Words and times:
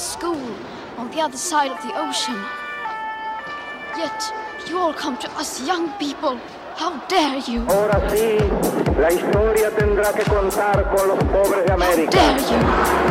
school 0.00 0.40
on 0.96 1.10
the 1.10 1.20
other 1.20 1.36
side 1.36 1.70
of 1.70 1.80
the 1.82 1.92
ocean. 1.94 2.36
Yet, 3.98 4.32
you 4.68 4.78
all 4.78 4.94
come 4.94 5.18
to 5.18 5.30
us 5.32 5.60
young 5.66 5.90
people. 5.98 6.38
How 6.76 6.96
dare 7.08 7.38
you? 7.46 7.66
Ahora 7.68 8.00
sí, 8.08 8.38
la 8.98 9.12
historia 9.12 9.70
tendrá 9.76 10.12
que 10.14 10.24
contar 10.24 10.88
con 10.96 11.08
los 11.08 11.18
pobres 11.24 11.66
de 11.66 11.72
How 11.72 11.78
dare 11.78 12.40
you? 12.40 12.60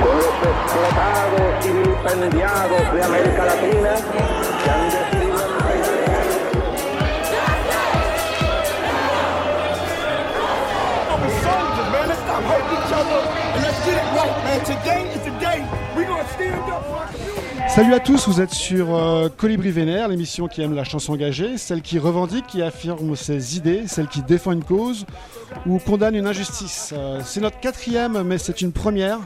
con 0.04 0.18
los 0.18 0.36
explotados 0.50 1.66
y 1.66 1.70
vilipendiados 1.72 2.94
de 2.94 3.04
América 3.04 3.46
Latina 3.46 3.90
que 4.64 4.70
han 4.72 4.90
decidido 4.90 5.30
We're 11.20 11.30
soldiers, 11.44 11.90
man. 11.92 12.08
Let's 12.08 12.22
stop 12.24 12.44
hurting 12.44 12.78
each 12.80 12.94
other 12.96 13.20
and 13.54 13.62
let's 13.64 13.80
get 13.86 13.96
it 14.00 14.08
right, 14.16 14.36
man. 14.46 14.60
Today 14.64 15.02
is 15.14 15.22
the 15.28 15.29
Salut 17.68 17.94
à 17.94 18.00
tous, 18.00 18.28
vous 18.28 18.42
êtes 18.42 18.54
sur 18.54 18.96
euh, 18.96 19.30
Colibri 19.30 19.72
Vénère, 19.72 20.08
l'émission 20.08 20.48
qui 20.48 20.62
aime 20.62 20.74
la 20.74 20.84
chanson 20.84 21.14
engagée, 21.14 21.58
celle 21.58 21.82
qui 21.82 22.00
revendique, 22.00 22.48
qui 22.48 22.62
affirme 22.62 23.16
ses 23.16 23.58
idées, 23.58 23.84
celle 23.88 24.08
qui 24.08 24.22
défend 24.22 24.52
une 24.52 24.64
cause 24.64 25.06
ou 25.66 25.78
condamne 25.80 26.16
une 26.16 26.28
injustice. 26.28 26.94
Euh, 26.98 27.22
c'est 27.24 27.40
notre 27.40 27.60
quatrième, 27.60 28.24
mais 28.24 28.38
c'est 28.38 28.62
une 28.62 28.72
première, 28.72 29.20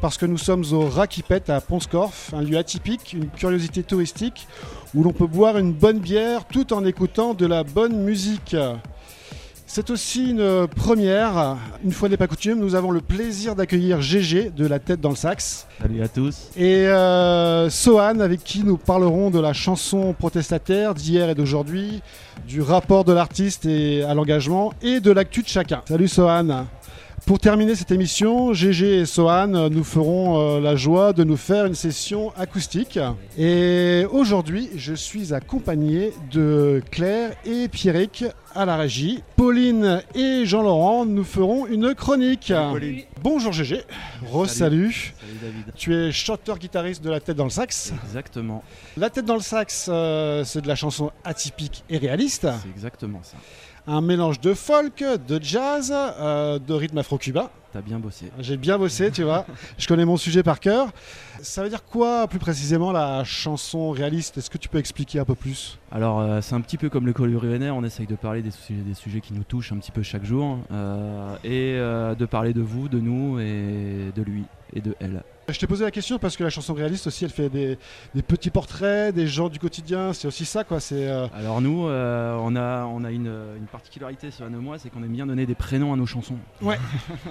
parce 0.00 0.18
que 0.18 0.26
nous 0.26 0.36
sommes 0.36 0.64
au 0.72 0.88
Rakipet 0.88 1.50
à 1.50 1.60
Ponscorf, 1.60 2.34
un 2.34 2.42
lieu 2.42 2.58
atypique, 2.58 3.12
une 3.12 3.28
curiosité 3.28 3.82
touristique, 3.82 4.46
où 4.94 5.02
l'on 5.02 5.12
peut 5.12 5.26
boire 5.26 5.56
une 5.56 5.72
bonne 5.72 5.98
bière 6.00 6.44
tout 6.44 6.72
en 6.72 6.84
écoutant 6.84 7.34
de 7.34 7.46
la 7.46 7.62
bonne 7.62 8.02
musique. 8.02 8.56
C'est 9.76 9.90
aussi 9.90 10.30
une 10.30 10.66
première. 10.68 11.58
Une 11.84 11.92
fois 11.92 12.08
n'est 12.08 12.16
pas 12.16 12.26
coutume, 12.26 12.60
nous 12.60 12.74
avons 12.74 12.90
le 12.90 13.02
plaisir 13.02 13.54
d'accueillir 13.54 14.00
GG 14.00 14.52
de 14.56 14.66
la 14.66 14.78
tête 14.78 15.02
dans 15.02 15.10
le 15.10 15.16
sax 15.16 15.66
Salut 15.82 16.02
à 16.02 16.08
tous. 16.08 16.48
et 16.56 16.88
euh, 16.88 17.68
Sohan 17.68 18.20
avec 18.20 18.42
qui 18.42 18.64
nous 18.64 18.78
parlerons 18.78 19.28
de 19.28 19.38
la 19.38 19.52
chanson 19.52 20.14
protestataire 20.18 20.94
d'hier 20.94 21.28
et 21.28 21.34
d'aujourd'hui, 21.34 22.00
du 22.48 22.62
rapport 22.62 23.04
de 23.04 23.12
l'artiste 23.12 23.66
et 23.66 24.02
à 24.02 24.14
l'engagement 24.14 24.72
et 24.80 25.00
de 25.00 25.10
l'actu 25.10 25.42
de 25.42 25.48
chacun. 25.48 25.82
Salut 25.86 26.08
Sohan. 26.08 26.64
Pour 27.26 27.40
terminer 27.40 27.74
cette 27.74 27.90
émission, 27.90 28.52
GG 28.52 29.00
et 29.00 29.04
Sohan 29.04 29.52
euh, 29.54 29.68
nous 29.68 29.82
feront 29.82 30.38
euh, 30.38 30.60
la 30.60 30.76
joie 30.76 31.12
de 31.12 31.24
nous 31.24 31.36
faire 31.36 31.66
une 31.66 31.74
session 31.74 32.32
acoustique. 32.36 33.00
Et 33.36 34.06
aujourd'hui, 34.12 34.70
je 34.76 34.94
suis 34.94 35.34
accompagné 35.34 36.12
de 36.30 36.80
Claire 36.88 37.32
et 37.44 37.66
Pierrick 37.66 38.24
à 38.54 38.64
la 38.64 38.76
régie. 38.76 39.24
Pauline 39.34 40.04
et 40.14 40.46
Jean-Laurent 40.46 41.04
nous 41.04 41.24
feront 41.24 41.66
une 41.66 41.96
chronique. 41.96 42.52
Bonjour 43.24 43.52
GG, 43.52 43.82
re-salut. 44.30 45.12
Salut 45.18 45.38
David. 45.42 45.72
Tu 45.74 45.94
es 45.94 46.12
chanteur-guitariste 46.12 47.02
de 47.02 47.10
La 47.10 47.18
Tête 47.18 47.36
dans 47.36 47.44
le 47.44 47.50
Sax. 47.50 47.92
Exactement. 48.04 48.62
La 48.96 49.10
Tête 49.10 49.24
dans 49.24 49.34
le 49.34 49.40
Sax, 49.40 49.88
euh, 49.88 50.44
c'est 50.44 50.60
de 50.60 50.68
la 50.68 50.76
chanson 50.76 51.10
atypique 51.24 51.82
et 51.90 51.98
réaliste. 51.98 52.46
C'est 52.62 52.70
exactement 52.70 53.20
ça. 53.24 53.36
Un 53.88 54.00
mélange 54.00 54.40
de 54.40 54.52
folk, 54.52 55.04
de 55.28 55.40
jazz, 55.40 55.92
euh, 55.94 56.58
de 56.58 56.72
rythme 56.74 56.98
afro-cubain. 56.98 57.50
T'as 57.72 57.82
bien 57.82 58.00
bossé. 58.00 58.32
J'ai 58.40 58.56
bien 58.56 58.78
bossé, 58.78 59.12
tu 59.12 59.22
vois. 59.22 59.46
Je 59.78 59.86
connais 59.86 60.04
mon 60.04 60.16
sujet 60.16 60.42
par 60.42 60.58
cœur. 60.58 60.88
Ça 61.40 61.62
veut 61.62 61.68
dire 61.68 61.84
quoi, 61.84 62.26
plus 62.26 62.40
précisément, 62.40 62.90
la 62.90 63.22
chanson 63.22 63.90
réaliste? 63.90 64.38
Est-ce 64.38 64.50
que 64.50 64.58
tu 64.58 64.68
peux 64.68 64.78
expliquer 64.78 65.20
un 65.20 65.24
peu 65.24 65.36
plus? 65.36 65.78
Alors, 65.92 66.18
euh, 66.18 66.40
c'est 66.40 66.56
un 66.56 66.60
petit 66.62 66.78
peu 66.78 66.88
comme 66.88 67.06
le 67.06 67.12
Colibri 67.12 67.46
Vénère, 67.46 67.76
on 67.76 67.84
essaye 67.84 68.06
de 68.06 68.16
parler 68.16 68.42
des 68.42 68.50
sujets, 68.50 68.82
des 68.82 68.94
sujets 68.94 69.20
qui 69.20 69.34
nous 69.34 69.44
touchent 69.44 69.70
un 69.70 69.76
petit 69.76 69.92
peu 69.92 70.02
chaque 70.02 70.24
jour 70.24 70.58
euh, 70.72 71.36
et 71.44 71.76
de 72.16 72.26
parler 72.26 72.54
de 72.54 72.62
vous, 72.62 72.88
de 72.88 72.98
nous 72.98 73.38
et 73.38 74.10
de 74.16 74.22
lui 74.22 74.44
et 74.72 74.80
de 74.80 74.96
elle. 74.98 75.22
Je 75.48 75.58
t'ai 75.60 75.66
posé 75.68 75.84
la 75.84 75.92
question 75.92 76.18
parce 76.18 76.36
que 76.36 76.42
la 76.42 76.50
chanson 76.50 76.74
réaliste 76.74 77.06
aussi, 77.06 77.24
elle 77.24 77.30
fait 77.30 77.48
des, 77.48 77.78
des 78.14 78.22
petits 78.22 78.50
portraits, 78.50 79.14
des 79.14 79.28
gens 79.28 79.48
du 79.48 79.58
quotidien. 79.60 80.12
C'est 80.12 80.26
aussi 80.26 80.44
ça, 80.44 80.64
quoi. 80.64 80.80
C'est 80.80 81.08
euh, 81.08 81.28
Alors 81.34 81.60
nous, 81.60 81.86
euh, 81.86 82.36
on 82.42 82.56
a, 82.56 82.84
on 82.84 83.04
a 83.04 83.12
une, 83.12 83.32
une 83.56 83.66
particularité 83.70 84.30
sur 84.32 84.46
et 84.46 84.50
moi, 84.50 84.78
c'est 84.78 84.90
qu'on 84.90 85.02
aime 85.04 85.12
bien 85.12 85.26
donner 85.26 85.46
des 85.46 85.54
prénoms 85.54 85.92
à 85.92 85.96
nos 85.96 86.06
chansons. 86.06 86.38
Ouais. 86.62 86.78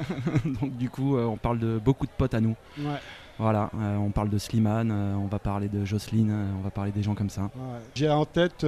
Donc 0.61 0.77
du 0.77 0.89
coup, 0.89 1.17
euh, 1.17 1.25
on 1.25 1.37
parle 1.37 1.59
de 1.59 1.77
beaucoup 1.83 2.05
de 2.05 2.11
potes 2.17 2.33
à 2.33 2.39
nous. 2.41 2.55
ouais. 2.79 2.99
Voilà, 3.37 3.69
euh, 3.77 3.97
on 3.97 4.11
parle 4.11 4.29
de 4.29 4.37
Slimane, 4.37 4.91
euh, 4.93 5.15
on 5.15 5.27
va 5.27 5.39
parler 5.39 5.67
de 5.67 5.83
Jocelyne, 5.83 6.29
euh, 6.31 6.45
on 6.57 6.63
va 6.63 6.69
parler 6.69 6.91
des 6.91 7.03
gens 7.03 7.15
comme 7.15 7.29
ça. 7.29 7.41
Ouais. 7.43 7.79
J'ai 7.93 8.09
en 8.09 8.23
tête 8.25 8.65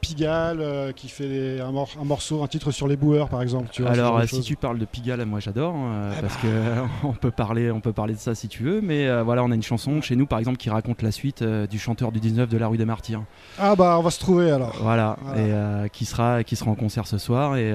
Pigalle 0.00 0.92
qui 0.94 1.08
fait 1.08 1.60
un, 1.60 1.72
mor- 1.72 1.96
un 2.00 2.04
morceau, 2.04 2.42
un 2.42 2.46
titre 2.46 2.70
sur 2.70 2.86
les 2.88 2.96
boueurs 2.96 3.28
par 3.28 3.42
exemple. 3.42 3.68
Tu 3.72 3.82
vois, 3.82 3.90
Alors 3.90 4.22
si 4.24 4.40
tu 4.42 4.56
parles 4.56 4.78
de 4.78 4.84
Pigalle, 4.84 5.24
moi 5.26 5.40
j'adore 5.40 5.74
euh, 5.76 6.12
Ah 6.16 6.20
parce 6.20 6.34
bah. 6.34 6.40
que 6.42 7.06
on 7.06 7.12
peut 7.12 7.30
parler, 7.30 7.70
on 7.70 7.80
peut 7.80 7.92
parler 7.92 8.14
de 8.14 8.18
ça 8.18 8.34
si 8.34 8.48
tu 8.48 8.62
veux. 8.62 8.80
Mais 8.80 9.22
voilà, 9.22 9.42
on 9.44 9.50
a 9.50 9.54
une 9.54 9.62
chanson 9.62 10.00
chez 10.00 10.16
nous 10.16 10.26
par 10.26 10.38
exemple 10.38 10.58
qui 10.58 10.70
raconte 10.70 11.02
la 11.02 11.10
suite 11.12 11.42
du 11.42 11.78
chanteur 11.78 12.12
du 12.12 12.20
19 12.20 12.48
de 12.48 12.58
la 12.58 12.68
rue 12.68 12.76
des 12.78 12.84
Martyrs. 12.84 13.22
Ah 13.58 13.74
bah 13.76 13.96
on 13.98 14.02
va 14.02 14.10
se 14.10 14.20
trouver 14.20 14.50
alors. 14.50 14.76
Voilà, 14.80 15.16
Voilà. 15.22 15.84
et 15.86 15.90
qui 15.90 16.04
sera, 16.04 16.44
qui 16.44 16.56
sera 16.56 16.70
en 16.70 16.74
concert 16.74 17.06
ce 17.06 17.18
soir 17.18 17.56
et 17.56 17.72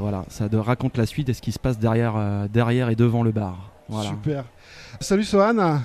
voilà, 0.00 0.24
ça 0.28 0.48
de- 0.48 0.56
raconte 0.58 0.96
la 0.96 1.06
suite 1.06 1.28
et 1.28 1.34
ce 1.34 1.42
qui 1.42 1.52
se 1.52 1.58
passe 1.58 1.78
derrière, 1.78 2.14
derrière 2.50 2.88
et 2.90 2.96
devant 2.96 3.22
le 3.22 3.32
bar. 3.32 3.70
Voilà. 3.88 4.10
Super. 4.10 4.44
Salut 5.00 5.24
Sohan. 5.24 5.80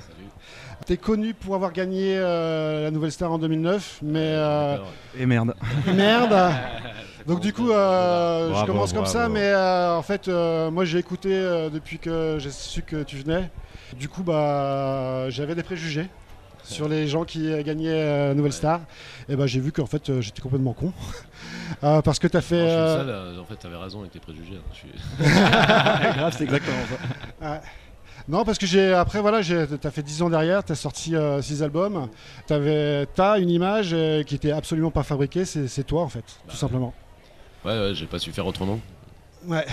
T'es 0.85 0.97
connu 0.97 1.33
pour 1.33 1.55
avoir 1.55 1.71
gagné 1.71 2.15
euh, 2.17 2.83
la 2.83 2.91
Nouvelle 2.91 3.11
Star 3.11 3.31
en 3.31 3.37
2009, 3.37 3.99
mais 4.03 4.19
euh, 4.19 4.77
Et 5.17 5.25
merde. 5.25 5.53
merde. 5.95 6.51
Donc 7.27 7.39
du 7.39 7.53
coup, 7.53 7.71
euh, 7.71 8.47
je 8.49 8.51
Bravo, 8.51 8.67
commence 8.67 8.91
comme 8.91 9.05
ça, 9.05 9.29
mais 9.29 9.45
euh, 9.45 9.95
en 9.95 10.01
fait, 10.01 10.27
euh, 10.27 10.69
moi 10.71 10.83
j'ai 10.83 10.97
écouté 10.97 11.29
euh, 11.33 11.69
depuis 11.69 11.99
que 11.99 12.35
j'ai 12.39 12.51
su 12.51 12.81
que 12.81 13.03
tu 13.03 13.15
venais. 13.17 13.49
Du 13.97 14.09
coup, 14.09 14.23
bah, 14.23 15.29
j'avais 15.29 15.55
des 15.55 15.63
préjugés 15.63 16.09
sur 16.65 16.89
les 16.89 17.07
gens 17.07 17.23
qui 17.23 17.49
gagnaient 17.63 17.91
euh, 17.93 18.33
Nouvelle 18.33 18.51
Star. 18.51 18.81
Et 19.29 19.37
bah, 19.37 19.47
j'ai 19.47 19.61
vu 19.61 19.71
qu'en 19.71 19.85
fait, 19.85 20.09
euh, 20.09 20.19
j'étais 20.21 20.41
complètement 20.41 20.73
con. 20.73 20.91
Euh, 21.81 22.01
parce 22.03 22.19
que 22.19 22.27
t'as 22.27 22.41
fait. 22.41 22.55
Non, 22.57 22.65
je 22.65 22.69
suis 22.69 22.77
le 22.77 22.83
euh, 22.83 22.97
seul, 22.99 23.09
euh, 23.09 23.41
en 23.41 23.45
fait, 23.45 23.55
t'avais 23.55 23.75
raison 23.77 24.01
avec 24.01 24.11
tes 24.11 24.19
préjugés. 24.19 24.57
hein. 24.57 24.71
Je 24.73 24.77
suis- 24.77 25.33
Grave, 26.13 26.33
c'est 26.37 26.43
exactement 26.43 26.77
ça. 27.41 27.49
Ouais. 27.51 27.59
Non, 28.29 28.45
parce 28.45 28.57
que 28.57 28.65
j'ai 28.65 28.93
après 28.93 29.19
voilà, 29.19 29.41
j'ai 29.41 29.65
t'as 29.67 29.91
fait 29.91 30.01
10 30.01 30.21
ans 30.21 30.29
derrière, 30.29 30.63
t'as 30.63 30.75
sorti 30.75 31.13
6 31.41 31.61
albums, 31.63 32.07
t'avais 32.47 33.05
t'as 33.15 33.37
une 33.39 33.49
image 33.49 33.89
euh, 33.93 34.23
qui 34.23 34.35
était 34.35 34.51
absolument 34.51 34.91
pas 34.91 35.03
fabriquée, 35.03 35.43
c'est 35.45 35.83
toi 35.83 36.03
en 36.03 36.09
fait, 36.09 36.23
tout 36.47 36.55
simplement. 36.55 36.93
Ouais, 37.65 37.77
ouais, 37.77 37.91
j'ai 37.93 38.05
pas 38.05 38.19
su 38.19 38.31
faire 38.31 38.47
autrement. 38.47 38.79
Ouais. 39.45 39.65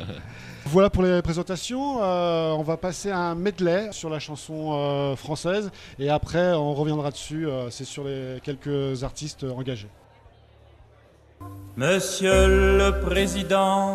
voilà 0.66 0.88
pour 0.88 1.02
les 1.02 1.20
présentations. 1.20 2.02
euh, 2.02 2.52
on 2.52 2.62
va 2.62 2.78
passer 2.78 3.10
à 3.10 3.18
un 3.18 3.34
medley 3.34 3.88
sur 3.92 4.08
la 4.08 4.18
chanson 4.18 4.70
euh, 4.72 5.16
française 5.16 5.70
et 5.98 6.08
après 6.08 6.52
on 6.54 6.72
reviendra 6.72 7.10
dessus. 7.10 7.46
euh, 7.46 7.68
c'est 7.68 7.84
sur 7.84 8.04
les 8.04 8.38
quelques 8.42 9.04
artistes 9.04 9.44
engagés. 9.44 9.88
Monsieur 11.76 12.46
le 12.78 13.00
Président, 13.00 13.94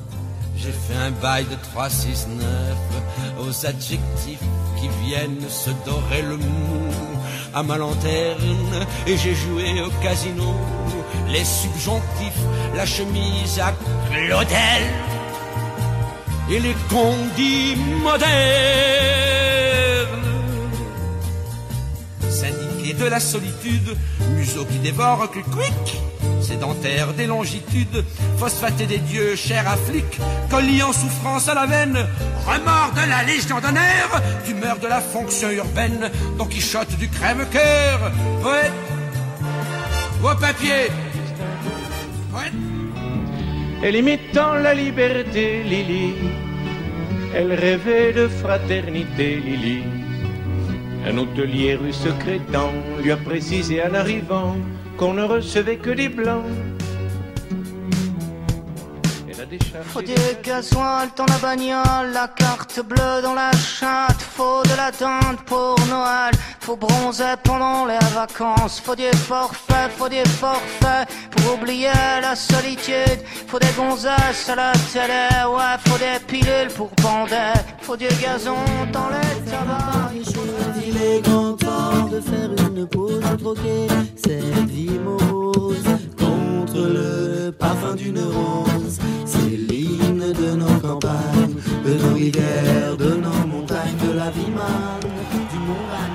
J'ai 0.63 0.71
fait 0.71 0.95
un 0.95 1.09
bail 1.09 1.45
de 1.45 1.55
3-6-9 1.55 2.37
aux 3.39 3.65
adjectifs 3.65 4.39
qui 4.79 4.89
viennent 5.03 5.49
se 5.49 5.71
dorer 5.85 6.21
le 6.21 6.37
mou 6.37 6.91
à 7.51 7.63
ma 7.63 7.77
lanterne 7.77 8.85
et 9.07 9.17
j'ai 9.17 9.33
joué 9.33 9.81
au 9.81 9.89
casino 10.03 10.53
les 11.29 11.43
subjonctifs, 11.43 12.43
la 12.75 12.85
chemise 12.85 13.59
à 13.59 13.73
Claudel 14.11 14.83
et 16.51 16.59
les 16.59 16.75
condits 16.89 17.75
modernes. 18.03 19.01
De 22.97 23.05
la 23.05 23.21
solitude, 23.21 23.95
museau 24.35 24.65
qui 24.65 24.77
dévore 24.77 25.31
que 25.31 25.39
quick, 25.39 26.01
sédentaire 26.41 27.13
des 27.13 27.25
longitudes, 27.25 28.03
phosphaté 28.37 28.85
des 28.85 28.97
dieux, 28.97 29.35
cher 29.35 29.67
à 29.67 29.77
flic, 29.77 30.05
collier 30.49 30.83
en 30.83 30.91
souffrance 30.91 31.47
à 31.47 31.53
la 31.53 31.65
veine, 31.65 31.97
remords 32.45 32.91
de 32.93 33.09
la 33.09 33.23
légion 33.23 33.59
d'honneur, 33.59 34.21
tumeur 34.45 34.77
de 34.77 34.87
la 34.87 34.99
fonction 34.99 35.49
urbaine, 35.51 36.11
Don 36.37 36.45
Quichotte 36.45 36.95
du 36.97 37.07
crève-cœur, 37.07 38.11
poète, 38.43 38.71
au 40.21 40.35
papier, 40.35 40.91
poète. 42.31 42.53
Elle 43.83 43.95
imitant 43.95 44.55
la 44.55 44.73
liberté, 44.73 45.63
Lily. 45.63 46.13
Elle 47.33 47.53
rêvait 47.53 48.11
de 48.13 48.27
fraternité, 48.27 49.37
Lily. 49.37 50.00
Un 51.05 51.17
hôtelier 51.17 51.75
rue 51.75 51.93
secrétant 51.93 52.71
lui 53.01 53.11
a 53.11 53.17
précisé 53.17 53.81
en 53.83 53.93
arrivant 53.93 54.55
qu'on 54.97 55.13
ne 55.13 55.23
recevait 55.23 55.77
que 55.77 55.89
des 55.89 56.09
blancs. 56.09 56.45
Décharger. 59.51 59.89
Faut 59.89 60.01
du 60.01 60.15
gasoil 60.43 61.09
dans 61.15 61.25
la 61.25 61.37
bagnole, 61.37 62.11
la 62.13 62.27
carte 62.27 62.79
bleue 62.81 63.21
dans 63.21 63.33
la 63.33 63.51
chatte. 63.51 64.21
Faut 64.21 64.63
de 64.63 64.75
la 64.75 64.91
tente 64.91 65.41
pour 65.45 65.75
Noël, 65.87 66.33
faut 66.59 66.75
bronzer 66.75 67.37
pendant 67.43 67.85
les 67.85 67.99
vacances. 68.13 68.79
Faut 68.79 68.95
du 68.95 69.11
forfait, 69.29 69.89
faut 69.97 70.09
du 70.09 70.23
forfait 70.39 71.05
pour 71.31 71.55
oublier 71.55 71.91
la 72.21 72.35
solitude. 72.35 73.19
Faut 73.47 73.59
des 73.59 73.73
gonzesses 73.77 74.49
à 74.49 74.55
la 74.55 74.71
télé, 74.93 75.27
ouais, 75.55 75.75
faut 75.85 75.97
des 75.97 76.19
pilules 76.27 76.73
pour 76.75 76.89
bander. 77.01 77.53
Faut 77.81 77.97
du 77.97 78.07
gazon 78.21 78.55
dans 78.91 79.09
les 79.09 79.51
tabacs. 79.51 80.11
Il 80.85 80.97
est 80.97 81.21
grand 81.21 81.53
temps 81.53 82.07
de 82.11 82.19
faire 82.19 82.49
une 82.69 82.87
pause, 82.87 83.19
de 83.19 83.35
troquer 83.35 83.87
cette 84.15 84.69
vie 84.69 84.99
morose 84.99 85.83
le 86.75 87.51
parfum 87.51 87.95
d'une 87.95 88.19
rose. 88.19 88.99
C'est 89.25 89.57
l'hymne 89.57 90.33
de 90.33 90.55
nos 90.55 90.79
campagnes, 90.79 91.55
de 91.85 91.93
nos 91.93 92.13
rivières, 92.13 92.97
de 92.97 93.15
nos 93.15 93.47
montagnes, 93.47 93.97
de 94.07 94.17
la 94.17 94.29
vie 94.31 94.51
manne, 94.51 95.11
du 95.51 95.59
monde 95.59 96.10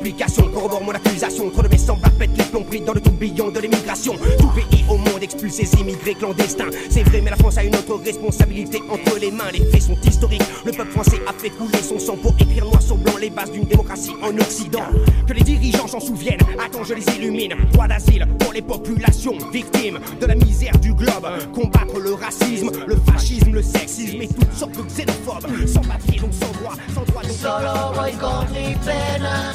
application 0.00 0.48
corroborent 0.48 0.84
mon 0.84 0.92
accusation. 0.92 1.50
Trop 1.50 1.62
de 1.62 1.68
mes 1.68 1.78
semblables 1.78 2.16
pètent 2.16 2.36
les 2.36 2.44
plombs 2.44 2.64
dans 2.86 2.94
le 2.94 3.00
tourbillon 3.00 3.50
de 3.50 3.60
l'immigration. 3.60 4.14
Tout 4.38 4.48
pays 4.48 4.84
au 4.88 4.96
monde 4.96 5.22
expulse 5.22 5.54
ses 5.54 5.74
immigrés 5.78 6.14
clandestins. 6.14 6.70
C'est 6.88 7.02
vrai, 7.02 7.20
mais 7.20 7.30
la 7.30 7.36
France 7.36 7.58
a 7.58 7.64
une 7.64 7.74
autre 7.76 8.00
responsabilité 8.02 8.80
entre 8.88 9.18
les 9.18 9.30
mains. 9.30 9.50
Les 9.52 9.64
faits 9.66 9.82
sont 9.82 9.98
historiques. 10.02 10.42
Le 10.64 10.72
peuple 10.72 10.90
français 10.90 11.20
a 11.28 11.32
fait 11.32 11.50
couler 11.50 11.82
son 11.82 11.98
sang 11.98 12.16
pour 12.16 12.34
écrire 12.38 12.64
noir 12.64 12.80
sur 12.80 12.96
blanc 12.96 13.16
les 13.20 13.30
bases 13.30 13.50
d'une 13.50 13.64
démocratie 13.64 14.14
en 14.22 14.36
Occident. 14.38 14.86
Que 15.26 15.34
les 15.34 15.42
dirigeants 15.42 15.86
s'en 15.86 16.00
souviennent. 16.00 16.40
Attends, 16.64 16.84
je 16.84 16.94
les 16.94 17.04
illumine. 17.16 17.54
Droit 17.72 17.88
d'asile 17.88 18.26
pour 18.38 18.52
les 18.52 18.62
populations 18.62 19.36
victimes 19.52 20.00
de 20.20 20.26
la 20.26 20.34
misère 20.34 20.78
du 20.78 20.94
globe. 20.94 21.28
Combattre 21.54 21.98
le 21.98 22.14
racisme, 22.14 22.70
le 22.86 22.96
fascisme, 23.12 23.52
le 23.52 23.62
sexisme 23.62 24.22
et 24.22 24.28
toutes 24.28 24.54
sortes 24.54 24.76
de 24.76 24.82
xénophobes. 24.82 25.66
Sans 25.66 25.82
papier, 25.82 26.20
donc 26.20 26.32
sans 26.32 26.52
droit, 26.60 26.74
sans 26.94 27.04
droit, 27.04 27.22
donc 27.22 27.32
Solo 27.32 27.92
voy 27.94 28.12
con 28.12 28.46
mi 28.52 28.74
pena, 28.84 29.54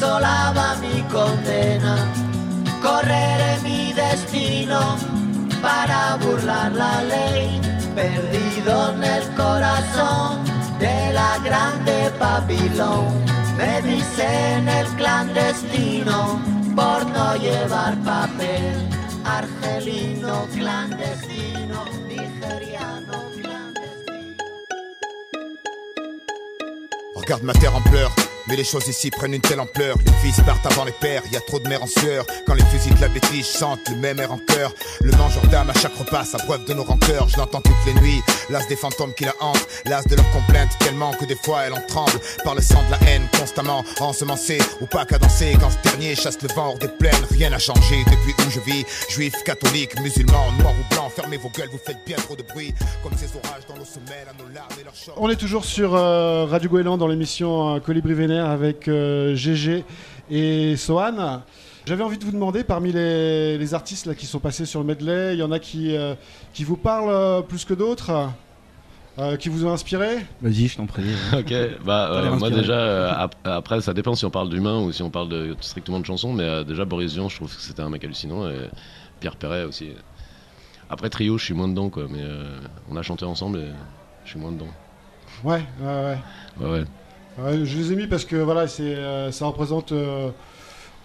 sola 0.00 0.52
va 0.56 0.74
mi 0.80 1.02
condena. 1.14 1.94
Correré 2.82 3.52
mi 3.62 3.92
destino 3.92 4.80
para 5.60 6.16
burlar 6.22 6.72
la 6.72 7.02
ley. 7.02 7.60
Perdido 7.94 8.94
en 8.94 9.04
el 9.04 9.24
corazón 9.34 10.42
de 10.78 11.12
la 11.12 11.32
grande 11.44 12.10
Babilón. 12.18 13.08
Me 13.58 13.82
dicen 13.82 14.68
el 14.68 14.86
clandestino 14.96 16.40
por 16.74 17.00
no 17.14 17.36
llevar 17.36 17.94
papel. 17.98 18.74
Argelino 19.24 20.46
clandestino, 20.54 21.78
nigeriano 22.08 23.16
clandestino. 23.36 24.44
Ma 27.42 27.52
terre 27.52 27.76
en 27.76 27.84
pleurs. 27.90 28.29
Mais 28.50 28.56
les 28.56 28.64
choses 28.64 28.88
ici 28.88 29.10
prennent 29.10 29.34
une 29.34 29.40
telle 29.40 29.60
ampleur. 29.60 29.96
Les 30.04 30.12
fils 30.14 30.40
partent 30.44 30.66
avant 30.66 30.84
les 30.84 30.90
pères, 30.90 31.22
y 31.30 31.36
a 31.36 31.40
trop 31.40 31.60
de 31.60 31.68
mères 31.68 31.84
en 31.84 31.86
sueur. 31.86 32.26
Quand 32.48 32.54
les 32.54 32.64
fusils 32.64 32.92
de 32.96 33.00
la 33.00 33.06
bêtise 33.06 33.46
chantent 33.46 33.88
le 33.88 33.94
même 33.94 34.18
air 34.18 34.32
en 34.32 34.38
cœur. 34.38 34.74
Le 35.00 35.12
mangeur 35.12 35.46
d'âme 35.46 35.70
à 35.70 35.74
chaque 35.74 35.94
repas 35.94 36.24
s'abreuve 36.24 36.64
de 36.64 36.74
nos 36.74 36.82
rancœurs. 36.82 37.28
Je 37.28 37.36
l'entends 37.36 37.60
toutes 37.60 37.86
les 37.86 37.94
nuits, 38.00 38.20
l'as 38.50 38.66
des 38.66 38.74
fantômes 38.74 39.14
qui 39.14 39.24
la 39.24 39.34
hantent. 39.38 39.68
L'as 39.86 40.02
de 40.02 40.16
leurs 40.16 40.30
complaintes 40.32 40.76
tellement 40.80 41.12
que 41.12 41.26
des 41.26 41.36
fois 41.36 41.62
elle 41.62 41.74
en 41.74 41.80
tremble. 41.86 42.18
Par 42.42 42.56
le 42.56 42.60
sang 42.60 42.82
de 42.86 42.90
la 42.90 43.08
haine 43.08 43.22
constamment 43.38 43.84
ensemencé 44.00 44.58
ou 44.80 44.86
pas 44.86 45.04
cadencé. 45.04 45.56
Quand 45.60 45.70
ce 45.70 45.88
dernier 45.88 46.16
chasse 46.16 46.42
le 46.42 46.48
vent 46.48 46.70
hors 46.70 46.78
des 46.78 46.88
plaines, 46.88 47.24
rien 47.30 47.50
n'a 47.50 47.60
changé 47.60 48.04
depuis 48.10 48.34
où 48.44 48.50
je 48.50 48.58
vis. 48.58 48.84
Juifs, 49.10 49.44
catholiques, 49.44 49.98
musulmans, 50.00 50.50
noirs 50.58 50.74
ou 50.74 50.94
blancs, 50.94 51.12
fermez 51.14 51.36
vos 51.36 51.50
gueules, 51.50 51.68
vous 51.70 51.78
faites 51.78 52.04
bien 52.04 52.16
trop 52.16 52.34
de 52.34 52.42
bruit. 52.42 52.74
Comme 53.04 53.12
ces 53.16 53.28
orages 53.36 53.64
dans 53.68 53.76
nos 53.76 53.84
semelles, 53.84 54.26
à 54.28 54.42
nos 54.42 54.52
larmes 54.52 54.72
et 54.80 54.82
leurs 54.82 54.94
chants. 54.96 55.12
On 55.18 55.30
est 55.30 55.36
toujours 55.36 55.64
sur 55.64 55.94
euh, 55.94 56.46
Radio 56.46 56.68
Goéland 56.68 56.98
dans 56.98 57.06
l'émission 57.06 57.76
euh, 57.76 57.78
Colibri 57.78 58.14
Vénère 58.14 58.39
avec 58.44 58.88
euh, 58.88 59.34
GG 59.34 59.84
et 60.30 60.76
Sohan. 60.76 61.42
J'avais 61.86 62.04
envie 62.04 62.18
de 62.18 62.24
vous 62.24 62.30
demander, 62.32 62.62
parmi 62.62 62.92
les, 62.92 63.58
les 63.58 63.74
artistes 63.74 64.06
là, 64.06 64.14
qui 64.14 64.26
sont 64.26 64.38
passés 64.38 64.66
sur 64.66 64.80
le 64.80 64.86
medley, 64.86 65.34
il 65.34 65.38
y 65.38 65.42
en 65.42 65.50
a 65.50 65.58
qui, 65.58 65.96
euh, 65.96 66.14
qui 66.52 66.62
vous 66.64 66.76
parlent 66.76 67.08
euh, 67.10 67.40
plus 67.42 67.64
que 67.64 67.74
d'autres 67.74 68.28
euh, 69.18 69.36
Qui 69.36 69.48
vous 69.48 69.64
ont 69.66 69.72
inspiré? 69.72 70.18
Vas-y, 70.40 70.68
je 70.68 70.76
t'en 70.76 70.86
prie. 70.86 71.02
ok, 71.32 71.52
bah 71.84 72.10
euh, 72.12 72.36
moi 72.36 72.48
déjà, 72.50 72.72
euh, 72.74 73.12
ap- 73.16 73.34
après 73.44 73.80
ça 73.80 73.92
dépend 73.94 74.14
si 74.14 74.24
on 74.24 74.30
parle 74.30 74.50
d'humain 74.50 74.78
ou 74.80 74.92
si 74.92 75.02
on 75.02 75.10
parle 75.10 75.28
de, 75.28 75.56
strictement 75.60 75.98
de 76.00 76.06
chansons, 76.06 76.32
mais 76.32 76.44
euh, 76.44 76.64
déjà 76.64 76.84
Boris 76.84 77.14
Vian, 77.14 77.28
je 77.28 77.36
trouve 77.36 77.54
que 77.54 77.60
c'était 77.60 77.82
un 77.82 77.90
mec 77.90 78.04
hallucinant, 78.04 78.48
et 78.48 78.68
Pierre 79.18 79.36
Perret 79.36 79.64
aussi. 79.64 79.90
Après 80.88 81.08
Trio, 81.10 81.38
je 81.38 81.44
suis 81.44 81.54
moins 81.54 81.68
dedans, 81.68 81.88
quoi, 81.90 82.06
mais 82.10 82.20
euh, 82.22 82.58
on 82.90 82.96
a 82.96 83.02
chanté 83.02 83.24
ensemble 83.24 83.58
et 83.58 83.70
je 84.24 84.30
suis 84.30 84.38
moins 84.38 84.52
dedans. 84.52 84.68
Ouais, 85.44 85.62
ouais, 85.80 85.86
ouais. 85.86 86.18
Ouais, 86.60 86.70
ouais. 86.70 86.84
Ouais, 87.44 87.64
je 87.64 87.76
les 87.78 87.92
ai 87.92 87.96
mis 87.96 88.06
parce 88.06 88.24
que 88.24 88.36
voilà, 88.36 88.66
c'est, 88.68 88.82
euh, 88.82 89.30
ça 89.32 89.46
représente 89.46 89.92
euh, 89.92 90.28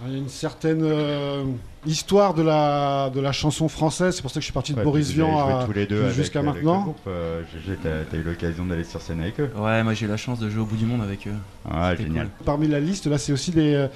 une 0.07 0.27
certaine 0.27 0.81
euh, 0.83 1.43
histoire 1.85 2.33
de 2.33 2.41
la, 2.41 3.09
de 3.13 3.21
la 3.21 3.31
chanson 3.31 3.69
française. 3.69 4.15
C'est 4.15 4.21
pour 4.21 4.31
ça 4.31 4.35
que 4.35 4.41
je 4.41 4.45
suis 4.45 4.53
parti 4.53 4.73
de 4.73 4.77
Ouais, 4.79 4.83
Boris 4.83 5.09
Vian 5.11 5.45
joué 5.45 5.53
à- 5.53 5.63
tous 5.65 5.71
les 5.73 5.85
deux 5.85 6.03
avec- 6.03 6.13
jusqu'à 6.15 6.39
avec 6.39 6.55
maintenant. 6.55 6.93
euh, 7.07 7.41
GG, 7.53 7.77
t'as 7.81 7.89
t'as 8.11 8.17
eu 8.17 8.23
l'occasion 8.23 8.65
d'aller 8.65 8.83
sur 8.83 9.01
scène 9.01 9.21
avec 9.21 9.39
eux. 9.39 9.49
Ouais, 9.55 9.83
moi 9.83 9.93
j'ai 9.93 10.05
eu 10.05 10.09
la 10.09 10.17
chance 10.17 10.39
de 10.39 10.49
jouer 10.49 10.61
au 10.61 10.65
bout 10.65 10.75
du 10.77 10.85
monde 10.85 11.01
avec 11.01 11.25
eux. 11.27 11.33
Ah, 11.69 11.91
C'était 11.91 12.03
génial. 12.03 12.27
cool. 12.37 12.45
Parmi 12.45 12.67
la 12.67 12.79
liste, 12.79 13.07
là, 13.07 13.17
c'est 13.17 13.31
aussi 13.31 13.51
des, 13.51 13.87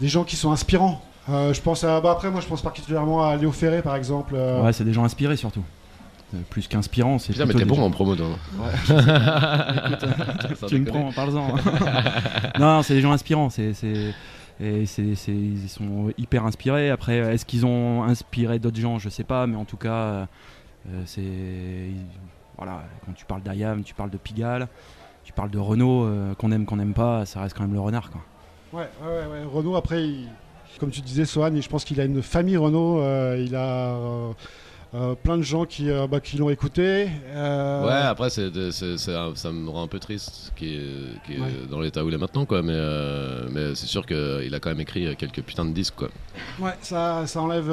des 0.00 0.08
gens 0.08 0.24
qui 0.24 0.36
sont 0.36 0.52
inspirants. 0.52 1.00
Euh, 1.30 1.52
je 1.54 1.60
pense 1.60 1.84
à, 1.84 2.00
bah 2.00 2.10
après, 2.12 2.30
moi, 2.30 2.40
je 2.40 2.46
pense 2.46 2.62
particulièrement 2.62 3.24
à 3.26 3.36
Léo 3.36 3.52
Ferré, 3.52 3.82
par 3.82 3.96
exemple. 3.96 4.34
euh, 4.36 4.62
Ouais, 4.62 4.72
c'est 4.72 4.84
des 4.84 4.92
gens 4.94 5.04
inspirés 5.04 5.36
surtout. 5.36 5.62
Plus 6.50 6.68
qu'inspirants, 6.68 7.18
c'est 7.18 7.32
Putain, 7.32 7.46
mais 7.46 7.52
t'es 7.54 7.60
des 7.60 7.64
bon 7.64 7.76
gens- 7.76 7.84
en 7.84 7.90
promo, 7.90 8.14
toi. 8.14 8.26
Ouais. 8.58 8.94
Écoute, 10.44 10.56
Sans 10.58 10.66
tu 10.66 10.78
me 10.80 10.84
prends, 10.84 11.10
parle-en. 11.12 11.48
non, 11.48 11.56
non, 12.58 12.82
c'est 12.82 12.94
des 12.94 13.00
gens 13.00 13.12
inspirants. 13.12 13.48
C'est, 13.50 13.72
c'est, 13.72 14.12
et 14.60 14.84
c'est, 14.86 15.14
c'est- 15.14 15.32
ils 15.32 15.68
sont 15.68 16.12
hyper 16.18 16.44
inspirés. 16.44 16.90
Après, 16.90 17.16
est-ce 17.16 17.46
qu'ils 17.46 17.64
ont 17.64 18.02
inspiré 18.02 18.58
d'autres 18.58 18.78
gens? 18.80 18.98
Je 18.98 19.08
sais 19.08 19.24
pas, 19.24 19.46
mais 19.46 19.56
en 19.56 19.64
tout 19.64 19.76
cas, 19.78 19.90
euh, 19.90 20.26
c'est. 21.06 21.22
Voilà, 22.56 22.82
quand 23.06 23.12
tu 23.14 23.24
parles 23.24 23.42
d'Ayam, 23.42 23.82
tu 23.82 23.94
parles 23.94 24.10
de 24.10 24.18
Pigalle, 24.18 24.68
tu 25.24 25.32
parles 25.32 25.50
de 25.50 25.58
Renault, 25.58 26.04
euh, 26.04 26.34
qu'on 26.34 26.50
aime, 26.52 26.66
qu'on 26.66 26.76
n'aime 26.76 26.92
pas, 26.92 27.24
ça 27.24 27.40
reste 27.40 27.56
quand 27.56 27.62
même 27.62 27.72
le 27.72 27.80
renard, 27.80 28.10
quoi. 28.10 28.20
Ouais, 28.72 28.88
ouais, 29.02 29.08
ouais, 29.08 29.26
ouais. 29.32 29.44
Renault, 29.50 29.76
après, 29.76 30.02
il- 30.04 30.28
comme 30.78 30.90
tu 30.90 31.00
disais, 31.00 31.24
Sohan, 31.24 31.58
je 31.58 31.68
pense 31.68 31.84
qu'il 31.84 32.00
a 32.00 32.04
une 32.04 32.20
famille 32.22 32.56
Renault. 32.58 33.00
euh, 33.00 33.42
il 33.46 33.54
a 33.56 33.94
euh, 34.94 35.14
plein 35.14 35.36
de 35.36 35.42
gens 35.42 35.66
qui, 35.66 35.90
euh, 35.90 36.06
bah, 36.06 36.20
qui 36.20 36.36
l'ont 36.38 36.48
écouté. 36.50 37.08
euh, 37.28 37.84
Ouais, 37.86 37.92
après, 37.92 38.30
c'est, 38.30 38.50
ça 38.72 39.52
me 39.52 39.68
rend 39.68 39.82
un 39.82 39.86
peu 39.86 39.98
triste 39.98 40.52
qu'il 40.56 40.68
est, 40.68 41.26
qu'il 41.26 41.36
est 41.36 41.40
Ouais. 41.40 41.52
dans 41.70 41.80
l'état 41.80 42.02
où 42.04 42.08
il 42.08 42.14
est 42.14 42.18
maintenant, 42.18 42.46
quoi. 42.46 42.62
Mais, 42.62 42.72
mais 43.50 43.74
c'est 43.74 43.86
sûr 43.86 44.06
qu'il 44.06 44.54
a 44.54 44.60
quand 44.60 44.70
même 44.70 44.80
écrit 44.80 45.14
quelques 45.16 45.42
putains 45.42 45.64
de 45.66 45.72
disques, 45.72 45.94
quoi. 45.96 46.08
Ouais, 46.58 46.72
ça, 46.80 47.26
ça 47.26 47.40
enlève 47.42 47.70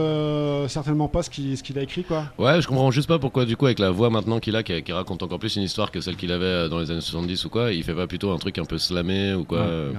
certainement 0.68 1.08
pas 1.08 1.24
ce 1.24 1.30
qu'il 1.30 1.58
ce 1.58 1.64
qu'il 1.64 1.80
a 1.80 1.84
écrit, 1.84 2.04
quoi. 2.04 2.26
Ouais, 2.38 2.62
je 2.62 2.68
comprends 2.68 2.92
juste 2.92 3.08
pas 3.08 3.20
pourquoi, 3.20 3.46
du 3.46 3.56
coup, 3.56 3.66
avec 3.66 3.80
la 3.80 3.92
voix 3.92 4.10
maintenant 4.10 4.40
qu'il 4.40 4.56
a, 4.56 4.64
qui, 4.64 4.82
qui 4.84 4.92
raconte 4.92 5.24
encore 5.24 5.40
plus 5.40 5.56
une 5.56 5.64
histoire 5.64 5.92
que 5.92 6.02
celle 6.02 6.18
qu'il 6.18 6.32
avait 6.32 6.68
dans 6.70 6.80
les 6.80 6.92
années 6.92 7.02
70 7.02 7.46
ou 7.46 7.50
quoi, 7.50 7.72
il 7.72 7.84
fait 7.84 7.96
pas 7.96 8.08
plutôt 8.08 8.32
un 8.32 8.38
truc 8.38 8.58
un 8.58 8.66
peu 8.66 8.78
slamé 8.78 9.34
ou 9.34 9.46
quoi. 9.46 9.60
Ouais, 9.62 9.92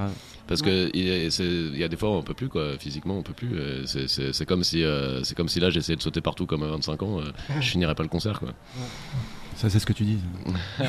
Parce 0.48 0.62
que 0.62 0.90
il 0.94 1.04
y, 1.04 1.10
a- 1.10 1.84
y 1.84 1.88
des 1.88 1.96
fois 1.96 2.10
on 2.10 2.22
peut 2.22 2.34
plus 2.34 2.48
quoi, 2.48 2.78
physiquement 2.78 3.18
on 3.18 3.22
peut 3.22 3.32
plus. 3.32 3.50
euh, 3.58 3.84
c'est- 3.84 4.06
comme 4.44 4.62
si 4.64 4.84
euh, 4.84 5.22
c'est 5.24 5.34
comme 5.36 5.48
si 5.48 5.58
là 5.58 5.70
j'essayais 5.70 5.96
de 5.96 6.02
sauter 6.02 6.20
partout 6.20 6.46
comme 6.46 6.62
à 6.62 6.68
25 6.68 7.02
ans, 7.02 7.20
euh, 7.20 7.24
je 7.60 7.68
finirais 7.68 7.94
pas 7.94 8.02
le 8.04 8.08
concert 8.08 8.38
quoi. 8.38 8.52
Ça, 9.56 9.68
c'est 9.70 9.78
ce 9.78 9.86
que 9.86 9.92
tu 9.92 10.04
dis. 10.04 10.18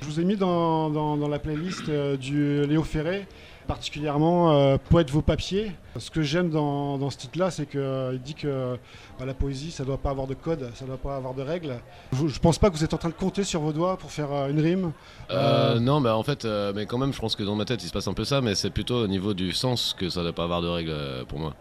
Je 0.00 0.06
vous 0.06 0.20
ai 0.20 0.24
mis 0.24 0.36
dans, 0.36 0.90
dans- 0.90 1.16
dans 1.16 1.28
la 1.28 1.38
playlist 1.38 1.88
euh, 1.88 2.16
du 2.16 2.64
Léo 2.66 2.82
Ferré, 2.84 3.26
particulièrement 3.68 4.50
euh, 4.50 4.76
Poète 4.90 5.10
vos 5.10 5.22
papiers. 5.22 5.70
Ce 5.96 6.10
que 6.10 6.22
j'aime 6.22 6.50
dans, 6.50 6.98
dans 6.98 7.10
ce 7.10 7.18
titre-là, 7.18 7.50
c'est 7.52 7.66
qu'il 7.66 8.20
dit 8.24 8.34
que 8.34 8.76
bah, 9.18 9.26
la 9.26 9.34
poésie, 9.34 9.70
ça 9.70 9.84
doit 9.84 9.98
pas 9.98 10.10
avoir 10.10 10.26
de 10.26 10.34
code, 10.34 10.70
ça 10.74 10.84
doit 10.84 10.96
pas 10.96 11.16
avoir 11.16 11.34
de 11.34 11.42
règles. 11.42 11.74
Je, 12.12 12.26
je 12.26 12.40
pense 12.40 12.58
pas 12.58 12.70
que 12.70 12.76
vous 12.76 12.82
êtes 12.84 12.94
en 12.94 12.98
train 12.98 13.10
de 13.10 13.14
compter 13.14 13.44
sur 13.44 13.60
vos 13.60 13.72
doigts 13.72 13.96
pour 13.96 14.10
faire 14.10 14.32
euh, 14.32 14.48
une 14.48 14.60
rime. 14.60 14.92
Euh, 15.30 15.78
non, 15.78 16.00
bah 16.00 16.16
en 16.16 16.22
fait, 16.22 16.44
euh, 16.44 16.72
mais 16.74 16.86
quand 16.86 16.98
même, 16.98 17.12
je 17.12 17.20
pense 17.20 17.36
que 17.36 17.42
dans 17.42 17.54
ma 17.54 17.64
tête, 17.64 17.82
il 17.84 17.88
se 17.88 17.92
passe 17.92 18.08
un 18.08 18.14
peu 18.14 18.24
ça, 18.24 18.40
mais 18.40 18.54
c'est 18.54 18.70
plutôt 18.70 19.04
au 19.04 19.06
niveau 19.06 19.34
du 19.34 19.52
sens 19.52 19.94
que 19.96 20.08
ça 20.08 20.22
doit 20.22 20.32
pas 20.32 20.44
avoir 20.44 20.62
de 20.62 20.68
règles 20.68 20.90
euh, 20.90 21.24
pour 21.24 21.38
moi. 21.38 21.54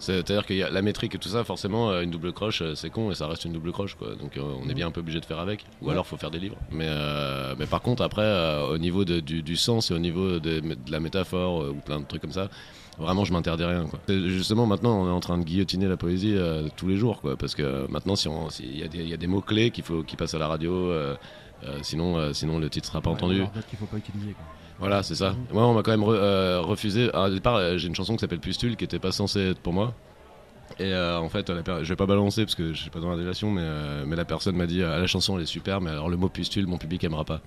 C'est-à-dire 0.00 0.44
que 0.46 0.52
y 0.54 0.62
a 0.62 0.70
la 0.70 0.82
métrique 0.82 1.14
et 1.14 1.18
tout 1.18 1.28
ça, 1.28 1.44
forcément, 1.44 1.90
euh, 1.90 2.02
une 2.02 2.10
double 2.10 2.32
croche, 2.32 2.62
euh, 2.62 2.74
c'est 2.74 2.90
con 2.90 3.10
et 3.10 3.14
ça 3.14 3.26
reste 3.28 3.44
une 3.44 3.52
double 3.52 3.70
croche, 3.70 3.94
quoi. 3.94 4.14
Donc 4.16 4.36
euh, 4.36 4.42
on 4.64 4.68
est 4.68 4.74
bien 4.74 4.86
un 4.88 4.90
peu 4.90 5.00
obligé 5.00 5.20
de 5.20 5.24
faire 5.26 5.38
avec. 5.38 5.64
Ou 5.80 5.86
Ouais. 5.86 5.92
alors 5.92 6.06
faut 6.06 6.16
faire 6.16 6.30
des 6.30 6.38
livres. 6.40 6.56
Mais, 6.72 6.86
euh, 6.88 7.54
mais 7.58 7.66
par 7.66 7.82
contre, 7.82 8.02
après, 8.02 8.22
euh, 8.24 8.66
au 8.66 8.78
niveau 8.78 9.04
de- 9.04 9.20
du, 9.20 9.42
du 9.42 9.56
sens 9.56 9.90
et 9.90 9.94
au 9.94 9.98
niveau 9.98 10.40
de, 10.40 10.60
de 10.60 10.76
la 10.90 10.98
métaphore 11.00 11.62
euh, 11.62 11.70
ou 11.70 11.74
plein 11.74 12.00
de 12.00 12.06
trucs 12.06 12.22
comme 12.22 12.32
ça, 12.32 12.48
vraiment, 12.98 13.24
je 13.24 13.32
m'interdis 13.32 13.64
rien, 13.64 13.86
quoi. 13.86 13.98
Justement, 14.08 14.66
maintenant, 14.66 15.02
on 15.02 15.06
est 15.06 15.12
en 15.12 15.20
train 15.20 15.38
de 15.38 15.44
guillotiner 15.44 15.86
la 15.86 15.96
poésie 15.96 16.34
euh, 16.34 16.68
tous 16.76 16.88
les 16.88 16.96
jours, 16.96 17.20
quoi. 17.20 17.36
Parce 17.36 17.54
que 17.54 17.62
euh, 17.62 17.86
maintenant, 17.88 18.16
si 18.16 18.26
on- 18.28 18.50
s'il 18.50 18.74
y 18.76 18.84
il 18.94 19.08
y 19.08 19.14
a 19.14 19.16
des 19.18 19.26
mots 19.26 19.40
clés 19.42 19.70
qu'il 19.70 19.84
faut 19.84 20.02
qui 20.02 20.16
passent 20.16 20.34
à 20.34 20.38
la 20.38 20.48
radio. 20.48 20.72
euh, 20.90 21.14
sinon, 21.82 22.32
sinon 22.32 22.58
le 22.58 22.70
titre 22.70 22.86
sera 22.88 23.02
pas 23.02 23.10
entendu. 23.10 23.42
Qu'il 23.68 23.78
faut 23.78 23.84
pas 23.84 23.98
utiliser. 23.98 24.32
Quoi. 24.32 24.44
Voilà, 24.80 25.02
c'est 25.02 25.14
ça. 25.14 25.34
Moi, 25.52 25.66
on 25.66 25.74
m'a 25.74 25.82
quand 25.82 25.90
même 25.90 26.02
re- 26.02 26.14
euh, 26.14 26.60
refusé. 26.62 27.10
À 27.14 27.28
départ, 27.30 27.56
euh, 27.56 27.76
j'ai 27.76 27.86
une 27.88 27.94
chanson 27.94 28.14
qui 28.14 28.20
s'appelle 28.20 28.40
Pustule 28.40 28.76
qui 28.76 28.84
était 28.84 28.98
pas 28.98 29.12
censée 29.12 29.50
être 29.50 29.58
pour 29.60 29.72
moi. 29.74 29.92
Et 30.78 30.84
euh, 30.94 31.18
en 31.18 31.28
fait, 31.28 31.50
la 31.50 31.62
per- 31.62 31.80
je 31.82 31.88
vais 31.88 31.96
pas 31.96 32.06
balancer 32.06 32.44
parce 32.44 32.54
que 32.54 32.72
je 32.72 32.80
suis 32.80 32.90
pas 32.90 33.00
dans 33.00 33.10
la 33.10 33.16
délation, 33.18 33.50
mais, 33.50 33.60
euh, 33.62 34.04
mais 34.06 34.16
la 34.16 34.24
personne 34.24 34.56
m'a 34.56 34.66
dit 34.66 34.78
la 34.78 35.06
chanson 35.06 35.36
elle 35.36 35.42
est 35.42 35.46
super, 35.46 35.80
mais 35.80 35.90
alors 35.90 36.08
le 36.08 36.16
mot 36.16 36.28
pustule, 36.28 36.66
mon 36.66 36.78
public 36.78 37.04
aimera 37.04 37.24
pas. 37.24 37.40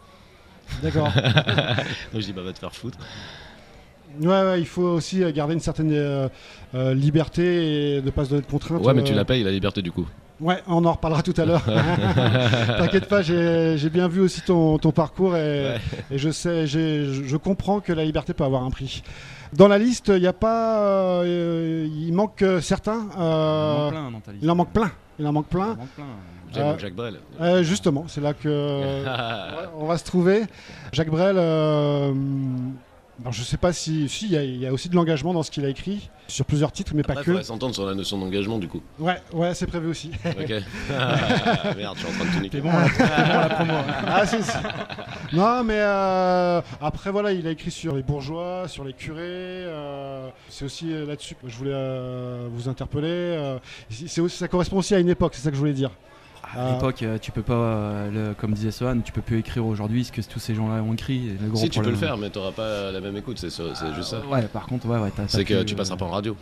D'accord. 0.84 1.08
Donc 2.14 2.22
je 2.22 2.26
dis 2.26 2.34
bah 2.34 2.42
va 2.44 2.54
te 2.54 2.60
faire 2.60 2.74
foutre. 2.76 2.98
Ouais, 4.20 4.28
ouais, 4.28 4.60
il 4.60 4.68
faut 4.68 4.84
aussi 4.84 5.24
garder 5.34 5.56
une 5.56 5.60
certaine 5.60 5.92
euh, 5.92 6.28
liberté 6.94 7.96
et 7.98 8.02
ne 8.04 8.10
pas 8.12 8.26
se 8.26 8.30
donner 8.30 8.42
de 8.44 8.48
contraintes. 8.48 8.86
Ouais, 8.86 8.94
mais 8.94 9.04
tu 9.04 9.14
la 9.14 9.26
payes 9.26 9.44
la 9.44 9.52
liberté 9.52 9.82
du 9.82 9.92
coup. 9.92 10.08
Ouais, 10.44 10.62
on 10.68 10.84
en 10.86 10.92
reparlera 10.92 11.22
tout 11.24 11.34
à 11.38 11.46
l'heure. 11.46 11.64
T'inquiète 12.78 13.08
pas, 13.08 13.22
j'ai 13.22 13.90
bien 13.90 14.08
vu 14.08 14.20
aussi 14.22 14.42
ton, 14.42 14.78
ton 14.78 14.92
parcours 14.92 15.36
et, 15.38 15.76
et 16.12 16.18
je 16.18 16.30
sais, 16.30 16.68
je 16.68 17.38
comprends 17.38 17.80
que 17.80 17.94
la 17.94 18.04
liberté 18.06 18.34
peut 18.34 18.44
avoir 18.44 18.64
un 18.64 18.70
prix. 18.70 19.04
Dans 19.54 19.68
la 19.68 19.78
liste, 19.78 20.08
il 20.14 20.20
n'y 20.22 20.28
a 20.28 20.34
pas, 20.34 20.80
euh, 21.24 21.88
il 21.88 22.12
manque 22.12 22.42
euh, 22.42 22.60
certains. 22.60 23.06
euh, 23.20 23.30
Il 23.32 23.70
en 23.70 23.76
manque 23.86 23.92
plein 23.92 24.12
dans 24.12 24.20
ta 24.20 24.32
liste. 24.32 24.44
Il 24.44 24.50
en 24.52 24.56
manque 24.56 24.72
plein. 24.74 24.92
Il 25.20 25.28
en 25.28 25.32
manque 25.32 25.46
plein. 25.48 25.62
Il 25.62 25.72
en 25.74 25.76
manque 25.78 25.88
plein. 25.96 26.06
Euh, 26.56 26.78
Jacques 26.80 26.96
Brel. 26.96 27.16
euh, 27.42 27.64
justement, 27.64 28.06
c'est 28.08 28.22
là 28.22 28.34
que 28.34 28.48
euh, 28.48 29.06
on 29.80 29.86
va 29.86 29.98
se 29.98 30.04
trouver. 30.04 30.44
Jacques 30.92 31.10
Brel. 31.12 31.38
Alors 33.22 33.32
je 33.34 33.44
sais 33.44 33.58
pas 33.58 33.72
si, 33.74 34.10
si 34.10 34.26
il 34.26 34.32
y, 34.32 34.38
a- 34.38 34.44
il 34.44 34.58
y 34.58 34.66
a 34.68 34.74
aussi 34.74 34.90
de 34.90 34.96
l'engagement 34.96 35.34
dans 35.34 35.44
ce 35.44 35.52
qu'il 35.52 35.64
a 35.66 35.70
écrit 35.70 36.10
sur 36.28 36.46
plusieurs 36.46 36.72
titres, 36.72 36.94
mais 36.96 37.04
pas 37.04 37.16
que. 37.16 37.24
faudrait 37.24 37.44
s'entendre 37.44 37.74
sur 37.76 37.86
la 37.86 37.94
notion 37.94 38.18
d'engagement 38.18 38.58
du 38.58 38.68
coup. 38.68 38.82
Ouais, 38.98 39.22
ouais, 39.34 39.54
c'est 39.54 39.68
prévu 39.68 39.88
aussi. 39.88 40.12
Ok. 40.26 40.50
Merde, 41.78 41.96
je 41.96 42.00
suis 42.00 42.08
en 42.08 42.12
train 42.12 42.26
de 42.26 42.32
tout 42.36 42.40
niquer. 42.42 42.62
Bon, 42.62 42.70
la- 42.72 42.88
bon 42.88 43.34
la 43.40 43.50
promo. 43.56 43.74
Ah, 44.08 44.26
si, 44.26 44.42
si. 44.42 44.58
Non, 45.36 45.64
mais 45.64 45.78
euh, 45.78 46.62
après, 46.82 47.12
voilà, 47.12 47.32
il 47.34 47.46
a 47.48 47.52
écrit 47.52 47.72
sur 47.72 47.96
les 47.96 48.04
bourgeois, 48.04 48.68
sur 48.68 48.84
les 48.84 48.94
curés. 48.94 49.20
euh, 49.22 50.30
c'est 50.50 50.66
aussi 50.66 50.92
euh, 50.92 51.06
là-dessus 51.06 51.36
que 51.36 51.48
je 51.48 51.56
voulais 51.56 51.72
euh, 51.74 52.48
vous 52.52 52.68
interpeller. 52.68 53.58
c'est 53.90 54.22
aussi, 54.22 54.38
ça 54.38 54.48
correspond 54.48 54.78
aussi 54.78 54.96
à 54.96 55.00
une 55.00 55.10
époque, 55.10 55.34
c'est 55.36 55.42
ça 55.42 55.50
que 55.50 55.56
je 55.56 55.60
voulais 55.60 55.74
dire. 55.74 55.92
À 56.56 56.74
l'époque, 56.74 57.04
euh, 57.04 57.18
tu 57.20 57.32
peux 57.32 57.42
pas, 57.42 57.54
euh, 57.54 58.12
le- 58.30 58.34
comme 58.36 58.54
disait 58.54 58.72
Sohan, 58.72 59.00
tu 59.02 59.12
peux 59.12 59.22
plus 59.22 59.40
écrire 59.40 59.66
aujourd'hui 59.66 60.04
ce 60.06 60.12
que 60.12 60.22
tous 60.22 60.40
ces 60.40 60.54
gens-là 60.56 60.82
ont 60.84 60.94
écrit. 60.94 61.28
Et 61.30 61.38
le 61.42 61.50
gros 61.50 61.58
Si 61.60 61.70
tu 61.70 61.80
peux 61.80 61.90
le 61.90 61.96
faire, 61.96 62.18
mais 62.18 62.30
t'auras 62.30 62.52
pas 62.52 62.92
la 62.92 63.02
même 63.02 63.18
écoute, 63.18 63.38
c'est 63.40 63.50
c'est 63.50 63.64
juste 63.96 64.10
ça. 64.12 64.22
Ouais, 64.30 64.44
par 64.44 64.66
contre, 64.68 64.88
ouais, 64.88 64.98
ouais, 65.00 65.12
t'as- 65.16 65.24
t'as 65.24 65.28
C'est 65.30 65.46
que 65.46 65.54
plus, 65.56 65.66
tu 65.66 65.74
euh, 65.74 65.78
passeras 65.78 65.98
pas 65.98 66.06
en 66.06 66.10
radio. 66.10 66.36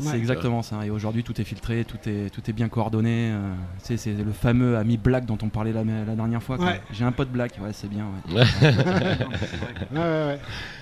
C'est 0.00 0.08
Ouais. 0.10 0.16
exactement 0.18 0.62
ça. 0.62 0.84
Et 0.84 0.90
aujourd'hui, 0.90 1.22
tout 1.24 1.40
est 1.40 1.44
filtré, 1.44 1.84
tout 1.84 1.98
est, 2.08 2.30
tout 2.30 2.42
est 2.48 2.52
bien 2.52 2.68
coordonné. 2.68 3.30
euh, 3.32 3.52
tu 3.80 3.86
sais, 3.86 3.96
c'est 3.96 4.12
le 4.12 4.32
fameux 4.32 4.76
ami 4.76 4.96
Black 4.96 5.24
dont 5.26 5.38
on 5.42 5.48
parlait 5.48 5.72
la, 5.72 5.82
la 5.84 6.14
dernière 6.14 6.42
fois. 6.42 6.56
Ouais. 6.58 6.80
J'ai 6.92 7.04
un 7.04 7.12
pote 7.12 7.28
Black, 7.30 7.52
ouais, 7.62 7.70
c'est 7.72 7.88
bien. 7.88 8.04
Ouais. 8.34 8.42
Ouais, 8.62 9.98
ouais, 9.98 10.00
ouais. 10.00 10.38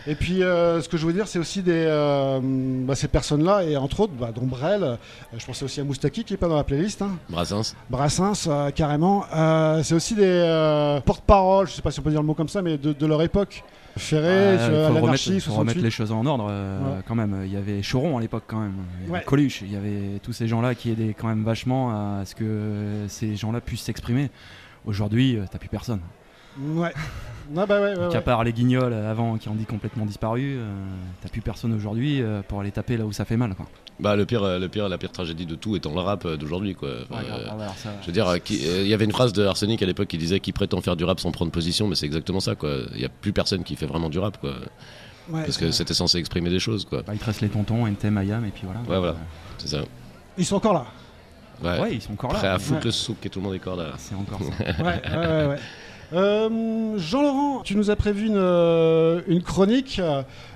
Et 0.06 0.14
puis, 0.14 0.42
euh, 0.42 0.80
ce 0.80 0.88
que 0.88 0.96
je 0.96 1.02
voulais 1.02 1.14
dire, 1.14 1.28
c'est 1.28 1.38
aussi 1.38 1.62
des, 1.62 1.84
euh, 1.86 2.40
bah, 2.42 2.94
ces 2.94 3.08
personnes-là, 3.08 3.64
et 3.64 3.76
entre 3.76 4.00
autres, 4.00 4.12
bah, 4.18 4.30
dont 4.34 4.46
Brel, 4.46 4.82
euh, 4.82 4.96
je 5.36 5.44
pensais 5.44 5.64
aussi 5.64 5.80
à 5.80 5.84
Moustaki 5.84 6.24
qui 6.24 6.34
est 6.34 6.36
pas 6.36 6.48
dans 6.48 6.56
la 6.56 6.64
playlist. 6.64 7.02
hein. 7.02 7.16
Brassens. 7.28 7.74
Brassens, 7.90 8.46
euh, 8.48 8.70
carrément. 8.70 9.24
Euh, 9.34 9.82
c'est 9.82 9.94
aussi 9.94 10.14
des 10.14 10.24
euh, 10.24 11.00
porte-parole, 11.00 11.66
je 11.68 11.72
sais 11.72 11.82
pas 11.82 11.90
si 11.90 12.00
on 12.00 12.02
peut 12.02 12.10
dire 12.10 12.20
le 12.20 12.26
mot 12.26 12.34
comme 12.34 12.48
ça, 12.48 12.62
mais 12.62 12.76
de, 12.78 12.92
de 12.92 13.06
leur 13.06 13.22
époque. 13.22 13.62
Ferré, 13.96 14.54
il 14.54 14.58
faut 14.58 14.66
remettre, 15.00 15.22
faut 15.40 15.52
remettre 15.54 15.78
68. 15.78 15.82
les 15.82 15.90
choses 15.90 16.12
en 16.12 16.26
ordre 16.26 16.48
euh, 16.50 16.80
Ouais. 16.96 17.02
quand 17.06 17.14
même. 17.14 17.42
Il 17.44 17.52
y 17.52 17.56
avait 17.56 17.80
Choron 17.82 18.18
à 18.18 18.20
l'époque 18.20 18.44
quand 18.46 18.60
même. 18.60 18.74
Il 19.00 19.06
y 19.06 19.08
avait 19.10 19.18
Ouais. 19.18 19.24
Coluche, 19.24 19.62
il 19.62 19.72
y 19.72 19.76
avait 19.76 20.18
tous 20.22 20.32
ces 20.32 20.46
gens-là 20.48 20.74
qui 20.74 20.90
aidaient 20.90 21.14
quand 21.18 21.28
même 21.28 21.44
vachement 21.44 21.90
à 21.90 22.24
ce 22.24 22.34
que 22.34 23.04
ces 23.08 23.36
gens-là 23.36 23.60
puissent 23.60 23.82
s'exprimer. 23.82 24.30
Aujourd'hui, 24.84 25.36
euh, 25.36 25.44
t'as 25.50 25.58
plus 25.58 25.68
personne. 25.68 26.00
Ouais. 26.60 26.92
Ah 27.56 27.64
bah 27.66 27.80
ouais, 27.80 27.88
ouais, 27.90 27.94
Donc, 27.94 28.10
ouais. 28.10 28.16
à 28.16 28.20
part 28.22 28.42
les 28.44 28.52
guignols 28.52 28.92
euh, 28.92 29.10
avant 29.10 29.36
qui 29.38 29.48
ont 29.48 29.54
dit 29.54 29.66
complètement 29.66 30.04
disparu, 30.06 30.56
euh, 30.58 30.68
t'as 31.22 31.28
plus 31.28 31.40
personne 31.42 31.72
aujourd'hui 31.72 32.20
euh, 32.22 32.42
pour 32.46 32.60
aller 32.60 32.70
taper 32.72 32.96
là 32.96 33.04
où 33.06 33.12
ça 33.12 33.24
fait 33.24 33.36
mal. 33.36 33.54
Quoi. 33.54 33.66
Bah 33.98 34.14
le 34.14 34.26
pire, 34.26 34.58
le 34.58 34.68
pire, 34.68 34.88
la 34.90 34.98
pire 34.98 35.10
tragédie 35.10 35.46
de 35.46 35.54
tout 35.54 35.74
étant 35.74 35.94
le 35.94 36.00
rap 36.00 36.26
euh, 36.26 36.36
d'aujourd'hui 36.36 36.74
quoi. 36.74 36.90
Enfin, 37.10 37.22
Ouais, 37.22 37.28
grave, 37.28 37.40
euh, 37.40 37.48
ah 37.50 37.62
alors 37.62 37.76
ça- 37.76 37.90
je 38.02 38.06
veux 38.06 38.12
dire, 38.12 38.26
euh, 38.28 38.36
euh, 38.36 38.82
il 38.82 38.88
y 38.88 38.92
avait 38.92 39.06
une 39.06 39.12
phrase 39.12 39.32
de 39.32 39.44
Arsenic 39.46 39.82
à 39.82 39.86
l'époque 39.86 40.08
qui 40.08 40.18
disait 40.18 40.38
qui 40.40 40.52
prétend 40.52 40.80
faire 40.82 40.96
du 40.96 41.04
rap 41.04 41.18
sans 41.18 41.30
prendre 41.32 41.50
position, 41.50 41.88
mais 41.88 41.94
c'est 41.94 42.04
exactement 42.06 42.40
ça 42.40 42.54
quoi. 42.56 42.76
Il 42.94 43.00
y 43.00 43.06
a 43.06 43.08
plus 43.08 43.32
personne 43.32 43.64
qui 43.64 43.74
fait 43.74 43.86
vraiment 43.86 44.10
du 44.10 44.18
rap 44.18 44.38
quoi. 44.38 44.50
Ouais, 45.30 45.42
Parce 45.42 45.56
que 45.56 45.70
c'était 45.70 45.94
censé 45.94 46.18
exprimer 46.18 46.50
des 46.50 46.58
choses 46.60 46.84
quoi. 46.84 47.02
Bah, 47.02 47.12
il 47.14 47.18
te 47.18 47.24
reste 47.24 47.40
les 47.40 47.48
tontons, 47.48 47.86
NTM, 47.86 48.18
Ayam 48.18 48.44
et 48.44 48.50
puis 48.50 48.62
voilà. 48.64 48.80
Ouais 48.80 48.98
voilà, 48.98 49.16
c'est 49.58 49.68
ça. 49.68 49.78
Ils 50.36 50.44
sont 50.44 50.56
encore 50.56 50.74
là. 50.74 50.86
Ouais, 51.64 51.80
Ouais, 51.80 51.94
ils 51.94 52.02
sont 52.02 52.12
encore 52.12 52.32
là. 52.34 52.38
Prêts 52.38 52.48
à 52.48 52.58
foutre 52.58 52.80
Ouais. 52.80 52.84
le 52.84 52.90
souk 52.90 53.24
et 53.24 53.30
tout 53.30 53.38
le 53.40 53.44
monde 53.46 53.54
est 53.54 53.60
encore 53.60 53.76
là. 53.76 53.92
C'est 53.96 54.14
encore 54.14 54.40
ça. 54.42 54.64
Ouais, 54.84 54.84
ouais, 54.84 55.26
ouais, 55.26 55.46
ouais. 55.46 55.58
Euh, 56.12 56.96
Jean-Laurent, 56.98 57.62
tu 57.62 57.76
nous 57.76 57.90
as 57.90 57.96
prévu 57.96 58.26
une, 58.28 58.36
euh, 58.36 59.20
une 59.26 59.42
chronique 59.42 60.00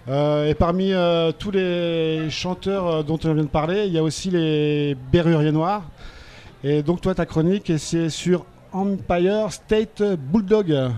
euh, 0.09 0.47
et 0.47 0.55
parmi 0.55 0.93
euh, 0.93 1.33
tous 1.37 1.51
les 1.51 2.31
chanteurs 2.31 3.03
dont 3.03 3.19
on 3.25 3.35
vient 3.35 3.43
de 3.43 3.49
parler, 3.49 3.87
il 3.87 3.93
y 3.93 3.99
a 3.99 4.03
aussi 4.03 4.31
les 4.31 4.97
Berruriers 5.13 5.53
Noirs. 5.53 5.83
Et 6.63 6.83
donc 6.83 7.01
toi, 7.01 7.15
ta 7.15 7.27
chronique, 7.27 7.73
c'est 7.79 8.11
sur 8.11 8.45
Empire 8.73 9.51
State 9.51 10.03
Bulldog. 10.03 10.93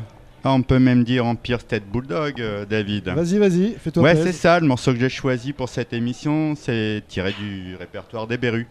Ah, 0.44 0.52
on 0.52 0.62
peut 0.62 0.80
même 0.80 1.04
dire 1.04 1.24
Empire 1.24 1.60
State 1.60 1.84
Bulldog, 1.90 2.40
euh, 2.40 2.66
David. 2.66 3.08
Vas-y, 3.08 3.38
vas-y, 3.38 3.74
fais-toi 3.78 4.02
Ouais, 4.02 4.16
c'est 4.16 4.32
ça, 4.32 4.58
le 4.58 4.66
morceau 4.66 4.92
que 4.92 4.98
j'ai 4.98 5.08
choisi 5.08 5.52
pour 5.52 5.68
cette 5.68 5.92
émission, 5.92 6.54
c'est 6.56 7.02
tiré 7.08 7.32
du 7.38 7.76
répertoire 7.76 8.26
des 8.26 8.36
Berus. 8.38 8.66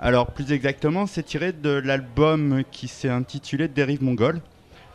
Alors, 0.00 0.28
plus 0.28 0.50
exactement, 0.52 1.06
c'est 1.06 1.22
tiré 1.22 1.52
de 1.52 1.68
l'album 1.68 2.62
qui 2.72 2.88
s'est 2.88 3.10
intitulé 3.10 3.68
Dérive 3.68 4.02
mongole 4.02 4.40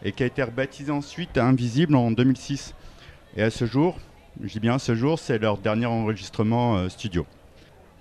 et 0.05 0.11
qui 0.11 0.23
a 0.23 0.27
été 0.27 0.43
rebaptisé 0.43 0.91
ensuite 0.91 1.37
Invisible 1.37 1.95
en 1.95 2.11
2006. 2.11 2.75
Et 3.35 3.41
à 3.41 3.49
ce 3.49 3.65
jour, 3.65 3.97
je 4.41 4.53
dis 4.53 4.59
bien 4.59 4.75
à 4.75 4.79
ce 4.79 4.95
jour, 4.95 5.17
c'est 5.17 5.39
leur 5.39 5.57
dernier 5.57 5.87
enregistrement 5.87 6.77
euh, 6.77 6.89
studio. 6.89 7.25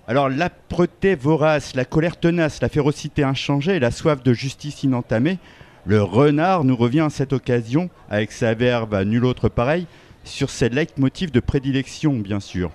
Alors, 0.07 0.29
l'âpreté 0.29 1.15
vorace, 1.15 1.73
la 1.75 1.83
colère 1.83 2.17
tenace, 2.17 2.61
la 2.61 2.69
férocité 2.69 3.23
inchangée 3.23 3.79
la 3.79 3.89
soif 3.89 4.21
de 4.21 4.33
justice 4.33 4.83
inentamée, 4.83 5.39
le 5.87 6.03
renard 6.03 6.63
nous 6.63 6.75
revient 6.75 7.01
à 7.01 7.09
cette 7.09 7.33
occasion, 7.33 7.89
avec 8.07 8.31
sa 8.31 8.53
verve 8.53 8.93
à 8.93 9.03
nul 9.03 9.25
autre 9.25 9.49
pareil, 9.49 9.87
sur 10.23 10.51
ses 10.51 10.69
leitmotifs 10.69 11.31
de 11.31 11.39
prédilection, 11.39 12.13
bien 12.13 12.39
sûr. 12.39 12.71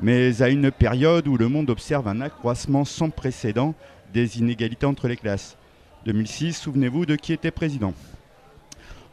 Mais 0.00 0.42
à 0.42 0.48
une 0.48 0.72
période 0.72 1.28
où 1.28 1.36
le 1.36 1.48
monde 1.48 1.70
observe 1.70 2.08
un 2.08 2.20
accroissement 2.20 2.84
sans 2.84 3.10
précédent 3.10 3.74
des 4.12 4.38
inégalités 4.38 4.86
entre 4.86 5.06
les 5.06 5.16
classes. 5.16 5.56
2006, 6.06 6.54
souvenez-vous 6.54 7.06
de 7.06 7.14
qui 7.14 7.32
était 7.32 7.52
président. 7.52 7.94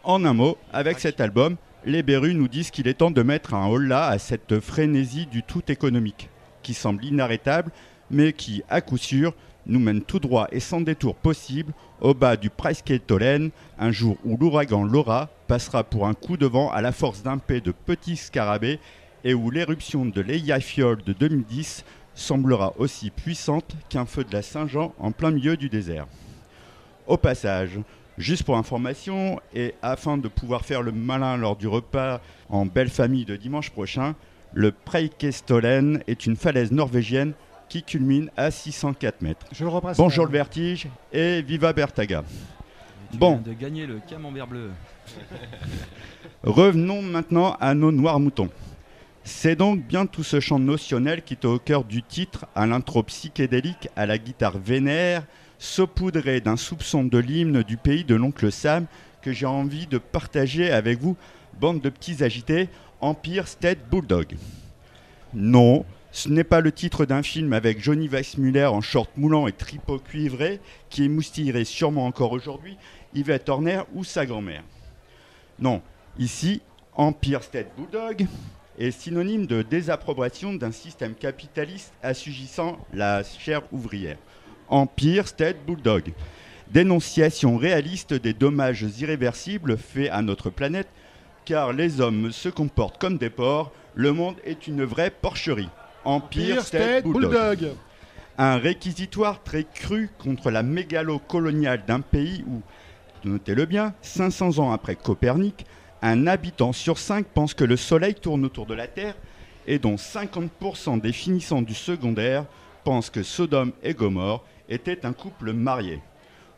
En 0.04 0.26
un 0.26 0.34
mot, 0.34 0.58
avec 0.74 1.00
cet 1.00 1.22
album, 1.22 1.58
les 1.86 2.02
Berus 2.02 2.34
nous 2.34 2.48
disent 2.48 2.72
qu'il 2.72 2.88
est 2.88 2.96
temps 2.96 3.12
de 3.12 3.22
mettre 3.22 3.54
un 3.54 3.68
holà 3.68 4.08
à 4.08 4.18
cette 4.18 4.60
frénésie 4.60 5.28
du 5.28 5.44
tout 5.44 5.62
économique, 5.68 6.30
qui 6.64 6.74
semble 6.74 7.06
inarrêtable, 7.06 7.72
mais 8.10 8.34
qui, 8.34 8.64
à 8.68 8.82
coup 8.82 8.98
sûr, 8.98 9.36
nous 9.68 9.80
mène 9.80 10.02
tout 10.02 10.18
droit 10.18 10.48
et 10.52 10.60
sans 10.60 10.82
détour 10.82 11.14
possible 11.14 11.72
au 12.00 12.16
bas 12.16 12.36
du 12.36 12.50
Preiskettolen, 12.50 13.52
un 13.78 13.92
jour 13.92 14.18
où 14.26 14.38
l'ouragan 14.38 14.84
Laura 14.84 15.30
passera 15.48 15.84
pour 15.84 16.08
un 16.08 16.16
coup 16.16 16.36
de 16.36 16.48
vent 16.48 16.72
à 16.72 16.82
la 16.82 16.92
force 16.92 17.22
d'un 17.22 17.38
paix 17.38 17.62
de 17.62 17.72
petits 17.72 18.18
scarabées 18.18 18.80
et 19.24 19.36
où 19.36 19.52
l'éruption 19.52 20.08
de 20.08 20.22
l'Eyjafjord 20.22 20.98
de 21.06 21.14
2010 21.14 21.86
semblera 22.16 22.74
aussi 22.80 23.12
puissante 23.12 23.76
qu'un 23.88 24.08
feu 24.08 24.24
de 24.24 24.34
la 24.34 24.42
Saint-Jean 24.42 24.96
en 24.98 25.12
plein 25.12 25.30
milieu 25.30 25.58
du 25.58 25.70
désert. 25.70 26.08
Au 27.06 27.18
passage, 27.18 27.80
juste 28.22 28.44
pour 28.44 28.58
information 28.58 29.40
et 29.54 29.74
afin 29.82 30.18
de 30.18 30.28
pouvoir 30.28 30.64
faire 30.64 30.82
le 30.82 30.92
malin 30.92 31.38
lors 31.38 31.56
du 31.56 31.68
repas 31.68 32.22
en 32.50 32.66
belle 32.66 32.90
famille 32.90 33.26
de 33.26 33.36
dimanche 33.36 33.72
prochain, 33.72 34.16
le 34.54 34.72
Preikestolen 34.72 36.04
est 36.08 36.26
une 36.26 36.36
falaise 36.36 36.72
norvégienne 36.72 37.34
qui 37.68 37.84
culmine 37.84 38.30
à 38.38 38.52
604 38.52 39.22
mètres. 39.22 39.46
Je 39.52 39.64
le 39.64 39.70
repasse. 39.70 39.98
Bonjour 39.98 40.26
le 40.26 40.32
vertige 40.32 40.88
et 41.12 41.42
viva 41.42 41.74
Bertaga. 41.74 42.24
Tu 43.12 43.18
Bon, 43.18 43.42
viens 43.44 43.54
de 43.54 43.60
gagner 43.60 43.86
le 43.86 44.00
camembert 44.08 44.48
bleu. 44.48 44.72
Revenons 46.44 47.02
maintenant 47.02 47.56
à 47.60 47.74
nos 47.74 47.92
noirs 47.92 48.20
moutons. 48.20 48.50
C'est 49.24 49.56
donc 49.56 49.82
bien 49.86 50.06
tout 50.06 50.24
ce 50.24 50.40
chant 50.40 50.60
notionnel 50.60 51.22
qui 51.22 51.36
est 51.36 51.46
au 51.46 51.60
cœur 51.60 51.84
du 51.84 52.02
titre, 52.04 52.46
à 52.56 52.66
l'intro 52.66 53.04
psychédélique, 53.04 53.90
à 53.96 54.06
la 54.06 54.18
guitare 54.18 54.58
vénère, 54.58 55.24
saupoudré 55.62 56.42
d'un 56.42 56.58
soupçon 56.58 57.04
de 57.04 57.20
l'hymne 57.20 57.62
du 57.62 57.78
pays 57.78 58.04
de 58.04 58.16
l'oncle 58.16 58.52
Sam, 58.52 58.88
que 59.22 59.32
j'ai 59.32 59.46
envie 59.46 59.86
de 59.86 60.00
partager 60.00 60.72
avec 60.72 61.00
vous, 61.00 61.16
bande 61.60 61.82
de 61.82 61.90
petits 61.90 62.24
agités, 62.24 62.68
Empire 63.00 63.48
State 63.48 63.88
Bulldog. 63.90 64.36
Non, 65.36 65.86
Ce 66.14 66.28
n'est 66.28 66.44
pas 66.44 66.60
le 66.60 66.74
titre 66.74 67.06
d'un 67.06 67.24
film 67.24 67.54
avec 67.54 67.82
Johnny 67.82 68.10
Weissmuller 68.10 68.66
en 68.66 68.82
short 68.82 69.12
moulant 69.16 69.48
et 69.48 69.54
tripot 69.54 69.98
cuivré 69.98 70.60
qui 70.90 71.04
émoustillerait 71.04 71.64
sûrement 71.64 72.06
encore 72.06 72.34
aujourd'hui 72.34 72.76
Yvette 73.14 73.48
Horner 73.48 73.84
ou 73.94 74.04
sa 74.04 74.26
grand-mère. 74.26 74.64
Non, 75.60 75.82
ici, 76.20 76.62
Empire 76.96 77.44
State 77.44 77.72
Bulldog 77.78 78.26
est 78.78 78.92
synonyme 78.92 79.46
de 79.46 79.62
désapprobation 79.62 80.54
d'un 80.54 80.74
système 80.74 81.16
capitaliste 81.16 81.94
assujettissant 82.04 82.78
la 82.94 83.24
chair 83.24 83.62
ouvrière. 83.72 84.18
Empire 84.72 85.28
State 85.28 85.58
Bulldog. 85.68 86.14
Dénonciation 86.72 87.58
réaliste 87.58 88.14
des 88.14 88.32
dommages 88.32 88.86
irréversibles 89.00 89.78
faits 89.78 90.10
à 90.12 90.22
notre 90.22 90.50
planète, 90.50 90.88
car 91.44 91.74
les 91.74 92.00
hommes 92.00 92.32
se 92.32 92.48
comportent 92.48 92.98
comme 92.98 93.18
des 93.18 93.30
porcs, 93.30 93.74
le 93.96 94.14
monde 94.14 94.38
est 94.46 94.68
une 94.68 94.86
vraie 94.86 95.12
porcherie. 95.12 95.68
Empire 96.06 96.64
State 96.64 97.04
Bulldog. 97.04 97.74
Un 98.38 98.58
réquisitoire 98.58 99.44
très 99.44 99.66
cru 99.66 100.10
contre 100.18 100.50
la 100.50 100.64
mégalo 100.64 101.20
coloniale 101.20 101.84
d'un 101.86 102.00
pays 102.00 102.46
où, 102.48 102.62
notez-le 103.26 103.66
bien, 103.66 103.94
500 104.02 104.60
ans 104.60 104.72
après 104.72 104.96
Copernic, 104.96 105.66
un 106.02 106.28
habitant 106.28 106.72
sur 106.72 106.98
5 106.98 107.26
pense 107.26 107.54
que 107.54 107.66
le 107.66 107.76
Soleil 107.76 108.16
tourne 108.16 108.46
autour 108.46 108.66
de 108.66 108.74
la 108.74 108.88
Terre 108.88 109.16
et 109.68 109.80
dont 109.80 109.96
50% 109.96 111.02
des 111.02 111.12
finissants 111.12 111.62
du 111.62 111.76
secondaire 111.76 112.46
pensent 112.86 113.10
que 113.10 113.22
Sodome 113.22 113.74
et 113.84 113.94
Gomorre 113.94 114.46
étaient 114.72 115.06
un 115.06 115.14
couple 115.14 115.54
marié. 115.54 116.00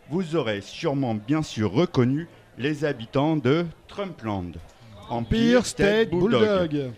Vous 0.10 0.36
aurez 0.36 0.62
sûrement 0.62 1.16
bien 1.16 1.42
sûr 1.42 1.72
reconnu 1.72 2.28
les 2.58 2.86
habitants 2.86 3.36
de 3.36 3.66
Trumpland. 3.88 4.54
Empire 5.10 5.66
State 5.66 6.12
Bulldog. 6.12 6.92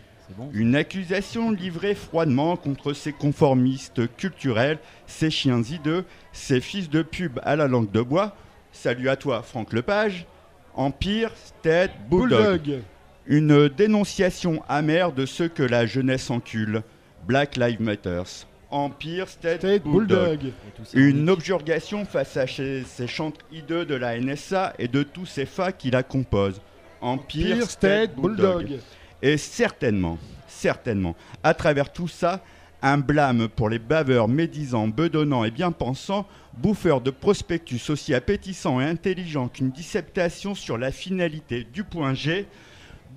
Une 0.53 0.75
accusation 0.75 1.51
livrée 1.51 1.95
froidement 1.95 2.57
contre 2.57 2.93
ces 2.93 3.13
conformistes 3.13 4.13
culturels, 4.17 4.79
ces 5.05 5.29
chiens 5.29 5.61
hideux, 5.61 6.03
ces 6.33 6.59
fils 6.59 6.89
de 6.89 7.03
pub 7.03 7.39
à 7.43 7.55
la 7.55 7.67
langue 7.67 7.91
de 7.91 8.01
bois. 8.01 8.35
Salut 8.71 9.07
à 9.07 9.15
toi, 9.15 9.43
Franck 9.43 9.71
Lepage. 9.71 10.25
Empire 10.73 11.31
State 11.35 11.91
Bulldog. 12.09 12.61
Bulldog. 12.61 12.81
Une 13.27 13.69
dénonciation 13.69 14.61
amère 14.67 15.11
de 15.13 15.25
ceux 15.25 15.47
que 15.47 15.63
la 15.63 15.85
jeunesse 15.85 16.29
encule. 16.29 16.81
Black 17.25 17.55
Lives 17.55 17.81
Matters. 17.81 18.45
Empire 18.71 19.29
State, 19.29 19.59
State 19.59 19.83
Bulldog. 19.83 20.39
Bulldog. 20.39 20.53
Une 20.93 21.29
objurgation 21.29 22.05
face 22.05 22.37
à 22.37 22.47
ces, 22.47 22.83
ces 22.83 23.07
chantres 23.07 23.45
hideux 23.51 23.85
de 23.85 23.95
la 23.95 24.19
NSA 24.19 24.73
et 24.79 24.87
de 24.87 25.03
tous 25.03 25.25
ces 25.25 25.45
fas 25.45 25.71
qui 25.71 25.91
la 25.91 26.03
composent. 26.03 26.61
Empire, 27.01 27.55
Empire 27.55 27.69
State 27.69 28.15
Bulldog. 28.15 28.79
Et 29.21 29.37
certainement, 29.37 30.17
certainement, 30.47 31.15
à 31.43 31.53
travers 31.53 31.91
tout 31.91 32.07
ça, 32.07 32.43
un 32.81 32.97
blâme 32.97 33.47
pour 33.47 33.69
les 33.69 33.79
baveurs 33.79 34.27
médisants, 34.27 34.87
bedonnants 34.87 35.43
et 35.43 35.51
bien 35.51 35.71
pensants, 35.71 36.27
bouffeurs 36.57 37.01
de 37.01 37.09
prospectus 37.09 37.89
aussi 37.89 38.13
appétissants 38.13 38.79
et 38.79 38.85
intelligents 38.85 39.47
qu'une 39.47 39.71
dissertation 39.71 40.53
sur 40.53 40.77
la 40.77 40.91
finalité 40.91 41.65
du 41.73 41.83
point 41.83 42.13
G 42.13 42.47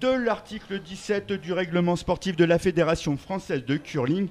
de 0.01 0.09
l'article 0.09 0.81
17 0.81 1.33
du 1.33 1.53
règlement 1.53 1.97
sportif 1.97 2.37
de 2.37 2.45
la 2.45 2.59
Fédération 2.59 3.17
française 3.17 3.65
de 3.65 3.77
curling 3.77 4.29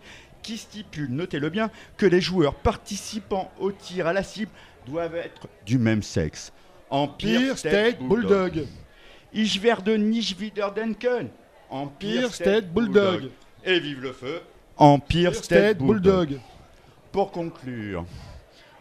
qui 0.47 0.57
stipule, 0.57 1.09
notez-le 1.09 1.49
bien, 1.49 1.69
que 1.97 2.05
les 2.05 2.21
joueurs 2.21 2.55
participant 2.55 3.51
au 3.59 3.73
tir 3.73 4.07
à 4.07 4.13
la 4.13 4.23
cible 4.23 4.51
doivent 4.85 5.15
être 5.15 5.49
du 5.65 5.77
même 5.77 6.01
sexe. 6.01 6.53
Empire 6.89 7.57
State 7.57 7.99
Bulldog. 7.99 8.65
Ich 9.33 9.61
werde 9.61 9.97
nicht 9.97 10.39
wieder 10.39 10.71
denken. 10.71 11.31
Empire 11.69 12.33
State 12.33 12.71
Bulldog. 12.73 13.29
Et 13.65 13.81
vive 13.81 13.99
le 13.99 14.13
feu. 14.13 14.39
Empire 14.77 15.35
State, 15.35 15.43
State 15.43 15.77
Bulldog. 15.79 16.29
Bulldog. 16.29 16.41
Pour 17.11 17.31
conclure, 17.31 18.05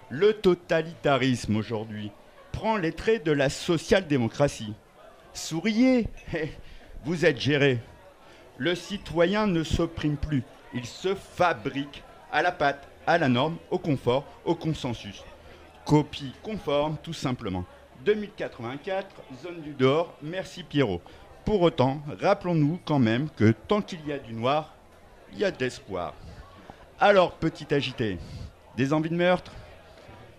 le 0.09 0.35
totalitarisme 0.35 1.57
aujourd'hui 1.57 2.13
prend 2.53 2.77
les 2.77 2.93
traits 2.93 3.25
de 3.25 3.33
la 3.33 3.51
social-démocratie. 3.51 4.75
Souriez, 5.35 6.07
vous 7.05 7.25
êtes 7.25 7.41
géré. 7.41 7.81
Le 8.57 8.77
citoyen 8.77 9.49
ne 9.49 9.65
s'opprime 9.65 10.17
plus, 10.17 10.45
il 10.75 10.87
se 10.87 11.15
fabrique 11.15 12.03
à 12.33 12.43
la 12.43 12.53
patte, 12.53 12.89
à 13.07 13.19
la 13.19 13.29
norme, 13.29 13.57
au 13.71 13.79
confort, 13.79 14.25
au 14.45 14.55
consensus. 14.55 15.23
Copie 15.85 16.33
conforme, 16.43 16.97
tout 17.03 17.13
simplement. 17.13 17.65
2084, 18.05 19.07
zone 19.43 19.61
du 19.63 19.73
dehors, 19.73 20.15
merci 20.23 20.63
Pierrot. 20.63 21.01
Pour 21.45 21.63
autant, 21.63 22.03
rappelons-nous 22.21 22.81
quand 22.85 22.99
même 22.99 23.29
que 23.37 23.53
tant 23.53 23.81
qu'il 23.81 24.07
y 24.07 24.13
a 24.13 24.19
du 24.19 24.33
noir, 24.33 24.75
il 25.33 25.39
y 25.39 25.45
a 25.45 25.51
de 25.51 25.59
l'espoir. 25.61 26.15
Alors, 26.99 27.33
petit 27.33 27.73
agité, 27.73 28.19
des 28.77 28.93
envies 28.93 29.11
de 29.11 29.17
meurtre? 29.17 29.53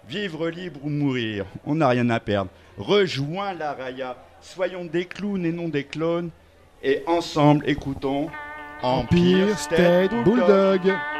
Vivre 0.08 0.50
libre 0.50 0.80
ou 0.84 0.90
mourir, 0.90 1.46
on 1.66 1.76
n'a 1.76 1.88
rien 1.90 2.10
à 2.10 2.20
perdre. 2.20 2.52
Rejoins 2.78 3.54
la 3.54 3.74
Raya, 3.74 4.18
soyons 4.42 4.86
des 4.86 5.06
clowns 5.06 5.46
et 5.46 5.52
non 5.52 5.68
des 5.68 5.84
clones, 5.84 6.30
et 6.84 7.04
ensemble 7.08 7.68
écoutons 7.68 8.30
Empire 8.84 9.56
State 9.56 10.12
Bulldog. 10.24 11.17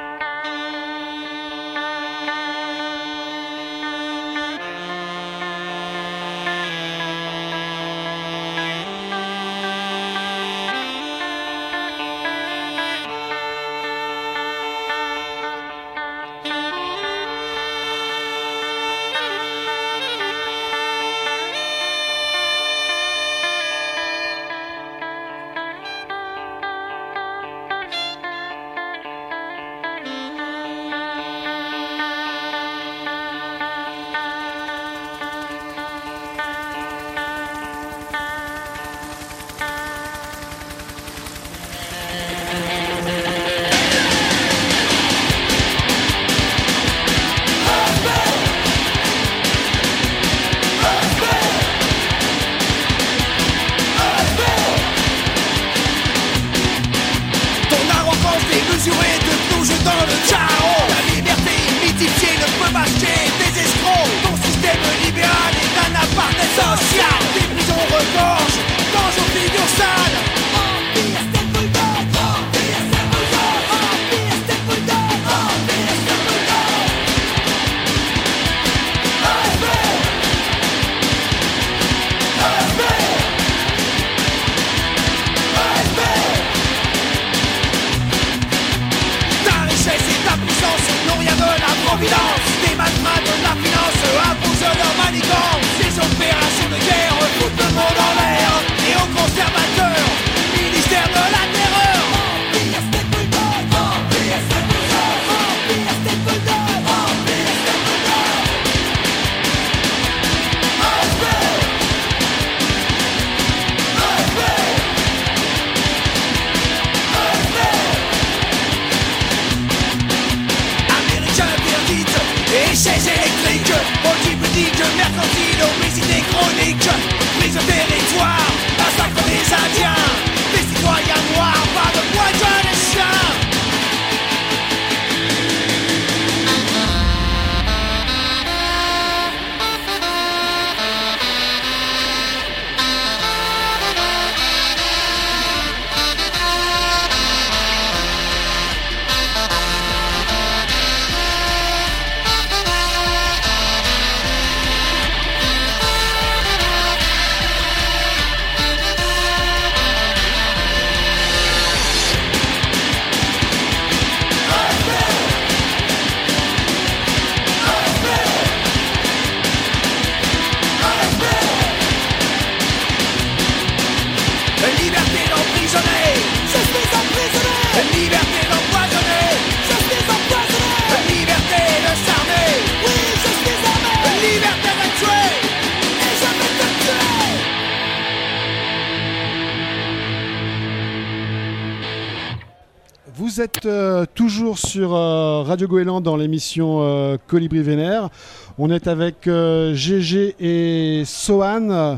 Radio 195.48 195.68
Goéland 195.68 196.02
dans 196.02 196.18
l'émission 196.18 196.80
euh, 196.82 197.18
Colibri 197.28 197.62
Vénère. 197.62 198.10
On 198.58 198.70
est 198.70 198.88
avec 198.88 199.28
euh, 199.28 199.74
GG 199.74 200.36
et 200.40 201.04
Sohan 201.06 201.70
euh, 201.70 201.96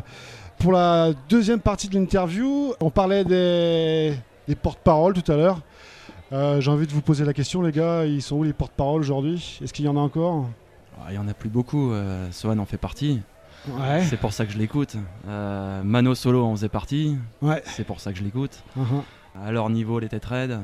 pour 0.59 0.71
la 0.71 1.11
deuxième 1.29 1.59
partie 1.59 1.89
de 1.89 1.97
l'interview. 1.97 2.73
On 2.79 2.91
parlait 2.91 3.23
des, 3.23 4.13
des 4.47 4.55
porte-paroles 4.55 5.13
tout 5.19 5.31
à 5.31 5.35
l'heure. 5.35 5.59
Euh, 6.31 6.61
J'ai 6.61 6.69
envie 6.69 6.85
de 6.85 6.91
vous 6.91 7.01
poser 7.01 7.25
la 7.25 7.33
question, 7.33 7.61
les 7.63 7.71
gars. 7.71 8.05
Ils 8.05 8.21
sont 8.21 8.35
où 8.35 8.43
les 8.43 8.53
porte-paroles 8.53 9.01
aujourd'hui? 9.01 9.59
Est-ce 9.63 9.73
qu'il 9.73 9.85
y 9.85 9.89
en 9.89 9.97
a 9.97 10.01
encore? 10.01 10.45
Ah, 11.01 11.07
Il 11.09 11.15
y 11.15 11.17
en 11.17 11.27
a 11.27 11.33
plus 11.33 11.49
beaucoup, 11.49 11.91
euh, 11.91 12.27
Sohan 12.31 12.59
en 12.59 12.65
fait 12.65 12.77
partie. 12.77 13.19
Ouais. 13.67 14.03
C'est 14.03 14.17
pour 14.17 14.31
ça 14.31 14.45
que 14.45 14.51
je 14.53 14.57
l'écoute. 14.59 14.95
Euh, 15.27 15.81
Mano 15.83 16.13
Solo 16.13 16.45
en 16.45 16.51
faisait 16.55 16.69
partie. 16.69 17.17
Ouais. 17.41 17.63
C'est 17.65 17.83
pour 17.83 17.99
ça 17.99 18.11
que 18.11 18.19
je 18.19 18.23
l'écoute. 18.23 18.63
Mhm. 18.75 19.01
À 19.43 19.51
leur 19.51 19.69
niveau, 19.69 19.99
les 19.99 20.07
têtes 20.07 20.25
raides. 20.25 20.59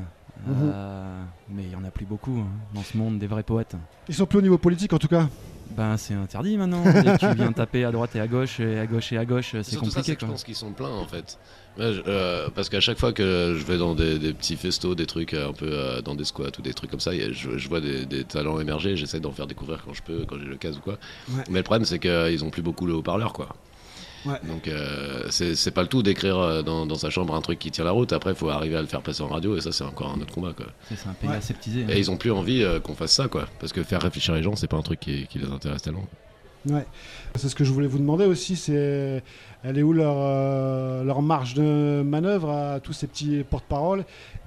Mhm. 0.46 0.54
Euh, 0.72 1.22
mais 1.50 1.62
il 1.64 1.70
y 1.70 1.76
en 1.76 1.84
a 1.84 1.90
plus 1.90 2.06
beaucoup 2.06 2.38
hein, 2.40 2.48
dans 2.74 2.82
ce 2.82 2.96
monde 2.96 3.18
des 3.18 3.26
vrais 3.26 3.42
poètes. 3.42 3.74
Ils 4.08 4.14
sont 4.14 4.26
plus 4.26 4.38
au 4.38 4.42
niveau 4.42 4.58
politique 4.58 4.92
en 4.92 4.98
tout 4.98 5.08
cas. 5.08 5.28
Ben 5.76 5.96
c'est 5.96 6.14
interdit 6.14 6.56
maintenant. 6.56 6.84
Dès 6.84 7.02
que 7.02 7.18
tu 7.18 7.34
viens 7.36 7.52
taper 7.52 7.84
à 7.84 7.90
droite 7.90 8.14
et 8.14 8.20
à 8.20 8.28
gauche, 8.28 8.60
et 8.60 8.78
à 8.78 8.86
gauche 8.86 9.12
et 9.12 9.18
à 9.18 9.24
gauche, 9.24 9.50
c'est 9.52 9.62
ça, 9.64 9.76
compliqué. 9.78 10.02
c'est 10.04 10.14
que 10.16 10.20
je 10.20 10.26
pense 10.30 10.44
qu'ils 10.44 10.54
sont 10.54 10.70
pleins 10.72 10.90
en 10.94 11.06
fait. 11.06 11.38
Ouais, 11.76 11.92
je- 11.92 12.02
euh, 12.06 12.48
parce 12.54 12.68
qu'à 12.68 12.78
chaque 12.80 12.98
fois 12.98 13.12
que 13.12 13.54
je 13.58 13.64
vais 13.64 13.76
dans 13.76 13.94
des, 13.96 14.18
des 14.20 14.32
petits 14.32 14.56
festos, 14.56 14.94
des 14.94 15.06
trucs 15.06 15.34
euh, 15.34 15.48
un 15.48 15.52
peu 15.52 15.68
euh, 15.70 16.00
dans 16.02 16.14
des 16.14 16.24
squats 16.24 16.52
ou 16.58 16.62
des 16.62 16.72
trucs 16.72 16.90
comme 16.90 17.00
ça, 17.00 17.10
a- 17.10 17.32
je, 17.32 17.58
je 17.58 17.68
vois 17.68 17.80
des, 17.80 18.06
des 18.06 18.22
talents 18.24 18.60
émerger, 18.60 18.96
j'essaie 18.96 19.18
d'en 19.20 19.32
faire 19.32 19.48
découvrir 19.48 19.82
quand 19.84 19.92
je 19.92 20.02
peux, 20.02 20.24
quand 20.26 20.38
j'ai 20.38 20.46
l'occasion 20.46 20.78
ou 20.80 20.84
quoi. 20.84 20.98
Ouais. 21.30 21.42
Mais 21.50 21.58
le 21.58 21.64
problème 21.64 21.84
c'est 21.84 21.98
qu'ils 21.98 22.44
ont 22.44 22.50
plus 22.50 22.62
beaucoup 22.62 22.86
le 22.86 22.94
haut-parleur 22.94 23.32
quoi. 23.32 23.48
Ouais. 24.26 24.40
Donc 24.48 24.66
euh, 24.68 25.26
c'est 25.30 25.70
pas 25.70 25.82
le 25.82 25.88
tout 25.88 26.02
d'écrire 26.02 26.38
euh, 26.38 26.62
dans, 26.62 26.84
dans 26.86 26.96
sa 26.96 27.10
chambre 27.10 27.34
un 27.34 27.40
truc 27.40 27.58
qui 27.58 27.70
tient 27.70 27.84
la 27.84 27.92
route, 27.92 28.12
après 28.12 28.30
il 28.30 28.36
faut 28.36 28.48
arriver 28.48 28.76
à 28.76 28.80
le 28.80 28.86
faire 28.88 29.02
passer 29.02 29.22
en 29.22 29.28
radio 29.28 29.56
et 29.56 29.60
ça 29.60 29.72
c'est 29.72 29.84
encore 29.84 30.10
un 30.12 30.20
autre 30.20 30.34
combat 30.34 30.52
quoi. 30.56 30.66
C'est 30.88 31.06
un 31.08 31.12
pays 31.12 31.30
Ouais. 31.30 31.36
aseptisé. 31.36 31.84
hein. 31.84 31.88
Et 31.90 31.98
ils 31.98 32.10
ont 32.10 32.16
plus 32.16 32.32
envie 32.32 32.62
euh, 32.62 32.80
qu'on 32.80 32.94
fasse 32.94 33.12
ça 33.12 33.28
quoi, 33.28 33.46
parce 33.60 33.72
que 33.72 33.82
faire 33.82 34.02
réfléchir 34.02 34.34
les 34.34 34.42
gens 34.42 34.56
c'est 34.56 34.66
pas 34.68 34.76
un 34.76 34.82
truc 34.82 35.00
qui, 35.00 35.26
qui 35.28 35.38
les 35.38 35.46
intéresse 35.50 35.82
tellement. 35.82 36.06
Ouais. 36.68 36.84
C'est 37.36 37.48
ce 37.48 37.54
que 37.54 37.62
je 37.62 37.72
voulais 37.72 37.86
vous 37.86 37.98
demander 37.98 38.24
aussi, 38.24 38.56
c'est 38.56 39.22
elle 39.62 39.78
est 39.78 39.82
où 39.84 39.92
leur, 39.92 40.16
euh, 40.18 41.04
leur 41.04 41.22
marge 41.22 41.54
de 41.54 42.02
manœuvre 42.04 42.50
à 42.50 42.80
tous 42.80 42.92
ces 42.92 43.06
petits 43.06 43.44
porte-paroles 43.48 44.00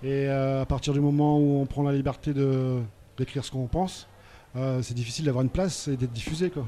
Et 0.03 0.27
euh, 0.27 0.61
à 0.61 0.65
partir 0.65 0.91
du 0.91 0.99
moment 0.99 1.39
où 1.39 1.61
on 1.61 1.65
prend 1.65 1.83
la 1.83 1.93
liberté 1.93 2.33
de 2.33 2.79
d'écrire 3.17 3.43
ce 3.45 3.51
qu'on 3.51 3.67
pense, 3.67 4.07
euh, 4.57 4.81
c'est 4.81 4.93
difficile 4.93 5.25
d'avoir 5.25 5.43
une 5.43 5.49
place 5.49 5.87
et 5.87 5.95
d'être 5.97 6.11
diffusé 6.11 6.49
quoi. 6.49 6.65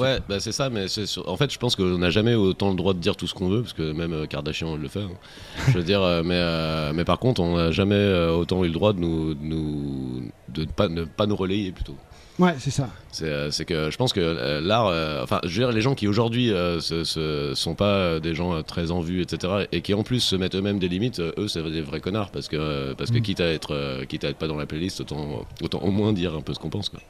Ouais, 0.00 0.18
bah 0.28 0.40
c'est 0.40 0.52
ça, 0.52 0.70
mais 0.70 0.88
c'est 0.88 1.06
sur- 1.06 1.28
en 1.28 1.36
fait, 1.36 1.52
je 1.52 1.58
pense 1.58 1.76
qu'on 1.76 1.98
n'a 1.98 2.10
jamais 2.10 2.34
autant 2.34 2.70
le 2.70 2.76
droit 2.76 2.94
de 2.94 2.98
dire 2.98 3.16
tout 3.16 3.26
ce 3.26 3.34
qu'on 3.34 3.48
veut, 3.48 3.60
parce 3.62 3.72
que 3.72 3.92
même 3.92 4.12
euh, 4.12 4.26
Kardashian 4.26 4.76
le 4.76 4.88
fait. 4.88 5.00
hein. 5.02 5.10
Je 5.68 5.72
veux 5.78 5.84
dire, 5.84 6.02
euh, 6.02 6.22
mais, 6.24 6.34
euh, 6.36 6.92
mais 6.94 7.04
par 7.04 7.18
contre, 7.18 7.40
on 7.40 7.56
n'a 7.56 7.70
jamais 7.70 7.94
euh, 7.94 8.32
autant 8.32 8.64
eu 8.64 8.68
le 8.68 8.72
droit 8.72 8.92
de 8.92 8.98
nous, 9.00 9.34
de 9.34 9.44
nous 9.44 10.22
de 10.48 10.62
ne 10.62 10.66
pas, 10.66 10.88
ne 10.88 11.04
pas 11.04 11.26
nous 11.26 11.36
relayer 11.36 11.72
plutôt. 11.72 11.96
Ouais, 12.38 12.54
c'est 12.58 12.70
ça. 12.70 12.88
C'est 13.12 13.26
euh, 13.26 13.50
c'est 13.50 13.66
que 13.66 13.90
je 13.90 13.96
pense 13.98 14.14
que 14.14 14.20
euh, 14.20 14.60
l'art, 14.62 14.86
euh, 14.86 15.22
enfin, 15.22 15.38
je 15.44 15.48
veux 15.60 15.66
dire, 15.66 15.70
les 15.72 15.82
gens 15.82 15.94
qui 15.94 16.08
aujourd'hui 16.08 16.50
euh, 16.50 16.80
se, 16.80 17.04
se- 17.04 17.52
sont 17.54 17.74
pas 17.74 18.20
des 18.20 18.34
gens 18.34 18.62
très 18.62 18.90
en 18.90 19.00
vue, 19.00 19.20
etc., 19.20 19.66
et 19.70 19.82
qui 19.82 19.92
en 19.92 20.02
plus 20.02 20.20
se 20.20 20.34
mettent 20.34 20.54
eux-mêmes 20.54 20.78
des 20.78 20.88
limites, 20.88 21.20
eux, 21.20 21.46
c'est 21.46 21.62
des 21.70 21.82
vrais 21.82 22.00
connards, 22.00 22.30
parce 22.30 22.48
que, 22.48 22.94
parce 22.94 23.10
que 23.10 23.18
Mm. 23.18 23.22
quitte 23.22 23.40
à 23.40 23.52
être, 23.52 24.04
quitte 24.08 24.24
à 24.24 24.28
être 24.30 24.38
pas 24.38 24.48
dans 24.48 24.56
la 24.56 24.64
playlist, 24.66 25.00
autant, 25.02 25.44
autant 25.62 25.80
au 25.80 25.90
moins 25.90 26.14
dire 26.14 26.34
un 26.34 26.40
peu 26.40 26.54
ce 26.54 26.58
qu'on 26.58 26.70
pense, 26.70 26.88
quoi. 26.88 27.00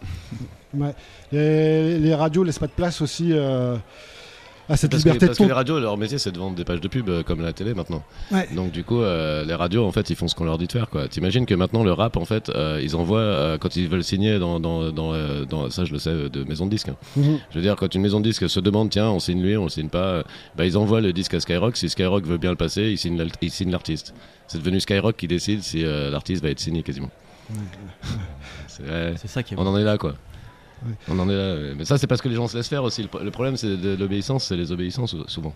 Ouais. 0.75 0.95
Les, 1.31 1.99
les 1.99 2.15
radios 2.15 2.43
laissent 2.43 2.59
pas 2.59 2.67
de 2.67 2.73
place 2.73 3.01
aussi 3.01 3.29
euh, 3.33 3.77
à 4.69 4.77
cette 4.77 4.91
parce 4.91 5.03
que, 5.03 5.09
liberté 5.09 5.27
parce 5.27 5.39
de 5.39 5.43
que 5.43 5.45
ton. 5.45 5.49
les 5.49 5.55
radios, 5.55 5.81
leur 5.81 5.97
métier, 5.99 6.19
c'est 6.19 6.31
de 6.33 6.39
vendre 6.39 6.55
des 6.57 6.65
pages 6.65 6.81
de 6.81 6.89
pub 6.89 7.09
euh, 7.09 7.23
comme 7.23 7.41
la 7.43 7.53
télé 7.53 7.75
maintenant. 7.75 8.03
Ouais. 8.31 8.49
Donc 8.55 8.71
du 8.73 8.85
coup, 8.85 9.01
euh, 9.01 9.45
les 9.45 9.55
radios, 9.55 9.85
en 9.85 9.93
fait, 9.93 10.09
ils 10.11 10.17
font 10.17 10.29
ce 10.29 10.35
qu'on 10.35 10.45
leur 10.45 10.59
dit 10.59 10.67
de 10.67 10.73
faire. 10.73 10.89
quoi. 10.89 11.09
T'imagines 11.09 11.47
que 11.47 11.55
maintenant, 11.55 11.83
le 11.85 11.93
rap, 11.93 12.17
en 12.17 12.25
fait, 12.25 12.49
euh, 12.51 12.81
ils 12.83 12.95
envoient 12.97 13.19
euh, 13.19 13.59
quand 13.59 13.75
ils 13.77 13.89
veulent 13.89 14.05
signer 14.05 14.39
dans, 14.39 14.61
dans, 14.61 14.91
dans, 14.93 15.13
dans- 15.45 15.71
ça, 15.71 15.85
je 15.85 15.93
le 15.93 15.99
sais, 15.99 16.29
de 16.31 16.45
maison 16.45 16.67
de 16.67 16.71
disques. 16.71 16.89
hein. 16.91 16.97
Mhm. 17.17 17.39
Je 17.51 17.57
veux 17.57 17.63
dire, 17.63 17.77
quand 17.77 17.95
une 17.95 18.03
maison 18.03 18.21
de 18.21 18.25
disques 18.25 18.49
se 18.49 18.61
demande, 18.61 18.91
tiens, 18.91 19.09
on 19.11 19.19
signe 19.21 19.43
lui, 19.43 19.57
on 19.57 19.69
signe 19.69 19.89
pas, 19.89 20.23
bah, 20.57 20.65
ils 20.65 20.79
envoient 20.79 21.01
le 21.01 21.13
disque 21.13 21.35
à 21.35 21.41
Skyrock. 21.41 21.77
Si 21.77 21.89
Skyrock 21.89 22.25
veut 22.25 22.39
bien 22.39 22.51
le 22.51 22.57
passer, 22.57 22.83
ils 22.91 22.99
signent 22.99 23.19
l'alt- 23.19 23.37
ils 23.43 23.51
signent 23.51 23.73
l'artiste. 23.73 24.15
C'est 24.49 24.59
devenu 24.59 24.81
Skyrock 24.81 25.17
qui 25.17 25.29
décide 25.29 25.63
si 25.63 25.85
euh, 25.85 26.11
l'artiste 26.11 26.43
va 26.43 26.51
être 26.51 26.61
signé 26.61 26.83
quasiment. 26.83 27.11
C'est 28.69 28.83
ouais, 28.85 29.15
C'est 29.17 29.29
ça 29.29 29.43
qui 29.43 29.55
est 29.55 29.59
on 29.59 29.65
bon. 29.65 29.71
en 29.71 29.79
est 29.79 29.85
là, 29.85 29.99
quoi. 29.99 30.15
Ouais. 30.87 30.95
On 31.09 31.19
en 31.19 31.29
est 31.29 31.37
là. 31.37 31.55
ouais. 31.55 31.75
Mais 31.77 31.85
ça, 31.85 31.99
c'est 31.99 32.07
parce 32.07 32.21
que 32.23 32.29
les 32.29 32.35
gens 32.35 32.49
se 32.49 32.57
laissent 32.57 32.69
faire 32.69 32.85
aussi. 32.85 33.03
Le, 33.03 33.09
pro- 33.09 33.21
le 33.21 33.31
problème, 33.31 33.57
c'est 33.57 33.77
de 33.77 33.95
l'obéissance, 33.97 34.45
c'est 34.45 34.57
les 34.57 34.73
obéissances 34.73 35.11
sou- 35.13 35.25
souvent. 35.29 35.55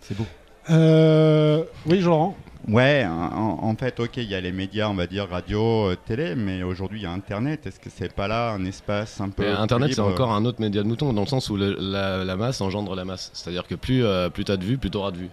C'est 0.00 0.16
beau. 0.16 0.26
Euh, 0.70 1.64
oui, 1.86 2.00
Laurent. 2.00 2.36
Ouais, 2.68 3.04
en, 3.04 3.58
en 3.62 3.74
fait, 3.76 3.98
ok, 3.98 4.18
il 4.18 4.30
y 4.30 4.36
a 4.36 4.40
les 4.40 4.52
médias, 4.52 4.88
on 4.88 4.94
va 4.94 5.08
dire 5.08 5.28
radio, 5.28 5.88
euh, 5.90 5.96
télé, 5.96 6.36
mais 6.36 6.62
aujourd'hui 6.62 7.00
il 7.00 7.02
y 7.02 7.06
a 7.06 7.10
Internet. 7.10 7.66
Est-ce 7.66 7.80
que 7.80 7.90
c'est 7.90 8.12
pas 8.12 8.28
là 8.28 8.52
un 8.52 8.64
espace 8.64 9.20
un 9.20 9.30
peu 9.30 9.42
Internet, 9.48 9.92
c'est 9.94 10.00
encore 10.00 10.30
un 10.32 10.44
autre 10.44 10.60
média 10.60 10.80
de 10.82 10.86
mouton, 10.86 11.12
dans 11.12 11.22
le 11.22 11.26
sens 11.26 11.50
où 11.50 11.56
le- 11.56 11.76
la, 11.80 12.24
la 12.24 12.36
masse 12.36 12.60
engendre 12.60 12.94
la 12.94 13.04
masse. 13.04 13.30
C'est-à-dire 13.34 13.66
que 13.66 13.74
plus, 13.74 14.04
euh, 14.04 14.28
plus 14.30 14.44
t'as 14.44 14.56
de 14.56 14.64
vues, 14.64 14.78
plus 14.78 14.90
t'auras 14.90 15.10
de 15.10 15.16
vues. 15.16 15.30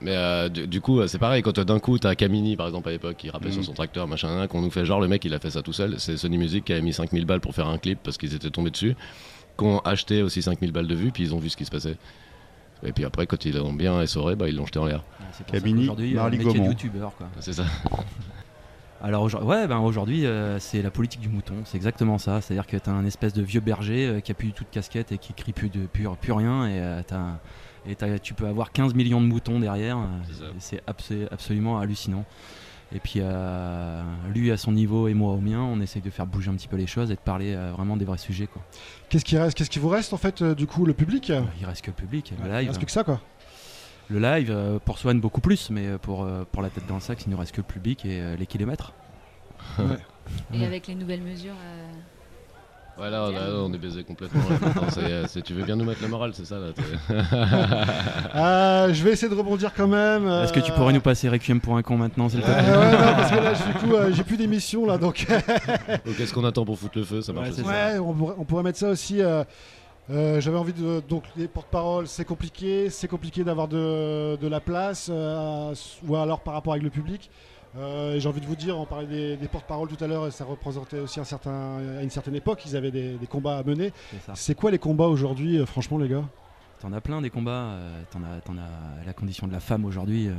Mais 0.00 0.14
euh, 0.16 0.48
du, 0.48 0.66
du 0.66 0.80
coup, 0.80 1.00
euh, 1.00 1.06
c'est 1.06 1.18
pareil, 1.18 1.42
quand 1.42 1.58
d'un 1.60 1.78
coup 1.78 1.98
t'as 1.98 2.14
Camini, 2.14 2.56
par 2.56 2.66
exemple, 2.66 2.88
à 2.88 2.92
l'époque, 2.92 3.16
qui 3.16 3.30
rappelait 3.30 3.52
sur 3.52 3.64
son 3.64 3.72
tracteur, 3.72 4.06
machin, 4.08 4.46
qu'on 4.48 4.60
nous 4.60 4.70
fait 4.70 4.84
genre 4.84 5.00
le 5.00 5.08
mec, 5.08 5.24
il 5.24 5.32
a 5.34 5.38
fait 5.38 5.50
ça 5.50 5.62
tout 5.62 5.72
seul. 5.72 5.94
C'est 5.98 6.16
Sony 6.16 6.36
Music 6.36 6.64
qui 6.64 6.72
a 6.72 6.80
mis 6.80 6.92
5000 6.92 7.24
balles 7.24 7.40
pour 7.40 7.54
faire 7.54 7.68
un 7.68 7.78
clip 7.78 7.98
parce 8.02 8.18
qu'ils 8.18 8.34
étaient 8.34 8.50
tombés 8.50 8.70
dessus, 8.70 8.96
qu'on 9.56 9.78
acheté 9.78 10.22
aussi 10.22 10.42
5000 10.42 10.72
balles 10.72 10.88
de 10.88 10.94
vues, 10.94 11.10
puis 11.10 11.22
ils 11.22 11.34
ont 11.34 11.38
vu 11.38 11.48
ce 11.48 11.56
qui 11.56 11.64
se 11.64 11.70
passait. 11.70 11.96
Et 12.84 12.92
puis 12.92 13.04
après, 13.04 13.26
quand 13.26 13.44
ils 13.46 13.56
l'ont 13.56 13.72
bien 13.72 14.00
essoré, 14.02 14.36
bah, 14.36 14.48
ils 14.48 14.56
l'ont 14.56 14.66
jeté 14.66 14.78
en 14.78 14.84
l'air. 14.84 15.04
Camini, 15.50 15.88
euh, 15.88 16.30
Gaumont. 16.52 16.68
youtubeur 16.68 17.14
quoi. 17.16 17.28
C'est 17.40 17.54
ça. 17.54 17.64
Alors 19.02 19.22
aujourd'hui, 19.22 19.48
ouais, 19.50 19.66
ben 19.66 19.78
aujourd'hui, 19.78 20.24
euh, 20.24 20.58
c'est 20.58 20.80
la 20.80 20.90
politique 20.90 21.20
du 21.20 21.28
mouton, 21.28 21.54
c'est 21.64 21.76
exactement 21.76 22.16
ça. 22.18 22.40
C'est-à-dire 22.40 22.66
que 22.66 22.76
t'as 22.78 22.92
un 22.92 23.04
espèce 23.04 23.34
de 23.34 23.42
vieux 23.42 23.60
berger 23.60 24.06
euh, 24.06 24.20
qui 24.20 24.32
a 24.32 24.34
plus 24.34 24.46
du 24.48 24.52
tout 24.54 24.64
de 24.64 24.68
casquette 24.70 25.12
et 25.12 25.18
qui 25.18 25.34
crie 25.34 25.52
plus 25.52 25.68
de 25.68 25.80
plus, 25.86 26.06
plus 26.20 26.32
rien, 26.32 26.66
et, 26.66 26.78
euh, 26.80 27.02
t'as- 27.06 27.38
et 27.86 27.96
tu 28.20 28.34
peux 28.34 28.46
avoir 28.46 28.72
15 28.72 28.94
millions 28.94 29.20
de 29.20 29.26
moutons 29.26 29.60
derrière. 29.60 29.98
C'est 30.58 30.82
abso- 30.86 31.28
absolument 31.30 31.78
hallucinant. 31.78 32.24
Et 32.94 33.00
puis 33.00 33.14
euh, 33.16 34.02
lui 34.32 34.52
à 34.52 34.56
son 34.56 34.70
niveau 34.70 35.08
et 35.08 35.14
moi 35.14 35.32
au 35.32 35.38
mien, 35.40 35.58
on 35.60 35.80
essaye 35.80 36.02
de 36.02 36.10
faire 36.10 36.26
bouger 36.26 36.50
un 36.50 36.54
petit 36.54 36.68
peu 36.68 36.76
les 36.76 36.86
choses 36.86 37.10
et 37.10 37.14
de 37.14 37.20
parler 37.20 37.54
euh, 37.54 37.72
vraiment 37.72 37.96
des 37.96 38.04
vrais 38.04 38.18
sujets. 38.18 38.46
Quoi. 38.46 38.62
Qu'est-ce 39.08 39.24
qui 39.24 39.36
reste 39.36 39.56
Qu'est-ce 39.56 39.70
qui 39.70 39.78
vous 39.80 39.88
reste 39.88 40.12
en 40.12 40.16
fait 40.16 40.42
euh, 40.42 40.54
du 40.54 40.66
coup 40.66 40.86
le 40.86 40.94
public? 40.94 41.32
Il 41.60 41.66
reste 41.66 41.82
que 41.82 41.90
le 41.90 41.96
public, 41.96 42.32
le 42.38 42.46
Il 42.48 42.52
live. 42.52 42.68
reste 42.68 42.78
plus 42.78 42.86
que 42.86 42.92
ça 42.92 43.02
quoi. 43.02 43.20
Le 44.10 44.20
live, 44.20 44.50
euh, 44.50 44.78
pour 44.78 44.98
Swan 44.98 45.18
beaucoup 45.18 45.40
plus, 45.40 45.70
mais 45.70 45.96
pour, 45.98 46.22
euh, 46.24 46.44
pour 46.52 46.60
la 46.62 46.68
tête 46.68 46.86
dans 46.86 46.94
le 46.96 47.00
sac, 47.00 47.24
il 47.26 47.30
ne 47.30 47.36
reste 47.36 47.52
que 47.52 47.62
le 47.62 47.66
public 47.66 48.04
et 48.04 48.20
euh, 48.20 48.36
les 48.36 48.46
kilomètres. 48.46 48.92
Et 50.54 50.64
avec 50.64 50.86
les 50.86 50.94
nouvelles 50.94 51.22
mesures. 51.22 51.54
Euh, 52.94 53.08
Voilà, 53.10 53.30
là, 53.30 53.40
on 53.64 53.72
est 53.72 53.78
baisé 53.78 54.04
complètement. 54.04 54.40
là, 54.48 54.56
maintenant, 54.60 54.88
c'est- 54.90 55.00
euh, 55.04 55.24
c'est- 55.28 55.42
tu 55.42 55.52
veux 55.54 55.64
bien 55.64 55.76
nous 55.76 55.84
mettre 55.84 56.02
la 56.02 56.08
morale, 56.08 56.32
c'est 56.34 56.44
ça 56.46 56.58
là 56.58 56.68
t'es- 56.74 56.82
Ah, 58.34 58.86
je 58.92 59.02
vais 59.02 59.12
essayer 59.12 59.28
de 59.30 59.34
rebondir 59.38 59.72
quand 59.74 59.86
même. 59.88 60.26
Est-ce 60.28 60.52
que 60.52 60.60
tu 60.60 60.72
pourrais 60.72 60.92
nous 60.92 61.00
passer 61.00 61.28
Requiem 61.28 61.60
pour 61.60 61.76
un 61.76 61.82
con 61.82 61.96
maintenant, 61.96 62.28
s'il 62.28 62.40
te 62.40 62.46
Euh, 62.48 62.54
plaît 62.54 62.70
ouais, 62.76 62.92
non, 62.92 63.14
parce 63.16 63.30
que 63.30 63.36
là, 63.36 63.52
du 63.52 63.78
coup, 63.78 63.94
euh, 63.94 64.12
j'ai 64.12 64.24
plus 64.24 64.36
d'émission 64.36 64.86
là, 64.86 64.98
donc. 64.98 65.26
Donc, 66.06 66.16
Qu'est-ce 66.16 66.32
qu'on 66.32 66.44
attend 66.44 66.64
pour 66.64 66.78
foutre 66.78 66.98
le 66.98 67.04
feu 67.04 67.22
Ça 67.22 67.32
marche 67.32 67.46
Ouais, 67.48 67.52
aussi. 67.52 67.62
c'est 67.62 67.68
ouais, 67.68 67.98
on 67.98 68.12
pourrait, 68.12 68.34
on 68.38 68.44
pourrait 68.44 68.62
mettre 68.62 68.78
ça 68.78 68.88
aussi. 68.90 69.20
euh, 69.20 69.44
euh, 70.10 70.40
J'avais 70.40 70.58
envie 70.58 70.72
de. 70.72 71.02
Donc, 71.08 71.24
les 71.36 71.48
porte-paroles, 71.48 72.06
c'est 72.06 72.24
compliqué. 72.24 72.90
C'est 72.90 73.08
compliqué 73.08 73.42
d'avoir 73.44 73.68
de, 73.68 74.36
de 74.36 74.48
la 74.48 74.60
place, 74.60 75.08
euh, 75.10 75.74
ou 76.06 76.16
alors 76.16 76.40
par 76.40 76.54
rapport 76.54 76.72
avec 76.74 76.82
le 76.84 76.90
public. 76.90 77.30
Euh, 77.76 78.18
J'ai 78.20 78.28
envie 78.28 78.40
de 78.40 78.46
vous 78.46 78.54
dire, 78.56 78.78
on 78.78 78.86
parlait 78.86 79.06
des, 79.06 79.36
des 79.36 79.48
porte-paroles 79.48 79.88
tout 79.88 80.02
à 80.02 80.06
l'heure, 80.06 80.26
et 80.26 80.30
ça 80.30 80.44
représentait 80.44 81.00
aussi 81.00 81.18
un 81.18 81.24
certain, 81.24 81.78
à 81.98 82.02
une 82.02 82.10
certaine 82.10 82.36
époque, 82.36 82.62
ils 82.66 82.76
avaient 82.76 82.92
des, 82.92 83.14
des 83.14 83.26
combats 83.26 83.58
à 83.58 83.62
mener. 83.64 83.92
C'est 84.34 84.54
quoi 84.54 84.70
les 84.70 84.78
combats 84.78 85.06
aujourd'hui, 85.08 85.58
euh, 85.58 85.66
franchement, 85.66 85.98
les 85.98 86.08
gars? 86.08 86.22
T'en 86.80 86.92
as 86.92 87.00
plein 87.00 87.20
des 87.20 87.30
combats. 87.30 87.50
euh, 87.72 88.00
T'en 88.12 88.20
as, 88.22 89.06
la 89.06 89.12
condition 89.12 89.46
de 89.48 89.52
la 89.52 89.60
femme 89.60 89.84
aujourd'hui. 89.84 90.28
euh, 90.28 90.32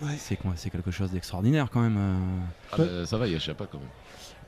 Ouais. 0.00 0.14
c'est 0.16 0.36
quoi- 0.36 0.52
c'est 0.54 0.70
quelque 0.70 0.92
chose 0.92 1.10
d'extraordinaire 1.10 1.68
quand 1.72 1.80
même. 1.80 1.96
euh. 1.98 2.14
Ah, 2.72 2.76
bah, 2.78 2.84
ça 3.06 3.18
va, 3.18 3.26
il 3.26 3.32
y 3.32 3.36
a 3.36 3.40
Chiappa 3.40 3.66
quand 3.66 3.78
même. 3.78 3.88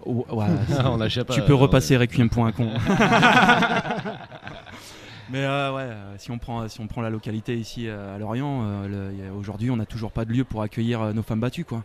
Oh, 0.06 0.24
ouais, 0.36 0.46
c'est- 0.68 0.84
On 0.84 1.00
a 1.00 1.08
Chiappa, 1.08 1.34
tu 1.34 1.42
peux 1.42 1.54
euh, 1.54 1.56
repasser 1.56 1.96
Requiem 1.96 2.30
pour 2.30 2.46
un 2.46 2.52
con. 2.52 2.70
Mais 5.30 5.44
euh, 5.44 5.72
ouais, 5.74 5.82
euh, 5.82 6.14
si 6.18 6.30
on 6.30 6.38
prend 6.38 6.68
si 6.68 6.80
on 6.80 6.86
prend 6.86 7.02
la 7.02 7.10
localité 7.10 7.56
ici 7.58 7.88
euh, 7.88 8.14
à 8.14 8.18
Lorient, 8.18 8.62
euh, 8.64 9.30
aujourd'hui 9.36 9.70
on 9.70 9.76
n'a 9.76 9.86
toujours 9.86 10.12
pas 10.12 10.24
de 10.24 10.32
lieu 10.32 10.44
pour 10.44 10.62
accueillir 10.62 11.12
nos 11.14 11.22
femmes 11.22 11.40
battues 11.40 11.64
quoi. 11.64 11.82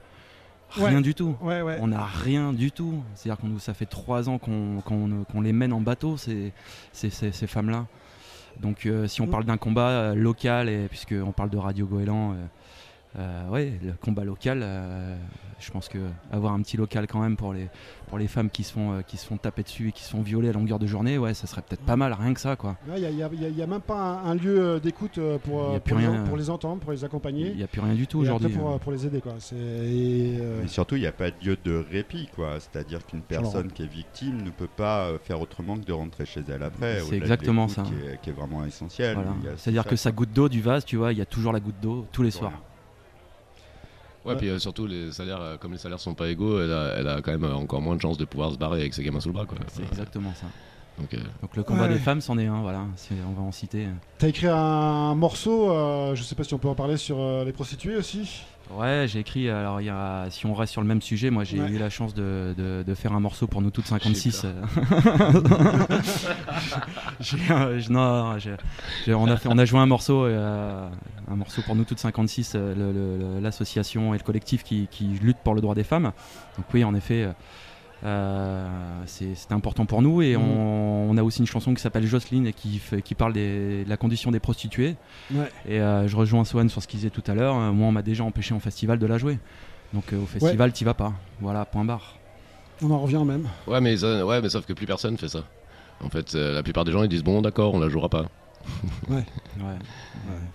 Rien 0.72 0.96
Ouais. 0.96 1.02
du 1.02 1.14
tout. 1.16 1.36
Ouais, 1.42 1.62
ouais. 1.62 1.78
On 1.82 1.88
n'a 1.88 2.04
rien 2.06 2.52
du 2.52 2.72
tout. 2.72 3.02
C'est-à-dire 3.14 3.40
qu'on 3.42 3.60
ça 3.60 3.74
fait 3.74 3.86
trois 3.86 4.28
ans 4.30 4.38
qu'on 4.40 5.42
les 5.42 5.54
mène 5.54 5.72
en 5.74 5.80
bateau 5.82 6.18
ces, 6.18 6.52
ces, 6.92 7.10
ces- 7.10 7.32
ces 7.32 7.48
femmes-là. 7.48 7.86
Donc 8.60 8.86
euh, 8.86 9.08
si 9.08 9.22
on 9.22 9.28
Mm. 9.28 9.30
parle 9.32 9.46
d'un 9.46 9.58
combat 9.58 9.90
euh, 9.90 10.16
local 10.16 10.70
et 10.70 10.88
puisqu'on 10.88 11.32
parle 11.32 11.50
de 11.50 11.58
Radio 11.58 11.86
Goéland, 11.86 12.36
euh, 13.18 13.50
ouais, 13.50 13.80
le 13.84 13.94
combat 13.94 14.24
local, 14.24 14.62
je 15.60 15.72
pense 15.72 15.88
que 15.90 15.98
avoir 16.32 16.54
un 16.54 16.62
petit 16.62 16.78
local 16.78 17.08
quand 17.08 17.20
même 17.22 17.38
pour 17.38 17.54
les, 17.54 17.70
pour 18.08 18.18
les 18.18 18.28
femmes 18.28 18.50
qui 18.50 18.64
se, 18.64 18.74
font, 18.74 18.94
euh, 18.94 19.02
qui 19.02 19.18
se 19.18 19.26
font 19.26 19.38
taper 19.38 19.64
dessus 19.64 19.90
et 19.90 19.92
qui 19.92 20.04
se 20.04 20.10
font 20.10 20.22
violer 20.22 20.50
à 20.50 20.52
longueur 20.54 20.80
de 20.80 20.88
journée, 20.88 21.18
ouais, 21.18 21.34
ça 21.34 21.48
serait 21.48 21.62
peut-être 21.62 21.82
pas 21.84 21.96
mal, 21.96 22.14
rien 22.14 22.34
que 22.34 22.40
ça, 22.40 22.56
quoi. 22.56 22.78
Il 22.96 23.02
n'y 23.10 23.62
a, 23.62 23.68
même 23.68 23.82
pas 23.82 24.22
un, 24.24 24.32
un 24.32 24.36
lieu 24.36 24.60
euh, 24.60 24.80
d'écoute 24.80 25.18
euh, 25.18 25.38
pour, 25.38 25.80
pour, 25.82 25.98
les, 25.98 26.08
rien. 26.08 26.24
pour 26.24 26.38
les 26.38 26.50
entendre, 26.50 26.82
pour 26.82 26.92
les 26.92 27.04
accompagner. 27.04 27.50
Il 27.52 27.58
n'y 27.58 27.64
a 27.64 27.68
plus 27.68 27.82
rien 27.82 27.94
du 27.96 28.06
tout 28.08 28.20
aujourd'hui. 28.20 28.50
Pour, 28.50 28.80
pour 28.80 28.92
les 28.92 29.06
aider. 29.06 29.22
Quoi. 29.22 29.34
C'est- 29.40 29.56
et, 29.56 30.38
euh, 30.42 30.64
Et 30.64 30.68
surtout, 30.68 30.96
il 30.96 31.02
n'y 31.02 31.08
a 31.08 31.12
pas 31.12 31.32
de 31.32 31.36
lieu 31.44 31.58
de 31.64 31.84
répit, 31.90 32.28
quoi. 32.36 32.60
C'est-à-dire 32.60 33.06
qu'une 33.06 33.22
personne 33.22 33.72
qui 33.72 33.84
est 33.84 33.88
victime 33.92 34.42
ne 34.44 34.50
peut 34.50 34.68
pas 34.68 35.10
faire 35.24 35.40
autrement 35.42 35.78
que 35.78 35.86
de 35.86 35.94
rentrer 35.94 36.26
chez 36.26 36.42
elle 36.48 36.64
après. 36.64 37.00
C'est 37.02 37.18
exactement 37.18 37.68
ça. 37.68 37.84
Qui 37.84 37.94
est, 37.94 38.22
qui 38.22 38.30
est 38.30 38.34
vraiment 38.34 38.66
essentiel. 38.66 39.16
Voilà. 39.16 39.32
C'est-à-dire 39.58 39.84
ça, 39.84 39.90
que 39.90 39.96
sa 39.96 40.12
goutte 40.12 40.32
d'eau 40.34 40.50
du 40.50 40.62
vase, 40.62 40.86
tu 40.86 40.98
vois, 40.98 41.12
il 41.14 41.18
y 41.18 41.22
a 41.22 41.26
toujours 41.26 41.54
la 41.54 41.60
goutte 41.60 41.80
d'eau 41.82 42.06
tous 42.12 42.24
les 42.24 42.32
soirs. 42.32 42.52
Ouais, 44.26 44.36
puis 44.36 44.50
euh, 44.50 44.58
surtout, 44.60 44.88
les 44.88 45.12
salaires, 45.12 45.42
euh, 45.42 45.58
comme 45.58 45.72
les 45.72 45.78
salaires 45.78 46.00
sont 46.00 46.14
pas 46.16 46.28
égaux, 46.30 46.60
elle 46.62 46.72
a, 46.74 46.96
elle 46.98 47.08
a 47.08 47.22
quand 47.22 47.32
même 47.32 47.44
euh, 47.44 47.54
encore 47.54 47.82
moins 47.82 47.96
de 47.96 48.02
chances 48.02 48.18
de 48.18 48.26
pouvoir 48.26 48.52
se 48.52 48.58
barrer 48.58 48.80
avec 48.82 48.94
ses 48.94 49.04
gamins 49.04 49.20
sous 49.20 49.30
le 49.30 49.34
bras. 49.34 49.46
quoi. 49.46 49.58
C'est 49.68 49.84
exactement 49.84 50.34
ça. 50.34 50.48
Donc, 50.98 51.14
euh, 51.14 51.18
Donc 51.42 51.56
le 51.58 51.64
combat 51.64 51.84
Ouais. 51.84 51.90
des 51.90 52.00
femmes, 52.00 52.22
c'en 52.22 52.38
est 52.38 52.48
un, 52.48 52.62
voilà. 52.62 52.86
C'est- 52.96 53.14
On 53.30 53.34
va 53.34 53.42
en 53.42 53.52
citer. 53.52 53.86
T'as 54.18 54.30
écrit 54.30 54.48
un 54.48 55.14
morceau, 55.14 55.70
euh, 55.72 56.16
je 56.16 56.24
sais 56.24 56.36
pas 56.36 56.44
si 56.46 56.54
on 56.54 56.58
peut 56.58 56.70
en 56.70 56.76
parler 56.76 56.98
sur 56.98 57.20
euh, 57.20 57.44
les 57.44 57.52
prostituées 57.52 57.98
aussi? 57.98 58.44
Ouais, 58.72 59.06
j'ai 59.08 59.20
écrit. 59.20 59.50
Alors, 59.50 59.80
y 59.82 59.90
a, 59.90 60.26
si 60.30 60.46
on 60.46 60.54
reste 60.54 60.72
sur 60.74 60.82
le 60.82 60.88
même 60.88 61.02
sujet, 61.02 61.30
moi 61.30 61.44
j'ai 61.44 61.62
Ouais. 61.62 61.70
eu 61.70 61.78
la 61.78 61.90
chance 61.90 62.14
de, 62.14 62.54
de- 62.58 62.84
de 62.86 62.94
faire 62.96 63.14
un 63.14 63.20
morceau 63.20 63.46
pour 63.48 63.62
nous 63.62 63.70
toutes 63.70 63.86
56. 63.86 64.42
J'ai 64.42 64.48
euh. 64.48 64.54
J'ai, 67.20 67.38
euh, 67.52 67.80
je- 67.80 67.92
non, 67.92 68.38
j'ai- 68.40 68.56
j'ai- 69.06 69.14
on, 69.14 69.28
a 69.28 69.38
fait, 69.38 69.50
on 69.52 69.58
a 69.58 69.66
joué 69.66 69.80
un 69.80 69.86
morceau, 69.86 70.26
euh, 70.26 70.88
un 71.30 71.36
morceau 71.36 71.62
pour 71.62 71.76
nous 71.76 71.84
toutes 71.86 72.00
56, 72.00 72.54
euh, 72.56 73.40
l'association 73.42 74.14
et 74.14 74.18
le 74.18 74.24
collectif 74.24 74.64
qui, 74.64 74.88
qui 74.92 75.06
lutte 75.06 75.38
pour 75.44 75.56
le 75.56 75.62
droit 75.62 75.76
des 75.76 75.84
femmes. 75.84 76.12
Donc 76.58 76.66
oui, 76.74 76.84
en 76.84 76.94
effet. 76.96 77.24
euh, 77.24 77.32
euh, 78.04 78.68
c'est 79.06 79.36
c'était 79.36 79.54
important 79.54 79.86
pour 79.86 80.02
nous 80.02 80.22
et 80.22 80.36
Mhm. 80.38 80.44
on, 80.44 81.08
on 81.12 81.18
a 81.18 81.24
aussi 81.24 81.40
une 81.40 81.48
chanson 81.48 81.74
qui 81.74 81.82
s'appelle 81.82 82.06
Jocelyne 82.06 82.46
et 82.48 82.54
qui, 82.54 82.78
fait- 82.80 83.02
qui 83.02 83.16
parle 83.16 83.34
des- 83.34 83.84
de 83.84 83.90
la 83.90 83.98
condition 83.98 84.32
des 84.32 84.40
prostituées. 84.40 84.96
Ouais. 85.34 85.50
Et 85.68 85.80
euh, 85.80 86.08
je 86.08 86.16
rejoins 86.16 86.44
Swan 86.46 86.70
sur 86.70 86.82
ce 86.82 86.88
qu'il 86.88 87.00
disait 87.00 87.10
tout 87.10 87.24
à 87.28 87.34
l'heure. 87.34 87.56
Euh, 87.56 87.72
moi, 87.72 87.88
on 87.88 87.92
m'a 87.92 88.02
déjà 88.02 88.24
empêché 88.24 88.54
en 88.54 88.60
festival 88.60 89.00
de 89.00 89.06
la 89.06 89.18
jouer. 89.18 89.40
Donc 89.94 90.12
euh, 90.14 90.18
au 90.22 90.26
festival, 90.26 90.72
t'y 90.74 90.84
vas 90.84 90.94
pas. 90.94 91.14
Voilà, 91.40 91.66
point 91.66 91.86
barre. 91.86 92.16
On 92.84 92.92
en 92.92 93.00
revient 93.00 93.24
même. 93.26 93.48
ouais, 93.68 93.80
mais, 93.80 94.04
ouais, 94.04 94.42
mais 94.42 94.50
sauf 94.50 94.66
que 94.66 94.74
plus 94.74 94.86
personne 94.86 95.18
fait 95.18 95.30
ça. 95.30 95.44
En 96.04 96.10
fait, 96.10 96.36
euh, 96.36 96.54
la 96.54 96.62
plupart 96.62 96.84
des 96.84 96.92
gens 96.92 97.04
ils 97.04 97.10
disent 97.10 97.24
bon, 97.24 97.42
d'accord, 97.42 97.74
on 97.74 97.80
la 97.80 97.88
jouera 97.88 98.10
pas. 98.10 98.26
Ouais. 99.10 99.24
Ouais, 99.60 99.76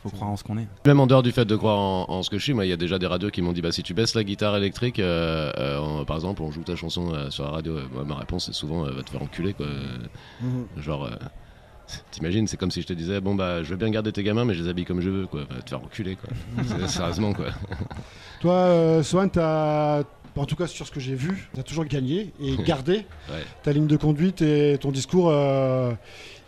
faut 0.02 0.10
croire 0.10 0.30
en 0.30 0.36
ce 0.36 0.44
qu'on 0.44 0.58
est. 0.58 0.66
Même 0.86 1.00
en 1.00 1.06
dehors 1.06 1.22
du 1.22 1.32
fait 1.32 1.44
de 1.44 1.56
croire 1.56 1.78
en, 1.78 2.06
en 2.08 2.22
ce 2.22 2.30
que 2.30 2.38
je 2.38 2.42
suis, 2.44 2.54
moi, 2.54 2.66
il 2.66 2.68
y 2.68 2.72
a 2.72 2.76
déjà 2.76 2.98
des 2.98 3.06
radios 3.06 3.30
qui 3.30 3.42
m'ont 3.42 3.52
dit 3.52 3.62
bah 3.62 3.72
si 3.72 3.82
tu 3.82 3.94
baisses 3.94 4.14
la 4.14 4.24
guitare 4.24 4.56
électrique, 4.56 4.98
euh, 4.98 5.52
euh, 5.58 6.04
par 6.04 6.16
exemple, 6.16 6.42
on 6.42 6.50
joue 6.50 6.62
ta 6.62 6.76
chanson 6.76 7.12
euh, 7.14 7.30
sur 7.30 7.44
la 7.44 7.50
radio. 7.50 7.76
euh, 7.76 7.84
moi, 7.92 8.04
ma 8.04 8.14
réponse 8.16 8.46
c'est 8.46 8.52
souvent 8.54 8.84
euh, 8.86 8.90
va 8.92 9.02
te 9.02 9.10
faire 9.10 9.22
enculer 9.22 9.54
quoi. 9.54 9.66
Mhm. 10.40 10.66
Genre, 10.78 11.04
euh, 11.06 11.10
t'imagines, 12.10 12.46
c'est 12.46 12.56
comme 12.56 12.70
si 12.70 12.82
je 12.82 12.86
te 12.86 12.92
disais 12.92 13.20
bon 13.20 13.34
bah 13.34 13.62
je 13.62 13.70
veux 13.70 13.76
bien 13.76 13.90
garder 13.90 14.12
tes 14.12 14.22
gamins, 14.22 14.44
mais 14.44 14.54
je 14.54 14.62
les 14.62 14.68
habille 14.68 14.84
comme 14.84 15.00
je 15.00 15.10
veux 15.10 15.26
quoi. 15.26 15.42
Va 15.50 15.62
te 15.62 15.70
faire 15.70 15.82
enculer 15.82 16.16
quoi. 16.16 16.30
C'est- 16.64 16.88
Sérieusement 16.88 17.32
quoi. 17.32 17.46
Toi, 18.40 18.52
euh, 18.54 19.02
Sohan, 19.02 19.28
t'as. 19.28 20.02
En 20.36 20.46
tout 20.46 20.54
cas, 20.56 20.68
sur 20.68 20.86
ce 20.86 20.92
que 20.92 21.00
j'ai 21.00 21.16
vu, 21.16 21.50
tu 21.52 21.60
as 21.60 21.62
toujours 21.64 21.84
gagné 21.84 22.32
et 22.40 22.56
gardé 22.64 23.04
Ouais. 23.28 23.42
ta 23.64 23.72
ligne 23.72 23.88
de 23.88 23.96
conduite 23.96 24.40
et 24.42 24.78
ton 24.80 24.90
discours. 24.92 25.28
euh, 25.30 25.92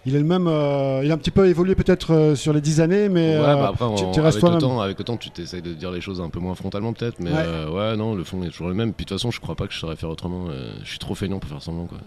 il 0.06 0.14
est 0.16 0.18
le 0.18 0.24
même. 0.24 0.46
euh, 0.48 1.02
il 1.04 1.10
a 1.10 1.14
un 1.14 1.18
petit 1.18 1.30
peu 1.30 1.46
évolué 1.48 1.74
peut-être 1.74 2.12
euh, 2.12 2.34
sur 2.34 2.52
les 2.52 2.60
dix 2.60 2.80
années, 2.80 3.08
mais 3.08 3.36
Ouais, 3.36 3.42
bah 3.42 3.68
après, 3.74 3.86
tu, 3.96 4.04
on- 4.04 4.10
tu 4.12 4.20
restes 4.20 4.42
avec, 4.42 4.54
le 4.54 4.60
temps, 4.60 4.80
avec 4.80 4.98
le 4.98 5.04
temps, 5.04 5.16
tu 5.16 5.30
t'essayes 5.30 5.62
de 5.62 5.72
dire 5.74 5.90
les 5.92 6.00
choses 6.00 6.20
un 6.20 6.28
peu 6.28 6.40
moins 6.40 6.54
frontalement, 6.54 6.92
peut-être, 6.92 7.20
mais 7.20 7.30
Ouais. 7.30 7.36
euh, 7.44 7.70
ouais. 7.92 7.96
non, 7.96 8.14
le 8.14 8.24
fond 8.24 8.42
est 8.42 8.48
toujours 8.50 8.68
le 8.68 8.74
même. 8.74 8.92
Puis 8.92 9.04
de 9.04 9.08
toute 9.10 9.18
façon, 9.18 9.30
je 9.30 9.40
crois 9.40 9.54
pas 9.54 9.66
que 9.66 9.72
je 9.72 9.78
saurais 9.78 9.96
faire 9.96 10.10
autrement. 10.10 10.46
je 10.82 10.88
suis 10.88 10.98
trop 10.98 11.14
feignant 11.14 11.38
pour 11.38 11.48
faire 11.50 11.62
semblant, 11.62 11.86
quoi. 11.86 11.98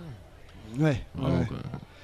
Ouais, 0.79 1.01
Vraiment, 1.15 1.39
ouais. 1.39 1.45
quoi. 1.45 1.57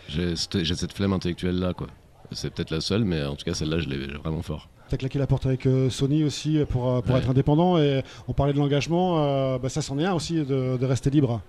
J'ai 0.08 0.36
cette, 0.36 0.64
j'ai 0.64 0.76
cette 0.76 0.94
flemme 0.94 1.14
intellectuelle 1.14 1.60
là, 1.60 1.74
quoi. 1.74 1.88
C'est 2.32 2.50
peut-être 2.54 2.72
la 2.72 2.80
seule, 2.82 3.04
mais 3.04 3.24
en 3.26 3.36
tout 3.36 3.44
cas, 3.44 3.54
celle-là, 3.54 3.80
je 3.80 3.90
l'ai 3.90 4.08
vraiment 4.24 4.42
fort. 4.42 4.70
Tu 4.88 4.96
as 4.96 4.98
claqué 4.98 5.20
la 5.20 5.28
porte 5.28 5.46
avec 5.46 5.68
Sony 5.90 6.24
aussi 6.24 6.60
pour, 6.70 7.02
pour 7.04 7.18
être 7.18 7.30
indépendant 7.30 7.78
et 7.78 8.04
on 8.28 8.34
parlait 8.34 8.54
de 8.54 8.58
l'engagement. 8.58 9.58
bah, 9.60 9.70
ça, 9.70 9.82
c'en 9.82 9.98
est 10.00 10.06
un 10.06 10.14
aussi 10.14 10.36
de, 10.36 10.78
de 10.78 10.86
rester 10.86 11.10
libre. 11.10 11.42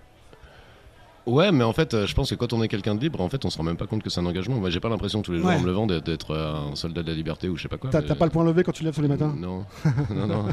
Ouais, 1.25 1.53
mais 1.53 1.63
en 1.63 1.73
fait, 1.73 1.95
euh, 1.95 2.07
je 2.07 2.15
pense 2.15 2.31
que 2.31 2.35
quand 2.35 2.53
on 2.53 2.63
est 2.65 2.69
quelqu'un 2.69 2.97
de 2.97 3.01
libre, 3.01 3.21
en 3.21 3.29
fait, 3.29 3.45
on 3.45 3.51
se 3.51 3.57
rend 3.57 3.63
même 3.63 3.77
pas 3.77 3.87
compte 3.87 4.03
que 4.03 4.11
c'est 4.11 4.19
un 4.21 4.27
engagement. 4.27 4.57
Moi, 4.57 4.71
j'ai 4.71 4.81
pas 4.81 4.89
l'impression 4.89 5.23
tous 5.23 5.31
les 5.33 5.39
jours 5.39 5.47
Ouais. 5.49 5.55
en 5.55 5.61
me 5.61 5.67
levant 5.67 5.87
d'être- 5.87 6.33
euh, 6.33 6.73
un 6.73 6.75
soldat 6.75 7.03
de 7.05 7.09
la 7.09 7.15
liberté 7.15 7.49
ou 7.49 7.57
je 7.57 7.63
sais 7.63 7.69
pas 7.69 7.77
quoi. 7.79 7.91
T'as 7.91 8.01
mais- 8.01 8.15
pas 8.17 8.25
le 8.25 8.31
point 8.33 8.45
levé 8.45 8.65
quand 8.65 8.73
tu 8.73 8.83
lèves 8.83 8.95
tous 8.95 9.03
les 9.03 9.09
matins? 9.09 9.33
Non, 9.37 9.65
non, 10.15 10.27
non. 10.27 10.45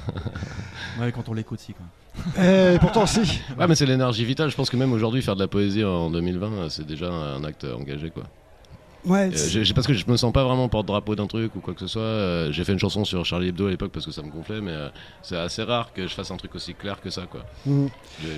Ouais, 1.00 1.12
quand 1.12 1.28
on 1.28 1.34
l'écoute, 1.34 1.60
si. 1.60 1.74
Quoi. 1.74 2.44
Et 2.44 2.78
pourtant, 2.80 3.06
si. 3.08 3.42
Ouais, 3.58 3.68
mais 3.68 3.74
c'est 3.76 3.86
l'énergie 3.88 4.26
vitale. 4.26 4.50
Je 4.52 4.56
pense 4.56 4.70
que 4.70 4.78
même 4.78 4.94
aujourd'hui, 4.94 5.22
faire 5.24 5.36
de 5.36 5.42
la 5.42 5.48
poésie 5.48 5.84
en 5.84 6.12
2020, 6.12 6.52
euh, 6.54 6.70
c'est 6.70 6.86
déjà 6.86 7.12
un 7.12 7.44
acte 7.44 7.66
engagé, 7.66 8.12
quoi. 8.12 8.24
Ouais, 9.06 9.30
Euh, 9.34 9.64
parce 9.74 9.88
que 9.88 9.94
je 9.94 10.06
me 10.10 10.18
sens 10.18 10.34
pas 10.34 10.44
vraiment 10.44 10.68
porte-drapeau 10.68 11.16
d'un 11.16 11.28
truc 11.28 11.56
ou 11.56 11.60
quoi 11.62 11.74
que 11.74 11.80
ce 11.80 11.88
soit. 11.88 12.02
Euh, 12.02 12.52
j'ai 12.52 12.64
fait 12.66 12.74
une 12.74 12.80
chanson 12.80 13.06
sur 13.06 13.24
Charlie 13.26 13.48
Hebdo 13.48 13.68
à 13.68 13.70
l'époque 13.70 13.92
parce 13.94 14.06
que 14.06 14.12
ça 14.12 14.22
me 14.22 14.30
gonflait, 14.30 14.60
mais 14.62 14.72
euh, 14.72 14.90
c'est 15.22 15.38
assez 15.38 15.64
rare 15.64 15.94
que 15.94 16.04
je 16.08 16.14
fasse 16.14 16.32
un 16.32 16.38
truc 16.38 16.54
aussi 16.56 16.74
clair 16.74 17.00
que 17.00 17.10
ça, 17.10 17.22
quoi. 17.30 17.46
Mhm. 17.66 17.90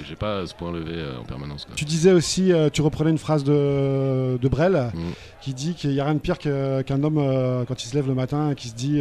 J'ai- 0.08 0.16
pas 0.16 0.46
ce 0.46 0.54
point 0.54 0.72
levé 0.72 0.92
euh, 0.94 1.18
en 1.20 1.24
permanence, 1.24 1.66
quoi. 1.66 1.74
Tu 1.76 1.84
disais 1.86 2.12
aussi, 2.12 2.52
tu 2.74 2.82
reprenais 2.84 3.10
une 3.10 3.18
phrase 3.18 3.44
de, 3.44 4.38
de 4.40 4.48
Brel 4.48 4.92
Mm. 4.94 5.00
qui 5.42 5.54
dit 5.56 5.74
qu'il 5.74 5.90
n'y 5.92 6.00
a 6.00 6.06
rien 6.06 6.14
de 6.14 6.20
pire 6.20 6.38
qu'un 6.38 7.04
homme 7.04 7.66
quand 7.68 7.84
il 7.84 7.88
se 7.88 7.96
lève 7.96 8.08
le 8.08 8.14
matin 8.14 8.52
et 8.52 8.56
qui 8.56 8.68
se 8.68 8.76
dit 8.76 9.00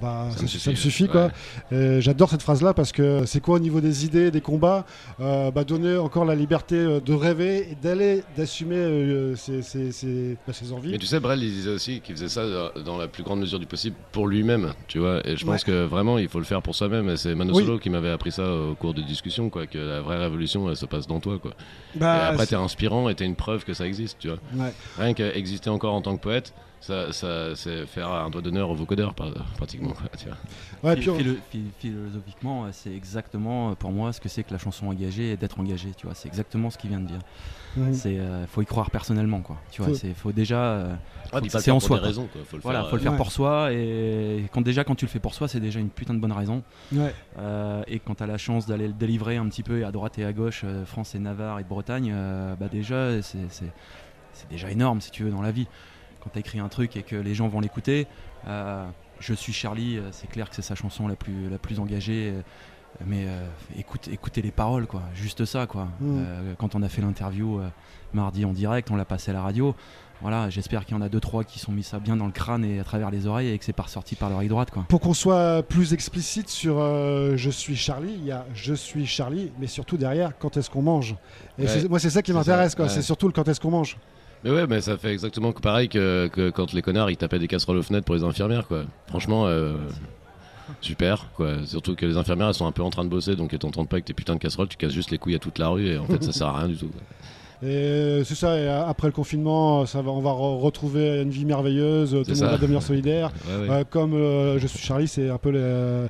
bah, 0.00 0.28
Ça 0.30 0.36
ça, 0.36 0.42
me 0.42 0.46
ça 0.46 0.52
suffit. 0.52 0.70
me 0.70 0.74
suffit. 0.76 1.08
Quoi. 1.08 1.30
Et 1.72 2.00
J'adore 2.00 2.30
cette 2.30 2.42
phrase-là 2.42 2.72
parce 2.72 2.92
que 2.92 3.24
c'est 3.26 3.40
quoi 3.40 3.56
au 3.56 3.58
niveau 3.58 3.80
des 3.80 4.04
idées, 4.04 4.30
des 4.30 4.40
combats 4.40 4.84
bah, 5.18 5.64
Donner 5.66 5.96
encore 5.96 6.24
la 6.24 6.36
liberté 6.36 7.00
de 7.04 7.12
rêver 7.12 7.68
et 7.72 7.74
d'aller, 7.74 8.22
d'assumer 8.36 9.34
ses, 9.34 10.35
ses- 10.52 10.72
envies. 10.72 10.90
Mais 10.92 10.98
tu 10.98 11.06
sais, 11.06 11.20
Brel, 11.20 11.42
il 11.42 11.50
disait 11.50 11.70
aussi 11.70 12.00
qu'il 12.00 12.14
faisait 12.14 12.28
ça 12.28 12.44
dans- 12.84 12.96
la 12.98 13.08
plus 13.08 13.22
grande 13.22 13.40
mesure 13.40 13.58
du 13.58 13.66
possible 13.66 13.96
pour 14.12 14.26
lui-même, 14.26 14.72
tu 14.88 14.98
vois. 14.98 15.20
Et 15.26 15.36
je 15.36 15.44
pense 15.44 15.62
Ouais. 15.62 15.66
que 15.72 15.84
vraiment, 15.84 16.18
il 16.18 16.28
faut 16.28 16.38
le 16.38 16.44
faire 16.44 16.62
pour 16.62 16.74
soi-même. 16.74 17.08
Et 17.10 17.16
c'est 17.16 17.34
Mano 17.34 17.54
Oui. 17.54 17.64
Solo 17.64 17.78
qui 17.78 17.90
m'avait 17.90 18.10
appris 18.10 18.32
ça 18.32 18.50
au 18.52 18.74
cours 18.74 18.94
de 18.94 19.02
discussions, 19.02 19.50
quoi. 19.50 19.66
Que 19.66 19.78
la 19.78 20.00
vraie 20.00 20.18
révolution, 20.18 20.68
elle 20.68 20.76
se 20.76 20.86
passe 20.86 21.06
dans 21.06 21.20
toi, 21.20 21.38
quoi. 21.38 21.52
Bah, 21.94 22.16
et 22.16 22.20
après, 22.32 22.46
t'es 22.46 22.54
inspirant 22.56 23.08
et 23.08 23.14
t'es 23.14 23.24
une 23.26 23.36
preuve 23.36 23.64
que 23.64 23.74
ça 23.74 23.86
existe, 23.86 24.18
tu 24.18 24.28
vois. 24.28 24.38
Ouais. 24.54 24.72
Rien 24.98 25.14
qu'exister 25.14 25.70
encore 25.70 25.94
en 25.94 26.02
tant 26.02 26.16
que 26.16 26.22
poète, 26.22 26.54
ça, 26.86 27.12
ça 27.12 27.54
c'est 27.56 27.86
faire 27.86 28.08
un 28.10 28.30
doigt 28.30 28.42
d'honneur 28.42 28.70
au 28.70 28.74
vocodeur, 28.74 29.14
par- 29.14 29.32
pratiquement, 29.56 29.90
quoi, 29.90 30.08
tu 30.18 30.26
vois. 30.26 30.36
Ouais, 30.82 30.94
Phi- 30.96 31.00
puis 31.00 31.10
on- 31.10 31.16
philo- 31.18 31.36
phi- 31.50 31.70
philosophiquement, 31.78 32.64
euh, 32.64 32.68
c'est 32.72 32.94
exactement 32.94 33.70
euh, 33.70 33.74
pour 33.74 33.90
moi 33.92 34.12
ce 34.12 34.20
que 34.20 34.28
c'est 34.28 34.42
que 34.44 34.52
la 34.52 34.58
chanson 34.58 34.86
engagée 34.88 35.32
et 35.32 35.36
d'être 35.36 35.58
engagé. 35.58 35.90
Tu 35.96 36.06
vois, 36.06 36.14
c'est 36.14 36.28
exactement 36.28 36.70
ce 36.70 36.78
qu'il 36.78 36.90
vient 36.90 37.00
de 37.00 37.06
dire. 37.06 37.18
Mhm. 37.76 37.92
C'est 37.94 38.18
euh, 38.18 38.46
faut 38.46 38.62
y 38.62 38.66
croire 38.66 38.90
personnellement, 38.90 39.40
quoi. 39.40 39.56
Tu 39.70 39.82
vois, 39.82 39.90
Faut- 39.90 39.96
c'est 39.98 40.14
faut 40.14 40.32
déjà. 40.32 40.58
euh, 40.60 40.94
le 41.42 41.48
c'est 41.48 41.60
faire 41.60 41.74
en 41.74 41.78
pour 41.78 41.86
soi. 41.88 41.98
quoi. 41.98 42.06
raisons, 42.06 42.28
quoi. 42.32 42.40
Faut 42.48 42.56
le 42.56 42.62
voilà, 42.62 42.80
faire, 42.80 42.90
faut 42.90 42.96
le 42.96 43.02
faire 43.02 43.16
pour 43.16 43.32
soi 43.32 43.72
et 43.72 44.46
quand 44.52 44.62
déjà 44.62 44.84
quand 44.84 44.94
tu 44.94 45.04
le 45.06 45.10
fais 45.10 45.18
pour 45.20 45.34
soi, 45.34 45.48
c'est 45.48 45.60
déjà 45.60 45.80
une 45.80 45.90
putain 45.90 46.14
de 46.14 46.20
bonne 46.20 46.32
raison. 46.32 46.62
Ouais. 46.92 47.12
Euh, 47.38 47.82
et 47.88 47.98
quand 47.98 48.14
tu 48.14 48.22
as 48.22 48.26
la 48.26 48.38
chance 48.38 48.66
d'aller 48.66 48.86
le 48.86 48.92
délivrer 48.94 49.36
un 49.36 49.46
petit 49.48 49.62
peu 49.62 49.84
à 49.84 49.90
droite 49.92 50.18
et 50.18 50.24
à 50.24 50.32
gauche, 50.32 50.62
euh, 50.64 50.84
France 50.86 51.14
et 51.14 51.18
Navarre 51.18 51.58
et 51.58 51.64
Bretagne, 51.64 52.10
euh, 52.14 52.54
bah 52.54 52.68
déjà 52.70 53.20
c'est 53.22 53.72
déjà 54.50 54.70
énorme 54.70 55.00
si 55.00 55.10
tu 55.10 55.24
veux 55.24 55.30
dans 55.30 55.42
la 55.42 55.50
vie. 55.50 55.66
Quand 56.26 56.30
tu 56.32 56.38
écrit 56.40 56.58
un 56.58 56.68
truc 56.68 56.96
et 56.96 57.04
que 57.04 57.14
les 57.14 57.34
gens 57.36 57.46
vont 57.46 57.60
l'écouter, 57.60 58.08
euh, 58.48 58.84
je 59.20 59.32
suis 59.32 59.52
Charlie, 59.52 59.96
euh, 59.96 60.08
c'est 60.10 60.26
clair 60.26 60.50
que 60.50 60.56
c'est 60.56 60.62
sa 60.62 60.74
chanson 60.74 61.06
la 61.06 61.14
plus, 61.14 61.48
la 61.48 61.58
plus 61.58 61.78
engagée. 61.78 62.32
euh, 62.34 62.40
mais 63.06 63.26
écoute, 63.78 64.08
écoutez 64.10 64.40
les 64.42 64.50
paroles, 64.50 64.86
quoi. 64.86 65.02
Juste 65.14 65.44
ça, 65.44 65.66
quoi. 65.66 65.86
Mm. 66.00 66.22
Quand 66.58 66.74
on 66.74 66.82
a 66.82 66.88
fait 66.88 67.02
l'interview 67.02 67.60
mardi 68.14 68.44
en 68.46 68.52
direct, 68.54 68.90
on 68.90 68.96
l'a 68.96 69.04
passé 69.04 69.30
à 69.30 69.34
la 69.34 69.42
radio. 69.42 69.74
Voilà, 70.22 70.48
j'espère 70.48 70.86
qu'il 70.86 70.96
y 70.96 70.98
en 70.98 71.02
a 71.02 71.10
deux 71.10 71.20
trois 71.20 71.44
qui 71.44 71.58
sont 71.58 71.72
mis 71.72 71.82
ça 71.82 71.98
bien 71.98 72.16
dans 72.16 72.24
le 72.24 72.32
crâne 72.32 72.64
et 72.64 72.80
à 72.80 72.84
travers 72.84 73.10
les 73.10 73.26
oreilles 73.26 73.50
et 73.50 73.58
que 73.58 73.66
c'est 73.66 73.74
pas 73.74 73.82
ressorti 73.82 74.14
par 74.16 74.30
l'oreille 74.30 74.48
droite, 74.48 74.70
quoi. 74.70 74.86
Pour 74.88 75.00
qu'on 75.00 75.12
soit 75.12 75.62
plus 75.62 75.92
explicite 75.92 76.48
sur 76.48 76.78
euh, 76.78 77.36
Je 77.36 77.50
suis 77.50 77.76
Charlie, 77.76 78.14
il 78.16 78.24
y 78.24 78.32
a 78.32 78.46
Je 78.54 78.72
suis 78.72 79.04
Charlie, 79.06 79.52
mais 79.60 79.66
surtout 79.66 79.98
derrière, 79.98 80.32
quand 80.38 80.56
est-ce 80.56 80.70
qu'on 80.70 80.80
mange? 80.82 81.16
Et 81.58 81.62
Ouais. 81.64 81.68
c'est- 81.68 81.88
moi, 81.90 81.98
c'est 81.98 82.08
ça 82.10 82.22
qui 82.22 82.32
m'intéresse, 82.32 82.74
quoi. 82.74 82.86
ouais. 82.86 82.90
C'est 82.90 83.02
surtout 83.02 83.26
le 83.26 83.32
quand 83.34 83.46
est-ce 83.46 83.60
qu'on 83.60 83.70
mange. 83.70 83.98
Mais 84.46 84.52
ouais, 84.52 84.66
mais 84.66 84.80
ça 84.80 84.96
fait 84.96 85.12
exactement 85.12 85.52
pareil 85.52 85.88
que, 85.88 86.28
que 86.32 86.50
quand 86.50 86.72
les 86.72 86.80
connards 86.82 87.10
ils 87.10 87.16
tapaient 87.16 87.38
des 87.38 87.48
casseroles 87.48 87.78
aux 87.78 87.82
fenêtres 87.82 88.06
pour 88.06 88.14
les 88.14 88.22
infirmières, 88.24 88.66
quoi. 88.66 88.84
Franchement, 89.08 89.46
euh, 89.46 89.74
super, 90.80 91.26
quoi. 91.36 91.54
Surtout 91.66 91.94
que 91.94 92.06
les 92.06 92.16
infirmières 92.16 92.48
elles 92.48 92.54
sont 92.54 92.66
un 92.66 92.72
peu 92.72 92.82
en 92.82 92.90
train 92.90 93.04
de 93.04 93.08
bosser, 93.10 93.36
donc 93.36 93.52
elles 93.52 93.58
t'entendent 93.58 93.88
pas 93.88 93.96
avec 93.96 94.04
tes 94.04 94.14
putains 94.14 94.34
de 94.34 94.40
casseroles, 94.40 94.68
tu 94.68 94.76
casses 94.76 94.92
juste 94.92 95.10
les 95.10 95.18
couilles 95.18 95.34
à 95.34 95.38
toute 95.38 95.58
la 95.58 95.68
rue 95.68 95.86
et 95.88 95.98
en 95.98 96.06
fait 96.06 96.22
ça 96.22 96.32
sert 96.32 96.46
à 96.48 96.58
rien 96.58 96.68
du 96.68 96.76
tout. 96.76 96.88
quoi. 96.88 97.00
Et 97.62 97.66
euh, 97.74 98.24
c'est 98.24 98.34
ça, 98.34 98.58
et 98.58 98.68
a- 98.68 98.86
après 98.86 99.08
le 99.08 99.12
confinement, 99.12 99.86
ça 99.86 100.02
va, 100.02 100.10
on 100.10 100.20
va 100.20 100.30
re- 100.30 100.60
retrouver 100.60 101.22
une 101.22 101.30
vie 101.30 101.44
merveilleuse, 101.46 102.10
tout 102.10 102.16
le 102.16 102.24
monde 102.26 102.36
ça. 102.36 102.46
va 102.48 102.58
devenir 102.58 102.82
solidaire. 102.82 103.30
Ouais, 103.48 103.68
ouais. 103.68 103.74
Euh, 103.76 103.84
comme 103.88 104.12
euh, 104.14 104.58
Je 104.58 104.66
suis 104.66 104.78
Charlie, 104.78 105.08
c'est 105.08 105.30
un 105.30 105.38
peu 105.38 105.50
le. 105.50 106.06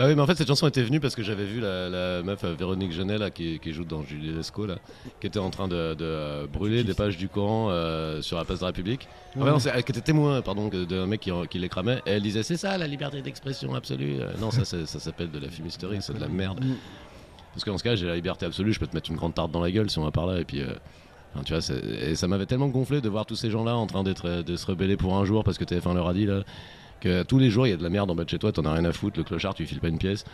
Bah 0.00 0.06
oui, 0.08 0.14
mais 0.14 0.22
en 0.22 0.26
fait, 0.26 0.34
cette 0.34 0.48
chanson 0.48 0.66
était 0.66 0.82
venue 0.82 0.98
parce 0.98 1.14
que 1.14 1.22
j'avais 1.22 1.44
vu 1.44 1.60
la, 1.60 1.90
la 1.90 2.22
meuf 2.22 2.42
euh, 2.44 2.54
Véronique 2.58 2.90
Genet, 2.90 3.18
là, 3.18 3.30
qui, 3.30 3.58
qui 3.58 3.74
joue 3.74 3.84
dans 3.84 4.02
Julie 4.02 4.32
Lescaut, 4.32 4.64
là, 4.64 4.76
qui 5.20 5.26
était 5.26 5.38
en 5.38 5.50
train 5.50 5.68
de, 5.68 5.92
de, 5.92 6.04
euh, 6.06 6.46
brûler 6.46 6.84
des 6.84 6.94
pages 6.94 7.18
du 7.18 7.28
Coran 7.28 7.68
euh, 7.68 8.22
sur 8.22 8.38
la 8.38 8.46
place 8.46 8.60
de 8.60 8.64
la 8.64 8.68
République. 8.68 9.08
Ouais. 9.36 9.42
Enfin, 9.42 9.50
non, 9.52 9.58
c'est- 9.58 9.82
qui 9.82 9.92
était 9.92 10.00
témoin, 10.00 10.40
pardon, 10.40 10.70
que- 10.70 10.84
d'un 10.86 11.04
mec 11.04 11.20
qui, 11.20 11.30
qui 11.50 11.58
les 11.58 11.68
cramait. 11.68 12.00
Et 12.06 12.12
elle 12.12 12.22
disait, 12.22 12.42
c'est 12.42 12.56
ça, 12.56 12.78
la 12.78 12.86
liberté 12.86 13.20
d'expression 13.20 13.74
absolue. 13.74 14.16
Euh, 14.20 14.32
non, 14.40 14.50
ça, 14.50 14.64
c'est- 14.64 14.86
ça 14.86 14.98
s'appelle 15.00 15.30
de 15.30 15.38
la 15.38 15.50
fumisterie, 15.50 15.98
c'est 16.00 16.14
de 16.14 16.20
la 16.20 16.28
merde. 16.28 16.64
Parce 17.52 17.64
qu'en 17.64 17.76
ce 17.76 17.82
cas, 17.84 17.94
j'ai 17.94 18.06
la 18.06 18.14
liberté 18.14 18.46
absolue, 18.46 18.72
je 18.72 18.80
peux 18.80 18.86
te 18.86 18.94
mettre 18.94 19.10
une 19.10 19.16
grande 19.18 19.34
tarte 19.34 19.50
dans 19.52 19.60
la 19.60 19.70
gueule 19.70 19.90
si 19.90 19.98
on 19.98 20.04
va 20.04 20.10
par 20.12 20.26
là. 20.26 20.40
Et 20.40 20.44
puis, 20.46 20.62
euh, 20.62 20.68
enfin, 21.34 21.44
tu 21.44 21.52
vois, 21.52 21.60
c'est- 21.60 21.74
et 21.78 22.14
ça 22.14 22.26
m'avait 22.26 22.46
tellement 22.46 22.68
gonflé 22.68 23.02
de 23.02 23.08
voir 23.10 23.26
tous 23.26 23.36
ces 23.36 23.50
gens-là 23.50 23.76
en 23.76 23.86
train 23.86 24.02
d'être, 24.02 24.40
de 24.42 24.56
se 24.56 24.64
rebeller 24.64 24.96
pour 24.96 25.14
un 25.18 25.26
jour 25.26 25.44
parce 25.44 25.58
que 25.58 25.64
TF1 25.64 25.92
leur 25.92 26.08
a 26.08 26.14
dit 26.14 26.24
là. 26.24 26.40
Que 27.00 27.22
tous 27.22 27.38
les 27.38 27.48
jours 27.50 27.66
il 27.66 27.70
y 27.70 27.72
a 27.72 27.76
de 27.76 27.82
la 27.82 27.88
merde 27.88 28.10
en 28.10 28.14
bas 28.14 28.24
de 28.24 28.28
chez 28.28 28.38
toi, 28.38 28.52
t'en 28.52 28.64
as 28.66 28.72
rien 28.74 28.84
à 28.84 28.92
foutre, 28.92 29.18
le 29.18 29.24
clochard 29.24 29.54
tu 29.54 29.62
lui 29.62 29.68
files 29.68 29.80
pas 29.80 29.88
une 29.88 29.98
pièce. 29.98 30.24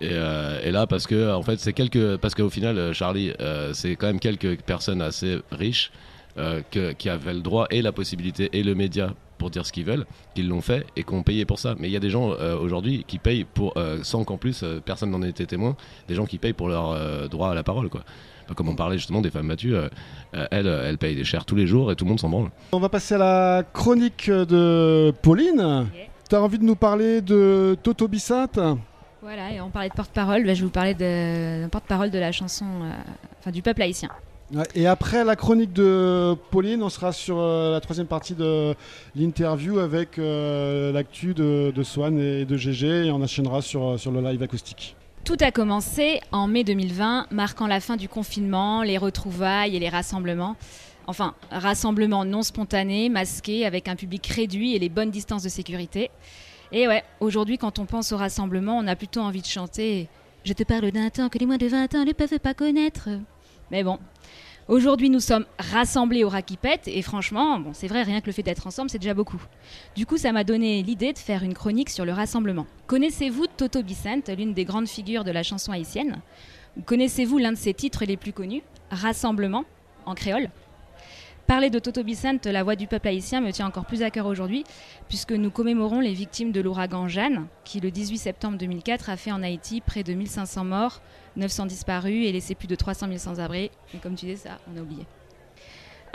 Et, 0.00 0.08
euh, 0.12 0.58
et 0.64 0.70
là 0.70 0.86
parce 0.86 1.06
que 1.06 1.32
en 1.32 1.42
fait 1.42 1.58
c'est 1.60 1.72
quelques 1.74 2.16
parce 2.16 2.34
qu'au 2.34 2.48
final 2.50 2.78
euh, 2.78 2.92
Charlie 2.94 3.32
euh, 3.40 3.72
c'est 3.74 3.94
quand 3.96 4.06
même 4.06 4.18
quelques 4.20 4.60
personnes 4.62 5.02
assez 5.02 5.40
riches 5.52 5.92
euh, 6.38 6.62
que- 6.70 6.92
qui 6.92 7.08
avaient 7.10 7.34
le 7.34 7.40
droit 7.42 7.66
et 7.70 7.82
la 7.82 7.92
possibilité 7.92 8.48
et 8.54 8.62
le 8.62 8.74
média 8.74 9.12
pour 9.38 9.50
dire 9.50 9.66
ce 9.66 9.72
qu'ils 9.72 9.84
veulent, 9.84 10.06
qu'ils 10.34 10.48
l'ont 10.48 10.62
fait 10.62 10.86
et 10.96 11.02
qu'on 11.02 11.22
payé 11.22 11.44
pour 11.44 11.58
ça. 11.58 11.74
Mais 11.78 11.88
il 11.88 11.92
y 11.92 11.96
a 11.96 12.00
des 12.00 12.08
gens 12.10 12.30
euh, 12.32 12.56
aujourd'hui 12.56 13.04
qui 13.06 13.18
payent 13.18 13.44
pour, 13.44 13.74
euh, 13.76 13.98
sans 14.02 14.24
qu'en 14.24 14.38
plus 14.38 14.62
euh, 14.62 14.80
personne 14.84 15.10
n'en 15.10 15.22
ait 15.22 15.28
été 15.28 15.44
témoin, 15.44 15.76
des 16.08 16.14
gens 16.14 16.24
qui 16.24 16.38
payent 16.38 16.52
pour 16.54 16.68
leur 16.68 16.92
euh, 16.92 17.28
droit 17.28 17.50
à 17.50 17.54
la 17.54 17.62
parole. 17.62 17.88
Quoi. 17.90 18.02
Comme 18.56 18.68
on 18.68 18.74
parlait 18.76 18.96
justement 18.96 19.20
des 19.20 19.30
femmes 19.30 19.48
battues, 19.48 19.74
elles, 20.50 20.66
elles 20.66 20.98
payent 20.98 21.16
des 21.16 21.24
chers 21.24 21.44
tous 21.46 21.56
les 21.56 21.66
jours 21.66 21.90
et 21.90 21.96
tout 21.96 22.04
le 22.04 22.10
monde 22.10 22.20
s'en 22.20 22.28
branle. 22.28 22.50
On 22.72 22.78
va 22.78 22.88
passer 22.90 23.14
à 23.14 23.18
la 23.18 23.62
chronique 23.72 24.30
de 24.30 25.12
Pauline. 25.22 25.86
T'as 26.34 26.40
envie 26.40 26.58
de 26.58 26.64
nous 26.64 26.74
parler 26.74 27.20
de 27.20 27.76
Toto 27.80 28.08
Bissat 28.08 28.48
Voilà, 29.22 29.52
et 29.52 29.60
on 29.60 29.70
parlait 29.70 29.88
de 29.88 29.94
porte-parole, 29.94 30.44
bah, 30.44 30.52
je 30.52 30.58
vais 30.58 30.64
vous 30.64 30.72
parler 30.72 30.92
d'un 30.92 31.68
porte-parole 31.68 32.10
de 32.10 32.18
la 32.18 32.32
chanson, 32.32 32.64
euh, 32.64 32.90
enfin 33.38 33.52
du 33.52 33.62
peuple 33.62 33.82
haïtien. 33.82 34.08
Et 34.74 34.88
après 34.88 35.22
la 35.22 35.36
chronique 35.36 35.72
de 35.72 36.34
Pauline, 36.50 36.82
on 36.82 36.88
sera 36.88 37.12
sur 37.12 37.38
euh, 37.38 37.70
la 37.70 37.80
troisième 37.80 38.08
partie 38.08 38.34
de 38.34 38.74
l'interview 39.14 39.78
avec 39.78 40.18
euh, 40.18 40.90
l'actu 40.90 41.34
de, 41.34 41.70
de 41.72 41.82
Swan 41.84 42.18
et 42.18 42.44
de 42.44 42.56
GG 42.56 43.06
et 43.06 43.10
on 43.12 43.22
enchaînera 43.22 43.62
sur, 43.62 43.96
sur 43.96 44.10
le 44.10 44.20
live 44.20 44.42
acoustique. 44.42 44.96
Tout 45.22 45.36
a 45.40 45.52
commencé 45.52 46.20
en 46.32 46.48
mai 46.48 46.64
2020, 46.64 47.28
marquant 47.30 47.68
la 47.68 47.78
fin 47.78 47.96
du 47.96 48.08
confinement, 48.08 48.82
les 48.82 48.98
retrouvailles 48.98 49.76
et 49.76 49.78
les 49.78 49.88
rassemblements. 49.88 50.56
Enfin, 51.06 51.34
rassemblements 51.50 52.24
non 52.24 52.42
spontanés, 52.42 53.08
masqués, 53.08 53.66
avec 53.66 53.88
un 53.88 53.96
public 53.96 54.26
réduit 54.26 54.74
et 54.74 54.78
les 54.78 54.88
bonnes 54.88 55.10
distances 55.10 55.42
de 55.42 55.48
sécurité. 55.48 56.10
Et 56.72 56.88
ouais, 56.88 57.04
aujourd'hui, 57.20 57.58
quand 57.58 57.78
on 57.78 57.86
pense 57.86 58.12
au 58.12 58.16
rassemblement, 58.16 58.78
on 58.78 58.86
a 58.86 58.96
plutôt 58.96 59.20
envie 59.20 59.42
de 59.42 59.46
chanter 59.46 60.08
Je 60.44 60.52
te 60.52 60.62
parle 60.62 60.90
d'un 60.90 61.10
temps 61.10 61.28
que 61.28 61.38
les 61.38 61.46
moins 61.46 61.58
de 61.58 61.66
20 61.66 61.94
ans 61.94 62.04
ne 62.04 62.12
peuvent 62.12 62.38
pas 62.38 62.54
connaître. 62.54 63.08
Mais 63.70 63.82
bon, 63.82 63.98
Aujourd'hui, 64.66 65.10
nous 65.10 65.20
sommes 65.20 65.44
rassemblés 65.58 66.24
au 66.24 66.30
Rakipet 66.30 66.80
et 66.86 67.02
franchement, 67.02 67.60
bon, 67.60 67.74
c'est 67.74 67.86
vrai, 67.86 68.02
rien 68.02 68.22
que 68.22 68.26
le 68.26 68.32
fait 68.32 68.42
d'être 68.42 68.66
ensemble, 68.66 68.88
c'est 68.88 68.98
déjà 68.98 69.12
beaucoup. 69.12 69.42
Du 69.94 70.06
coup, 70.06 70.16
ça 70.16 70.32
m'a 70.32 70.42
donné 70.42 70.82
l'idée 70.82 71.12
de 71.12 71.18
faire 71.18 71.42
une 71.42 71.52
chronique 71.52 71.90
sur 71.90 72.06
le 72.06 72.12
rassemblement. 72.14 72.66
Connaissez-vous 72.86 73.46
Toto 73.58 73.82
Bissant, 73.82 74.22
l'une 74.38 74.54
des 74.54 74.64
grandes 74.64 74.88
figures 74.88 75.22
de 75.22 75.30
la 75.32 75.42
chanson 75.42 75.70
haïtienne? 75.70 76.22
Ou 76.78 76.80
Connaissez-vous 76.80 77.36
l'un 77.36 77.52
de 77.52 77.58
ses 77.58 77.74
titres 77.74 78.06
les 78.06 78.16
plus 78.16 78.32
connus? 78.32 78.62
Rassemblement, 78.90 79.66
en 80.06 80.14
créole? 80.14 80.48
Parler 81.46 81.68
de 81.68 81.78
Toto 81.78 82.02
la 82.46 82.62
voix 82.62 82.74
du 82.74 82.86
peuple 82.86 83.08
haïtien, 83.08 83.42
me 83.42 83.52
tient 83.52 83.66
encore 83.66 83.84
plus 83.84 84.02
à 84.02 84.10
cœur 84.10 84.24
aujourd'hui, 84.26 84.64
puisque 85.08 85.32
nous 85.32 85.50
commémorons 85.50 86.00
les 86.00 86.14
victimes 86.14 86.52
de 86.52 86.60
l'ouragan 86.62 87.06
Jeanne, 87.06 87.46
qui 87.64 87.80
le 87.80 87.90
18 87.90 88.16
septembre 88.16 88.56
2004 88.56 89.10
a 89.10 89.16
fait 89.18 89.30
en 89.30 89.42
Haïti 89.42 89.82
près 89.82 90.02
de 90.02 90.14
1500 90.14 90.64
morts, 90.64 91.02
900 91.36 91.66
disparus 91.66 92.26
et 92.26 92.32
laissé 92.32 92.54
plus 92.54 92.66
de 92.66 92.74
300 92.74 93.08
000 93.08 93.18
sans-abri. 93.18 93.70
Et 93.92 93.98
comme 93.98 94.14
tu 94.14 94.24
dis, 94.24 94.38
ça, 94.38 94.58
on 94.72 94.78
a 94.78 94.80
oublié. 94.80 95.04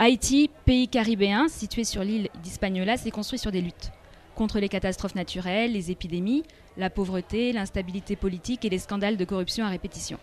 Haïti, 0.00 0.50
pays 0.64 0.88
caribéen 0.88 1.46
situé 1.48 1.84
sur 1.84 2.02
l'île 2.02 2.28
d'Hispaniola, 2.42 2.96
s'est 2.96 3.12
construit 3.12 3.38
sur 3.38 3.52
des 3.52 3.60
luttes 3.60 3.92
contre 4.34 4.58
les 4.58 4.70
catastrophes 4.70 5.14
naturelles, 5.14 5.72
les 5.72 5.90
épidémies, 5.90 6.44
la 6.76 6.88
pauvreté, 6.88 7.52
l'instabilité 7.52 8.16
politique 8.16 8.64
et 8.64 8.70
les 8.70 8.78
scandales 8.78 9.18
de 9.18 9.24
corruption 9.26 9.66
à 9.66 9.68
répétition. 9.68 10.18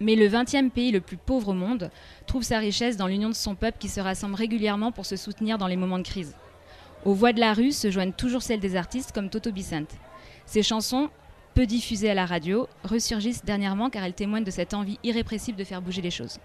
Mais 0.00 0.16
le 0.16 0.28
20e 0.28 0.70
pays 0.70 0.90
le 0.90 1.00
plus 1.00 1.16
pauvre 1.16 1.48
au 1.48 1.54
monde 1.54 1.90
trouve 2.26 2.42
sa 2.42 2.58
richesse 2.58 2.96
dans 2.96 3.06
l'union 3.06 3.28
de 3.28 3.34
son 3.34 3.54
peuple 3.54 3.78
qui 3.78 3.88
se 3.88 4.00
rassemble 4.00 4.34
régulièrement 4.34 4.92
pour 4.92 5.06
se 5.06 5.16
soutenir 5.16 5.58
dans 5.58 5.66
les 5.66 5.76
moments 5.76 5.98
de 5.98 6.04
crise. 6.06 6.34
Aux 7.04 7.14
voix 7.14 7.32
de 7.32 7.40
la 7.40 7.52
rue 7.52 7.72
se 7.72 7.90
joignent 7.90 8.12
toujours 8.12 8.42
celles 8.42 8.60
des 8.60 8.76
artistes 8.76 9.12
comme 9.12 9.30
Toto 9.30 9.50
Bissant. 9.52 9.86
Ses 10.46 10.62
chansons, 10.62 11.10
peu 11.54 11.66
diffusées 11.66 12.10
à 12.10 12.14
la 12.14 12.26
radio, 12.26 12.68
ressurgissent 12.84 13.44
dernièrement 13.44 13.90
car 13.90 14.04
elles 14.04 14.14
témoignent 14.14 14.44
de 14.44 14.50
cette 14.50 14.74
envie 14.74 14.98
irrépressible 15.02 15.58
de 15.58 15.64
faire 15.64 15.82
bouger 15.82 16.00
les 16.00 16.10
choses. 16.10 16.38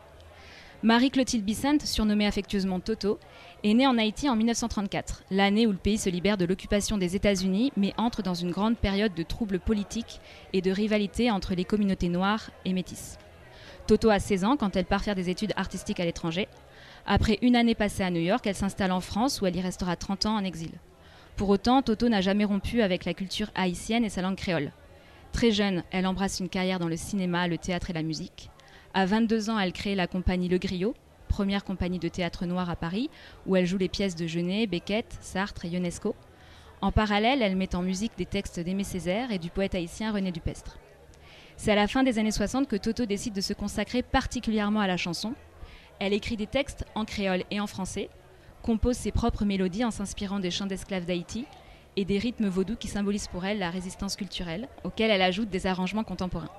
Marie-Clotilde 0.83 1.43
Bissant, 1.43 1.79
surnommée 1.83 2.27
affectueusement 2.27 2.79
Toto, 2.79 3.17
est 3.63 3.73
née 3.73 3.87
en 3.87 3.97
Haïti 3.97 4.29
en 4.29 4.35
1934, 4.35 5.23
l'année 5.31 5.65
où 5.65 5.71
le 5.71 5.77
pays 5.77 5.97
se 5.97 6.09
libère 6.09 6.37
de 6.37 6.45
l'occupation 6.45 6.99
des 6.99 7.15
États-Unis, 7.15 7.71
mais 7.75 7.93
entre 7.97 8.21
dans 8.21 8.35
une 8.35 8.51
grande 8.51 8.77
période 8.77 9.15
de 9.15 9.23
troubles 9.23 9.59
politiques 9.59 10.21
et 10.53 10.61
de 10.61 10.69
rivalité 10.69 11.31
entre 11.31 11.55
les 11.55 11.65
communautés 11.65 12.09
noires 12.09 12.51
et 12.63 12.73
métisses. 12.73 13.17
Toto 13.87 14.09
a 14.09 14.19
16 14.19 14.43
ans 14.43 14.57
quand 14.57 14.75
elle 14.75 14.85
part 14.85 15.01
faire 15.01 15.15
des 15.15 15.29
études 15.29 15.53
artistiques 15.55 16.01
à 16.01 16.05
l'étranger. 16.05 16.49
Après 17.05 17.39
une 17.41 17.55
année 17.55 17.73
passée 17.73 18.03
à 18.03 18.11
New 18.11 18.19
York, 18.19 18.45
elle 18.45 18.53
s'installe 18.53 18.91
en 18.91 18.99
France 18.99 19.39
où 19.39 19.45
elle 19.45 19.55
y 19.55 19.61
restera 19.61 19.95
30 19.95 20.25
ans 20.25 20.35
en 20.35 20.43
exil. 20.43 20.71
Pour 21.37 21.47
autant, 21.47 21.81
Toto 21.81 22.09
n'a 22.09 22.19
jamais 22.19 22.43
rompu 22.43 22.81
avec 22.81 23.05
la 23.05 23.13
culture 23.13 23.49
haïtienne 23.55 24.03
et 24.03 24.09
sa 24.09 24.21
langue 24.21 24.35
créole. 24.35 24.73
Très 25.31 25.51
jeune, 25.51 25.83
elle 25.91 26.05
embrasse 26.05 26.41
une 26.41 26.49
carrière 26.49 26.79
dans 26.79 26.89
le 26.89 26.97
cinéma, 26.97 27.47
le 27.47 27.57
théâtre 27.57 27.89
et 27.89 27.93
la 27.93 28.03
musique. 28.03 28.49
À 28.93 29.05
22 29.05 29.49
ans, 29.49 29.59
elle 29.59 29.71
crée 29.71 29.95
la 29.95 30.07
compagnie 30.07 30.49
Le 30.49 30.57
Griot, 30.57 30.93
première 31.29 31.63
compagnie 31.63 31.99
de 31.99 32.09
théâtre 32.09 32.45
noir 32.45 32.69
à 32.69 32.75
Paris, 32.75 33.09
où 33.45 33.55
elle 33.55 33.65
joue 33.65 33.77
les 33.77 33.87
pièces 33.87 34.15
de 34.15 34.27
Genet, 34.27 34.67
Beckett, 34.67 35.17
Sartre 35.21 35.63
et 35.63 35.69
Ionesco. 35.69 36.13
En 36.81 36.91
parallèle, 36.91 37.41
elle 37.41 37.55
met 37.55 37.73
en 37.73 37.83
musique 37.83 38.17
des 38.17 38.25
textes 38.25 38.59
d'Aimé 38.59 38.83
Césaire 38.83 39.31
et 39.31 39.39
du 39.39 39.49
poète 39.49 39.75
haïtien 39.75 40.11
René 40.11 40.33
Dupestre. 40.33 40.77
C'est 41.57 41.71
à 41.71 41.75
la 41.75 41.87
fin 41.87 42.03
des 42.03 42.19
années 42.19 42.31
60 42.31 42.67
que 42.67 42.75
Toto 42.75 43.07
décide 43.07 43.33
de 43.33 43.41
se 43.41 43.53
consacrer 43.53 44.03
particulièrement 44.03 44.79
à 44.79 44.87
la 44.87 44.95
chanson. 44.95 45.33
Elle 45.99 46.13
écrit 46.13 46.37
des 46.37 46.45
textes 46.45 46.85
en 46.93 47.03
créole 47.03 47.43
et 47.49 47.59
en 47.59 47.65
français, 47.65 48.09
compose 48.61 48.95
ses 48.95 49.11
propres 49.11 49.43
mélodies 49.43 49.83
en 49.83 49.91
s'inspirant 49.91 50.39
des 50.39 50.51
chants 50.51 50.67
d'esclaves 50.67 51.05
d'Haïti 51.05 51.45
et 51.95 52.05
des 52.05 52.19
rythmes 52.19 52.47
vaudous 52.47 52.75
qui 52.75 52.87
symbolisent 52.87 53.27
pour 53.27 53.43
elle 53.43 53.57
la 53.57 53.71
résistance 53.71 54.15
culturelle, 54.15 54.69
auxquels 54.83 55.09
elle 55.09 55.23
ajoute 55.23 55.49
des 55.49 55.65
arrangements 55.65 56.03
contemporains. 56.03 56.51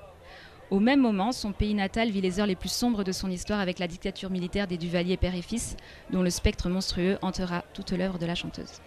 Au 0.70 0.80
même 0.80 1.00
moment, 1.00 1.30
son 1.30 1.52
pays 1.52 1.74
natal 1.74 2.10
vit 2.10 2.20
les 2.20 2.40
heures 2.40 2.46
les 2.46 2.56
plus 2.56 2.72
sombres 2.72 3.04
de 3.04 3.12
son 3.12 3.30
histoire 3.30 3.60
avec 3.60 3.78
la 3.78 3.86
dictature 3.86 4.30
militaire 4.30 4.66
des 4.66 4.78
Duvalier 4.78 5.16
père 5.16 5.36
et 5.36 5.42
fils, 5.42 5.76
dont 6.10 6.22
le 6.22 6.30
spectre 6.30 6.68
monstrueux 6.68 7.18
hantera 7.22 7.62
toute 7.72 7.92
l'œuvre 7.92 8.18
de 8.18 8.26
la 8.26 8.34
chanteuse. 8.34 8.80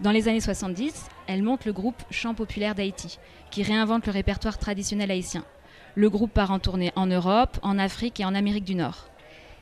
Dans 0.00 0.10
les 0.10 0.28
années 0.28 0.40
70, 0.40 1.06
elle 1.26 1.42
monte 1.42 1.64
le 1.64 1.72
groupe 1.72 2.02
Chant 2.10 2.34
populaire 2.34 2.74
d'Haïti, 2.74 3.18
qui 3.50 3.62
réinvente 3.62 4.06
le 4.06 4.12
répertoire 4.12 4.58
traditionnel 4.58 5.10
haïtien. 5.10 5.44
Le 5.94 6.10
groupe 6.10 6.32
part 6.32 6.50
en 6.50 6.58
tournée 6.58 6.92
en 6.96 7.06
Europe, 7.06 7.58
en 7.62 7.78
Afrique 7.78 8.18
et 8.18 8.24
en 8.24 8.34
Amérique 8.34 8.64
du 8.64 8.74
Nord. 8.74 9.06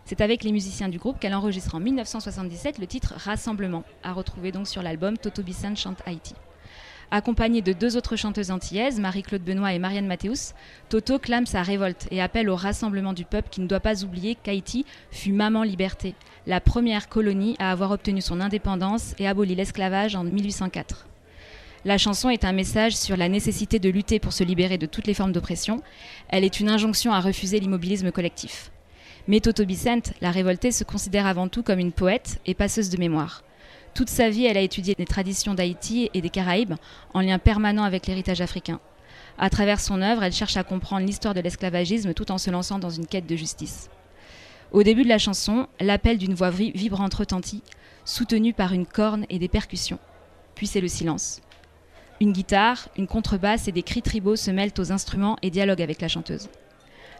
C'est 0.05 0.20
avec 0.20 0.43
les 0.43 0.53
musiciens 0.53 0.89
du 0.89 0.99
groupe 0.99 1.18
qu'elle 1.18 1.35
enregistre 1.35 1.74
en 1.74 1.81
1977 1.81 2.78
le 2.78 2.87
titre 2.87 3.14
Rassemblement, 3.16 3.85
à 4.03 4.12
retrouver 4.12 4.51
donc 4.51 4.66
sur 4.66 4.83
l'album 4.83 5.18
Toto 5.18 5.43
Bissan 5.43 5.76
chante 5.76 6.03
Haïti. 6.07 6.35
Accompagnée 7.12 7.61
de 7.61 7.72
deux 7.72 7.96
autres 7.96 8.14
chanteuses 8.14 8.52
antillaises, 8.52 9.00
Marie-Claude 9.00 9.42
Benoît 9.42 9.72
et 9.72 9.80
Marianne 9.80 10.06
Mathéus, 10.06 10.54
Toto 10.88 11.18
clame 11.18 11.44
sa 11.44 11.62
révolte 11.62 12.06
et 12.12 12.22
appelle 12.22 12.48
au 12.48 12.54
rassemblement 12.54 13.12
du 13.12 13.24
peuple 13.24 13.48
qui 13.50 13.61
ne 13.61 13.66
doit 13.66 13.80
pas 13.80 14.04
oublier 14.04 14.36
qu'Haïti 14.36 14.86
fut 15.11 15.32
Maman 15.32 15.64
Liberté, 15.64 16.14
la 16.46 16.61
première 16.61 17.08
colonie 17.08 17.56
à 17.58 17.72
avoir 17.72 17.90
obtenu 17.90 18.20
son 18.20 18.40
indépendance 18.40 19.16
et 19.18 19.26
aboli 19.26 19.56
l'esclavage 19.56 20.14
en 20.14 20.22
1804. 20.22 21.08
La 21.84 21.98
chanson 21.98 22.30
est 22.30 22.44
un 22.44 22.52
message 22.52 22.94
sur 22.94 23.16
la 23.16 23.28
nécessité 23.28 23.80
de 23.80 23.90
lutter 23.90 24.20
pour 24.20 24.32
se 24.32 24.44
libérer 24.44 24.78
de 24.78 24.86
toutes 24.86 25.08
les 25.08 25.14
formes 25.14 25.32
d'oppression. 25.32 25.82
Elle 26.28 26.44
est 26.44 26.61
une 26.61 26.68
injonction 26.68 27.12
à 27.12 27.18
refuser 27.18 27.58
l'immobilisme 27.58 28.12
collectif. 28.12 28.70
Mais 29.26 29.40
Toto 29.40 29.64
Bissant, 29.64 30.12
la 30.20 30.30
révoltée, 30.30 30.70
se 30.70 30.84
considère 30.84 31.26
avant 31.26 31.48
tout 31.48 31.64
comme 31.64 31.80
une 31.80 31.92
poète 31.92 32.40
et 32.46 32.54
passeuse 32.54 32.90
de 32.90 32.98
mémoire. 32.98 33.42
Toute 33.95 34.09
sa 34.09 34.30
vie, 34.30 34.47
elle 34.47 34.57
a 34.57 34.62
étudié 34.62 34.95
les 34.99 35.05
traditions 35.05 35.55
d'Haïti 35.55 36.11
et 36.14 36.20
des 36.20 36.30
Caraïbes 36.30 36.74
en 37.12 37.20
lien 37.20 37.38
permanent 37.38 37.82
avec 37.82 38.07
l'héritage 38.07 38.41
africain. 38.41 38.80
À 39.38 39.51
travers 39.51 39.80
son 39.80 40.03
œuvre, 40.03 40.22
elle 40.22 40.32
cherche 40.32 40.57
à 40.57 40.64
comprendre 40.64 41.07
l'histoire 41.07 41.34
de 41.34 41.41
l'esclavagisme 41.41 42.14
tout 42.14 42.30
en 42.30 42.38
se 42.38 42.51
lançant 42.51 42.78
dans 42.78 42.91
une 42.91 43.07
quête 43.07 43.26
de 43.26 43.36
justice. 43.36 43.91
Au 44.72 44.82
début 44.82 45.03
de 45.03 45.09
la 45.09 45.18
chanson, 45.18 45.66
l'appel 45.80 46.18
d'une 46.18 46.34
voix 46.34 46.51
vibrante 46.51 47.14
retentit, 47.14 47.62
soutenue 48.05 48.53
par 48.53 48.72
une 48.72 48.86
corne 48.86 49.26
et 49.28 49.38
des 49.38 49.49
percussions. 49.49 49.99
Puis 50.55 50.66
c'est 50.66 50.80
le 50.80 50.88
silence. 50.88 51.41
Une 52.20 52.32
guitare, 52.32 52.88
une 52.97 53.07
contrebasse 53.07 53.66
et 53.66 53.72
des 53.72 53.82
cris 53.82 54.03
tribaux 54.03 54.36
se 54.36 54.51
mêlent 54.51 54.74
aux 54.78 54.93
instruments 54.93 55.38
et 55.43 55.51
dialoguent 55.51 55.82
avec 55.82 56.01
la 56.01 56.09
chanteuse. 56.09 56.49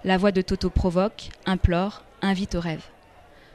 La 0.05 0.19
voix 0.19 0.31
de 0.31 0.43
Toto 0.43 0.71
provoque, 0.71 1.31
implore, 1.47 2.05
invite 2.23 2.55
au 2.55 2.61
rêve. 2.61 2.85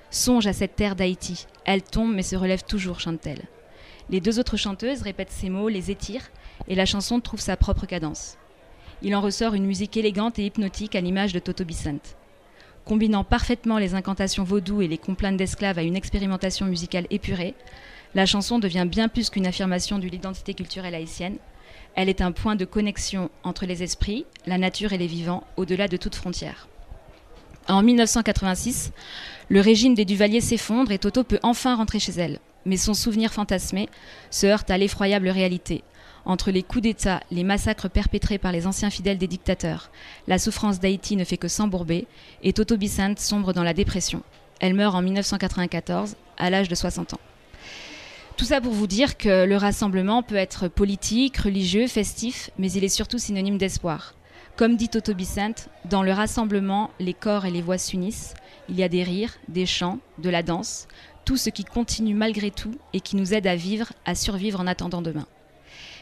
Songe 0.10 0.48
à 0.48 0.54
cette 0.54 0.76
terre 0.76 0.96
d'Haïti. 0.96 1.46
Elle 1.66 1.82
tombe 1.82 2.14
mais 2.14 2.24
se 2.24 2.36
relève 2.36 2.64
toujours, 2.64 3.00
chante-t-elle. 3.00 3.44
Les 4.10 4.22
deux 4.22 4.40
autres 4.40 4.58
chanteuses 4.58 5.02
répètent 5.02 5.32
ces 5.32 5.50
mots, 5.50 5.68
les 5.68 5.90
étirent, 5.90 6.30
et 6.68 6.76
la 6.76 6.86
chanson 6.86 7.20
trouve 7.20 7.40
sa 7.40 7.58
propre 7.58 7.88
cadence. 7.88 8.38
Il 9.02 9.16
en 9.16 9.22
ressort 9.22 9.56
une 9.56 9.66
musique 9.66 9.98
élégante 9.98 10.40
et 10.40 10.46
hypnotique 10.46 10.96
à 10.96 11.02
l'image 11.02 11.34
de 11.34 11.40
Toto 11.40 11.66
Bicente. 11.66 12.16
Combinant 12.86 13.24
parfaitement 13.24 13.80
les 13.80 13.96
incantations 13.96 14.44
vaudou 14.44 14.84
et 14.84 14.88
les 14.88 15.00
complaintes 15.00 15.38
d'esclaves 15.38 15.80
à 15.80 15.84
une 15.84 15.96
expérimentation 15.96 16.68
musicale 16.68 17.08
épurée, 17.10 17.56
la 18.14 18.28
chanson 18.28 18.60
devient 18.60 18.86
bien 18.88 19.10
plus 19.10 19.32
qu'une 19.32 19.48
affirmation 19.48 19.98
de 19.98 20.08
l'identité 20.08 20.54
culturelle 20.54 20.96
haïtienne. 20.96 21.38
Elle 21.96 22.10
est 22.10 22.22
un 22.22 22.32
point 22.32 22.56
de 22.56 22.64
connexion 22.64 23.32
entre 23.44 23.66
les 23.66 23.82
esprits, 23.82 24.26
la 24.46 24.60
nature 24.60 24.94
et 24.94 25.00
les 25.00 25.08
vivants, 25.08 25.44
au-delà 25.58 25.88
de 25.88 25.98
toute 25.98 26.16
frontière. 26.16 26.68
En 27.68 27.82
1986, 27.82 28.92
le 29.50 29.60
régime 29.60 29.96
des 29.96 30.06
Duvaliers 30.06 30.42
s'effondre 30.42 30.92
et 30.92 31.00
Toto 31.00 31.24
peut 31.24 31.40
enfin 31.42 31.76
rentrer 31.76 32.00
chez 32.00 32.12
elle. 32.14 32.40
Mais 32.66 32.78
son 32.78 32.94
souvenir 32.94 33.34
fantasmé 33.34 33.90
se 34.30 34.46
heurte 34.46 34.70
à 34.70 34.78
l'effroyable 34.78 35.30
réalité. 35.30 35.84
Entre 36.26 36.52
les 36.52 36.64
coups 36.64 36.84
d'État, 36.84 37.22
les 37.32 37.44
massacres 37.44 37.90
perpétrés 37.90 38.38
par 38.38 38.52
les 38.52 38.66
anciens 38.66 38.90
fidèles 38.90 39.18
des 39.20 39.28
dictateurs, 39.28 39.92
la 40.28 40.40
souffrance 40.40 40.80
d'Haïti 40.80 41.16
ne 41.16 41.24
fait 41.24 41.38
que 41.38 41.48
s'embourber 41.48 42.08
et 42.42 42.54
Toto 42.54 42.78
Bissant 42.78 43.16
sombre 43.18 43.54
dans 43.54 43.64
la 43.64 43.74
dépression. 43.76 44.24
Elle 44.60 44.74
meurt 44.74 44.96
en 44.96 45.02
1994, 45.04 46.16
à 46.38 46.50
l'âge 46.50 46.70
de 46.70 46.76
60 46.76 47.14
ans. 47.14 47.20
Tout 48.38 48.46
ça 48.46 48.62
pour 48.62 48.74
vous 48.74 48.88
dire 48.88 49.18
que 49.18 49.46
le 49.46 49.58
rassemblement 49.58 50.24
peut 50.24 50.36
être 50.36 50.68
politique, 50.68 51.38
religieux, 51.38 51.88
festif, 51.88 52.50
mais 52.58 52.72
il 52.72 52.84
est 52.84 52.90
surtout 52.90 53.18
synonyme 53.18 53.58
d'espoir. 53.58 54.15
Comme 54.58 54.78
dit 54.78 54.88
Toto 54.88 55.14
Bissant, 55.14 55.68
dans 55.84 56.02
le 56.02 56.14
rassemblement, 56.14 56.90
les 57.02 57.14
corps 57.14 57.46
et 57.46 57.52
les 57.52 57.62
voix 57.62 57.78
s'unissent. 57.78 58.34
Il 58.70 58.78
y 58.78 58.84
a 58.84 58.88
des 58.88 59.04
rires, 59.04 59.34
des 59.50 59.66
chants, 59.66 60.00
de 60.18 60.30
la 60.30 60.44
danse, 60.44 60.88
tout 61.26 61.36
ce 61.36 61.50
qui 61.50 61.66
continue 61.66 62.14
malgré 62.14 62.52
tout 62.52 62.74
et 62.94 63.02
qui 63.02 63.18
nous 63.18 63.34
aide 63.34 63.48
à 63.48 63.58
vivre, 63.58 63.92
à 64.06 64.16
survivre 64.16 64.62
en 64.62 64.68
attendant 64.68 65.02
demain. 65.02 65.26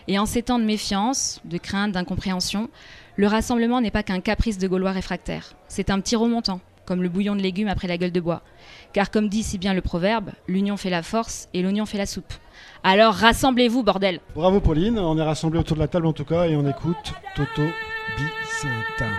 Et 0.08 0.20
en 0.20 0.28
ces 0.28 0.44
temps 0.44 0.60
de 0.60 0.66
méfiance, 0.66 1.42
de 1.46 1.58
crainte, 1.58 1.94
d'incompréhension, 1.94 2.70
le 3.16 3.26
rassemblement 3.26 3.82
n'est 3.82 3.90
pas 3.90 4.04
qu'un 4.04 4.20
caprice 4.20 4.60
de 4.60 4.68
Gaulois 4.68 4.92
réfractaires. 4.92 5.56
C'est 5.68 5.90
un 5.90 6.00
petit 6.00 6.16
remontant, 6.16 6.62
comme 6.86 7.02
le 7.02 7.10
bouillon 7.10 7.36
de 7.36 7.42
légumes 7.42 7.70
après 7.70 7.88
la 7.88 7.98
gueule 7.98 8.12
de 8.12 8.22
bois. 8.22 8.44
Car 8.94 9.10
comme 9.10 9.30
dit 9.30 9.42
si 9.42 9.58
bien 9.58 9.74
le 9.74 9.82
proverbe, 9.82 10.30
l'union 10.48 10.78
fait 10.78 10.92
la 10.92 11.02
force 11.02 11.50
et 11.56 11.64
l'oignon 11.64 11.88
fait 11.88 11.98
la 11.98 12.06
soupe. 12.06 12.34
Alors 12.84 13.16
rassemblez-vous, 13.16 13.82
bordel 13.82 14.20
Bravo 14.36 14.60
Pauline, 14.60 15.00
on 15.00 15.18
est 15.18 15.24
rassemblés 15.24 15.60
autour 15.60 15.76
de 15.76 15.82
la 15.82 15.88
table 15.88 16.06
en 16.06 16.14
tout 16.14 16.26
cas 16.26 16.46
et 16.46 16.56
on 16.56 16.70
écoute 16.70 17.14
Toto 17.36 17.64
Bicenta. 18.16 19.10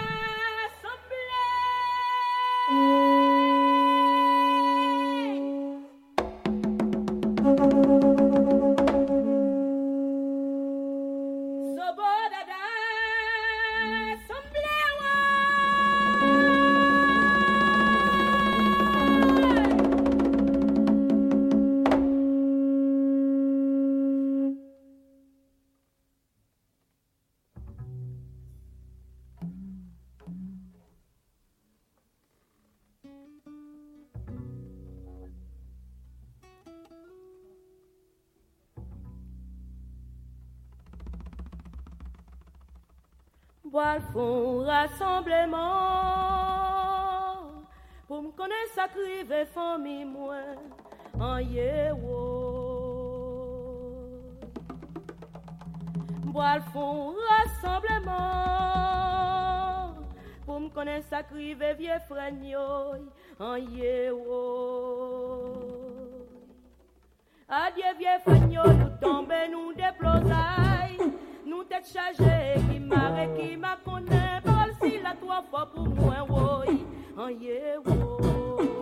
Font 44.15 44.65
rassemblement 44.65 45.59
pour 48.07 48.23
me 48.23 48.31
connaître 48.31 48.73
sa 48.75 48.87
crive 48.87 49.35
famille 49.53 50.05
moi 50.05 50.37
en 51.19 51.39
yewo. 51.39 52.61
Bois 56.27 56.61
font 56.73 57.15
rassemblement 57.29 58.13
pour 60.47 60.61
me 60.61 60.69
connaître 60.69 61.09
sa 61.11 61.25
crive 61.25 61.65
vieux 61.77 61.99
frère 62.09 62.33
en 63.41 63.57
yewo. 63.57 64.23
Adieu 67.49 67.93
vieux 67.99 68.21
frère 68.25 68.65
nous 68.65 68.91
tomber 69.01 69.49
nous 69.51 69.73
déplosailles 69.73 70.65
nous 71.47 71.65
tête 71.65 71.87
chargée, 71.93 72.61
qui 72.71 72.79
m'a 72.81 73.27
qui 73.37 73.57
m'a 73.57 73.74
connaît, 73.74 73.74
parle 73.74 73.74
si 73.74 73.74
la 75.55 75.67
trois 75.67 75.67
fois 75.67 75.71
pour 77.85 78.74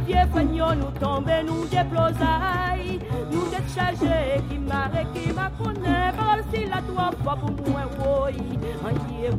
Vieux 0.00 0.16
frère 0.32 0.76
nous 0.76 0.90
tomber 1.00 1.42
nous 1.46 1.66
déplosailles 1.66 2.98
nous 3.30 3.46
décharger 3.48 4.40
qui 4.50 4.58
m'arrête 4.58 5.06
qui 5.14 5.32
m'a 5.32 5.50
par 5.50 6.38
si 6.52 6.64
la 6.64 6.82
toi 6.82 7.10
pas 7.24 7.36
pour 7.36 7.50
moi 7.68 7.88
oui. 8.26 8.58
Aïe 8.86 9.30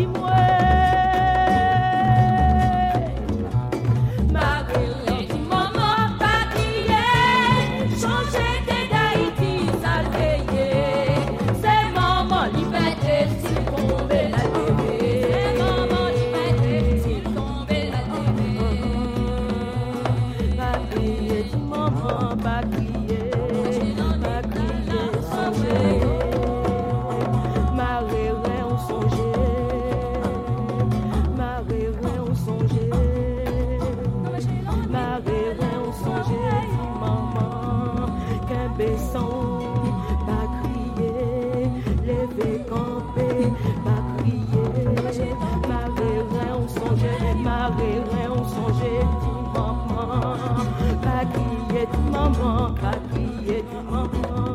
Dis-moi. 0.00 0.39
Maman, 52.20 52.74
pas 52.74 52.98
crier, 53.10 53.62
dit 53.62 53.82
maman. 53.90 54.54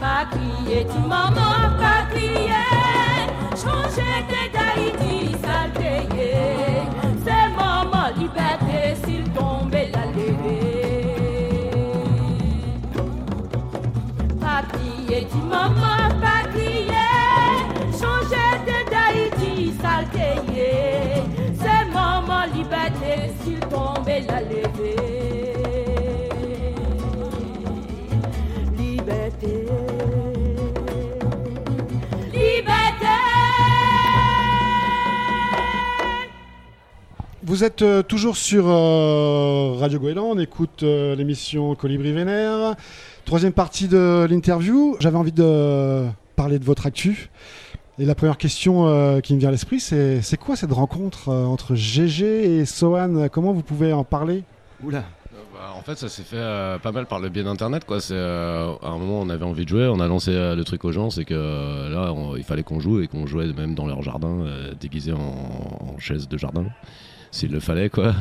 Pas 0.00 0.24
crier, 0.30 0.84
dit 0.84 1.08
maman, 1.08 1.76
pas 1.78 2.06
crier. 2.10 2.73
Vous 37.54 37.62
êtes 37.62 37.82
euh, 37.82 38.02
toujours 38.02 38.36
sur 38.36 38.64
euh, 38.66 39.74
Radio 39.78 40.00
Goéland, 40.00 40.24
on 40.32 40.38
écoute 40.40 40.82
euh, 40.82 41.14
l'émission 41.14 41.76
Colibri 41.76 42.10
Vénère. 42.10 42.74
Troisième 43.24 43.52
partie 43.52 43.86
de 43.86 44.26
l'interview, 44.28 44.96
j'avais 44.98 45.16
envie 45.16 45.30
de 45.30 46.04
parler 46.34 46.58
de 46.58 46.64
votre 46.64 46.84
actu. 46.84 47.30
Et 48.00 48.06
la 48.06 48.16
première 48.16 48.38
question 48.38 48.88
euh, 48.88 49.20
qui 49.20 49.34
me 49.34 49.38
vient 49.38 49.50
à 49.50 49.52
l'esprit, 49.52 49.78
c'est 49.78 50.20
c'est 50.20 50.36
quoi 50.36 50.56
cette 50.56 50.72
rencontre 50.72 51.28
euh, 51.28 51.44
entre 51.44 51.76
GG 51.76 52.56
et 52.58 52.64
Sohan? 52.64 53.28
Comment 53.30 53.52
vous 53.52 53.62
pouvez 53.62 53.92
en 53.92 54.02
parler? 54.02 54.42
Oula 54.82 55.04
Bah, 55.54 55.74
en 55.78 55.82
fait, 55.82 55.96
ça 55.96 56.08
s'est 56.08 56.24
fait 56.24 56.34
euh, 56.36 56.80
pas 56.80 56.90
mal 56.90 57.06
par 57.06 57.20
le 57.20 57.28
biais 57.28 57.44
d'internet. 57.44 57.84
Quoi. 57.84 58.00
C'est, 58.00 58.14
euh, 58.16 58.72
à 58.82 58.88
un 58.88 58.98
moment, 58.98 59.20
on 59.20 59.28
avait 59.30 59.44
envie 59.44 59.62
de 59.62 59.68
jouer, 59.68 59.86
on 59.86 60.00
a 60.00 60.08
lancé 60.08 60.32
euh, 60.32 60.56
le 60.56 60.64
truc 60.64 60.84
aux 60.84 60.90
gens, 60.90 61.08
c'est 61.10 61.24
que 61.24 61.34
euh, 61.34 61.88
là, 61.88 62.12
on- 62.12 62.34
il 62.34 62.42
fallait 62.42 62.64
qu'on 62.64 62.80
joue 62.80 63.00
et 63.00 63.06
qu'on 63.06 63.26
jouait 63.28 63.46
même 63.52 63.76
dans 63.76 63.86
leur 63.86 64.02
jardin, 64.02 64.40
euh, 64.40 64.72
déguisé 64.80 65.12
en, 65.12 65.18
en 65.94 65.98
chaise 66.00 66.26
de 66.26 66.36
jardin, 66.36 66.64
s'il 67.34 67.50
le 67.52 67.60
fallait, 67.60 67.90
quoi. 67.90 68.14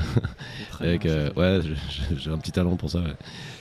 et 0.84 0.98
que, 1.00 1.34
ouais, 1.38 1.62
j'ai- 2.18 2.32
un 2.32 2.38
petit 2.38 2.52
talent 2.52 2.76
pour 2.76 2.90
ça. 2.90 3.00
ouais. 3.00 3.14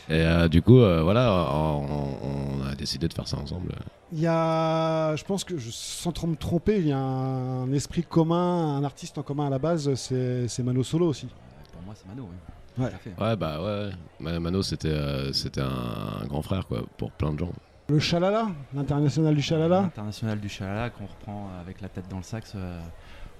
Et 0.08 0.14
euh, 0.26 0.48
du 0.48 0.62
coup, 0.62 0.78
euh, 0.80 1.02
voilà, 1.02 1.32
on, 1.54 2.16
on 2.60 2.64
a 2.66 2.74
décidé 2.74 3.06
de 3.08 3.12
faire 3.14 3.28
ça 3.28 3.36
ensemble. 3.38 3.72
Il 4.12 4.20
y 4.20 4.26
a, 4.26 5.14
je 5.16 5.24
pense 5.24 5.44
que 5.44 5.54
sans 5.58 6.12
trop 6.12 6.26
me 6.26 6.36
tromper, 6.36 6.78
il 6.78 6.88
y 6.88 6.92
a 6.92 6.98
un 6.98 7.72
esprit 7.72 8.02
commun, 8.02 8.76
un 8.76 8.84
artiste 8.84 9.16
en 9.18 9.22
commun 9.22 9.46
à 9.46 9.50
la 9.50 9.58
base, 9.58 9.94
c'est 9.94 10.48
c'est 10.48 10.62
Mano 10.62 10.82
Solo 10.82 11.06
aussi. 11.08 11.28
Pour 11.72 11.82
moi, 11.82 11.94
c'est 11.96 12.06
Mano, 12.08 12.28
oui. 12.30 12.82
Ouais. 12.84 12.90
Tout 12.90 12.96
à 12.96 12.98
fait. 12.98 13.22
Ouais, 13.22 13.36
bah 13.36 13.62
ouais, 13.62 13.90
Ma- 14.20 14.40
Mano, 14.40 14.62
c'était, 14.62 14.88
euh, 14.88 15.32
c'était 15.32 15.60
un, 15.60 16.20
un 16.22 16.26
grand 16.26 16.42
frère, 16.42 16.66
quoi, 16.66 16.82
pour 16.96 17.10
plein 17.12 17.32
de 17.32 17.38
gens. 17.38 17.52
Le 17.88 17.98
Chalala, 17.98 18.48
l'international 18.74 19.34
du 19.34 19.42
Chalala. 19.42 19.80
International 19.80 20.40
du 20.40 20.48
Chalala 20.48 20.88
qu'on 20.90 21.04
reprend 21.06 21.48
avec 21.60 21.80
la 21.82 21.88
tête 21.88 22.06
dans 22.10 22.16
le 22.16 22.22
sax. 22.22 22.54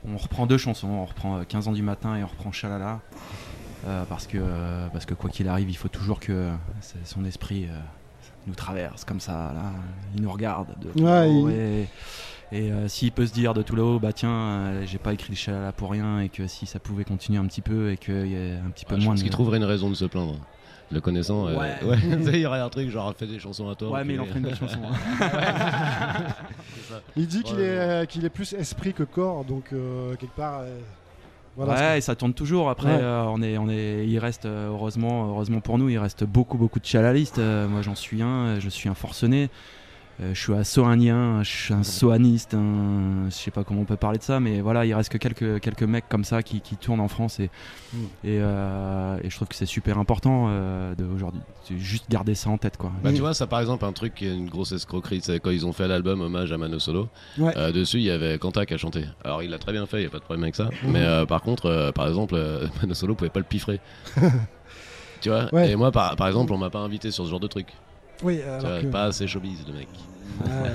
Euh, 0.07 0.09
on 0.13 0.17
reprend 0.17 0.47
deux 0.47 0.59
chansons, 0.59 0.89
on 0.89 1.05
reprend 1.05 1.39
euh, 1.39 1.45
15 1.45 1.69
ans 1.69 1.73
du 1.73 1.83
matin 1.83 2.17
et 2.17 2.23
on 2.25 2.27
reprend 2.27 2.53
Chalala. 2.53 3.01
euh, 3.87 4.05
parce, 4.09 4.27
que, 4.29 4.39
euh, 4.41 4.87
parce 4.93 5.07
que 5.07 5.15
quoi 5.15 5.29
qu'il 5.29 5.49
arrive, 5.49 5.69
il 5.69 5.77
faut 5.77 5.89
toujours 5.89 6.21
que 6.21 6.51
c'est- 6.81 7.05
son 7.05 7.25
esprit 7.25 7.65
euh, 7.65 7.77
nous 8.47 8.55
traverse 8.55 9.05
comme 9.05 9.19
ça. 9.21 9.33
Là, 9.55 9.73
il 10.15 10.23
nous 10.23 10.31
regarde 10.31 10.69
de 10.81 10.91
tout 10.91 11.03
Ouais, 11.03 11.33
il- 11.33 11.51
Et, 11.51 11.89
et, 12.53 12.71
euh, 12.71 12.87
s'il 12.87 13.11
peut 13.11 13.27
se 13.27 13.33
dire 13.33 13.55
de 13.55 13.63
tout 13.63 13.75
là-haut, 13.75 13.99
bah 13.99 14.13
tiens, 14.13 14.31
euh, 14.31 14.85
j'ai 14.87 14.99
pas 14.99 15.13
écrit 15.13 15.31
le 15.31 15.37
Chalala 15.37 15.73
pour 15.73 15.91
rien, 15.91 16.21
et 16.21 16.29
que 16.29 16.47
si 16.47 16.65
ça 16.67 16.79
pouvait 16.79 17.03
continuer 17.05 17.39
un 17.41 17.47
petit 17.47 17.61
peu, 17.63 17.91
et 17.91 17.97
qu'il 17.97 18.27
y 18.29 18.35
ait 18.37 18.57
un 18.65 18.71
petit 18.71 18.85
peu 18.85 18.95
Ouais, 18.95 19.01
je 19.01 19.05
moins 19.07 19.15
pense 19.15 19.21
de. 19.21 19.25
qu'il 19.25 19.33
trouverait 19.33 19.57
une 19.59 19.65
raison 19.65 19.91
de 19.91 19.95
se 19.95 20.05
plaindre. 20.05 20.37
Le 20.93 21.01
connaissant, 21.01 21.49
euh, 21.49 21.57
Ouais. 21.59 21.75
ouais. 21.85 21.99
Il 22.35 22.37
y 22.41 22.47
aurait 22.47 22.61
un 22.61 22.69
truc 22.69 22.91
genre 22.91 23.15
fait 23.17 23.27
des 23.27 23.39
chansons 23.39 23.69
à 23.71 23.75
toi. 23.75 23.91
Ouais, 23.91 24.05
mais 24.05 24.15
il 24.15 24.21
en 24.21 24.25
puis- 24.25 24.33
ferait 24.33 24.41
une 24.41 24.47
belle 24.47 24.57
chanson, 24.59 24.79
hein. 24.85 24.93
Il 27.17 27.27
dit 27.27 27.43
qu'il 27.43 27.57
Ouais, 27.57 28.03
est, 28.03 28.07
qu'il 28.07 28.25
est 28.25 28.31
plus 28.31 28.53
esprit 28.53 28.93
que 28.93 29.03
corps, 29.03 29.45
donc 29.45 29.65
euh, 29.73 30.15
quelque 30.17 30.35
part. 30.37 30.61
euh, 30.61 30.79
voilà, 31.57 31.75
ouais, 31.75 31.99
et 31.99 32.01
ça 32.01 32.15
tourne 32.15 32.33
toujours. 32.35 32.71
Après, 32.71 32.89
Ouais. 32.95 33.01
euh, 33.03 33.25
on 33.29 33.43
est, 33.43 33.59
on 33.59 33.69
est, 33.69 34.07
il 34.07 34.19
reste 34.19 34.47
heureusement, 34.47 35.29
heureusement 35.29 35.61
pour 35.61 35.77
nous, 35.79 35.89
il 35.91 35.99
reste 35.99 36.25
beaucoup, 36.25 36.57
beaucoup 36.57 36.81
de 36.81 36.87
chalalistes. 36.87 37.39
Euh, 37.39 37.69
moi, 37.69 37.83
j'en 37.83 37.95
suis 37.95 38.23
un. 38.23 38.59
Je 38.59 38.69
suis 38.71 38.89
un 38.89 38.95
forcené. 38.95 39.51
Euh, 40.21 40.35
je 40.35 40.41
suis 40.41 40.53
un 40.53 40.63
soanien, 40.63 41.43
je 41.43 41.49
suis 41.51 41.75
un 41.75 41.83
soaniste, 41.83 42.53
un... 42.55 43.25
je 43.31 43.35
sais 43.35 43.51
pas 43.51 43.65
comment 43.65 43.81
on 43.81 43.85
peut 43.87 43.97
parler 43.97 44.19
de 44.19 44.23
ça, 44.23 44.41
mais 44.41 44.61
voilà, 44.61 44.85
il 44.85 44.93
reste 44.95 45.11
que 45.11 45.17
quelques, 45.19 45.59
quelques 45.61 45.83
mecs 45.85 46.07
comme 46.09 46.23
ça 46.25 46.43
qui, 46.43 46.61
qui 46.61 46.77
tournent 46.77 47.01
en 47.01 47.09
France 47.09 47.41
et, 47.41 47.51
Mm. 47.95 47.97
et, 48.25 48.39
euh, 48.41 49.19
et 49.23 49.29
je 49.29 49.37
trouve 49.37 49.49
que 49.49 49.55
c'est 49.55 49.67
super 49.67 49.99
important 49.99 50.47
euh, 50.49 50.95
de 50.95 51.05
aujourd'hui. 51.05 51.41
Juste 51.77 52.07
garder 52.11 52.35
ça 52.35 52.49
en 52.51 52.57
tête, 52.57 52.77
quoi. 52.79 52.91
Bah, 53.05 53.13
tu 53.13 53.21
vois, 53.21 53.35
ça 53.35 53.47
par 53.47 53.61
exemple, 53.61 53.85
un 53.85 53.93
truc 53.93 54.15
qui 54.15 54.27
est 54.27 54.35
une 54.35 54.49
grosse 54.49 54.73
escroquerie, 54.73 55.21
c'est 55.23 55.41
quand 55.41 55.51
ils 55.51 55.67
ont 55.67 55.73
fait 55.75 55.87
l'album 55.89 56.21
Hommage 56.23 56.53
à 56.53 56.59
Mano 56.59 56.79
Solo. 56.79 57.09
Ouais. 57.39 57.53
euh, 57.57 57.71
dessus, 57.73 57.99
il 57.99 58.05
y 58.05 58.11
avait 58.11 58.39
Quentin 58.39 58.65
qui 58.65 58.73
a 58.75 58.79
chanté. 58.79 59.05
Alors, 59.25 59.43
il 59.43 59.51
l'a 59.51 59.59
très 59.59 59.73
bien 59.73 59.85
fait, 59.87 59.99
il 59.99 60.01
n'y 60.01 60.07
a 60.07 60.11
pas 60.11 60.19
de 60.21 60.25
problème 60.25 60.43
avec 60.45 60.57
ça. 60.57 60.71
Mhm. 60.85 60.91
Mais 60.93 61.03
euh, 61.03 61.27
par 61.27 61.43
contre, 61.43 61.67
euh, 61.67 61.93
par 61.93 62.07
exemple, 62.09 62.35
euh, 62.37 62.67
Mano 62.83 62.95
Solo 62.95 63.15
pouvait 63.15 63.31
pas 63.31 63.41
le 63.41 63.45
piffrer. 63.47 63.81
tu 65.21 65.29
vois 65.29 65.53
Ouais. 65.53 65.71
Et 65.71 65.77
moi, 65.77 65.93
par, 65.93 66.17
par 66.17 66.27
exemple, 66.29 66.53
on 66.53 66.59
m'a 66.59 66.71
pas 66.71 66.81
invité 66.81 67.11
sur 67.11 67.25
ce 67.25 67.31
genre 67.31 67.41
de 67.41 67.47
truc. 67.47 67.69
Oui, 68.23 68.41
alors 68.43 68.61
vois, 68.67 68.81
que- 68.83 68.87
Pas 68.87 69.05
assez 69.05 69.27
showbiz, 69.27 69.67
le 69.67 69.73
mec. 69.73 69.89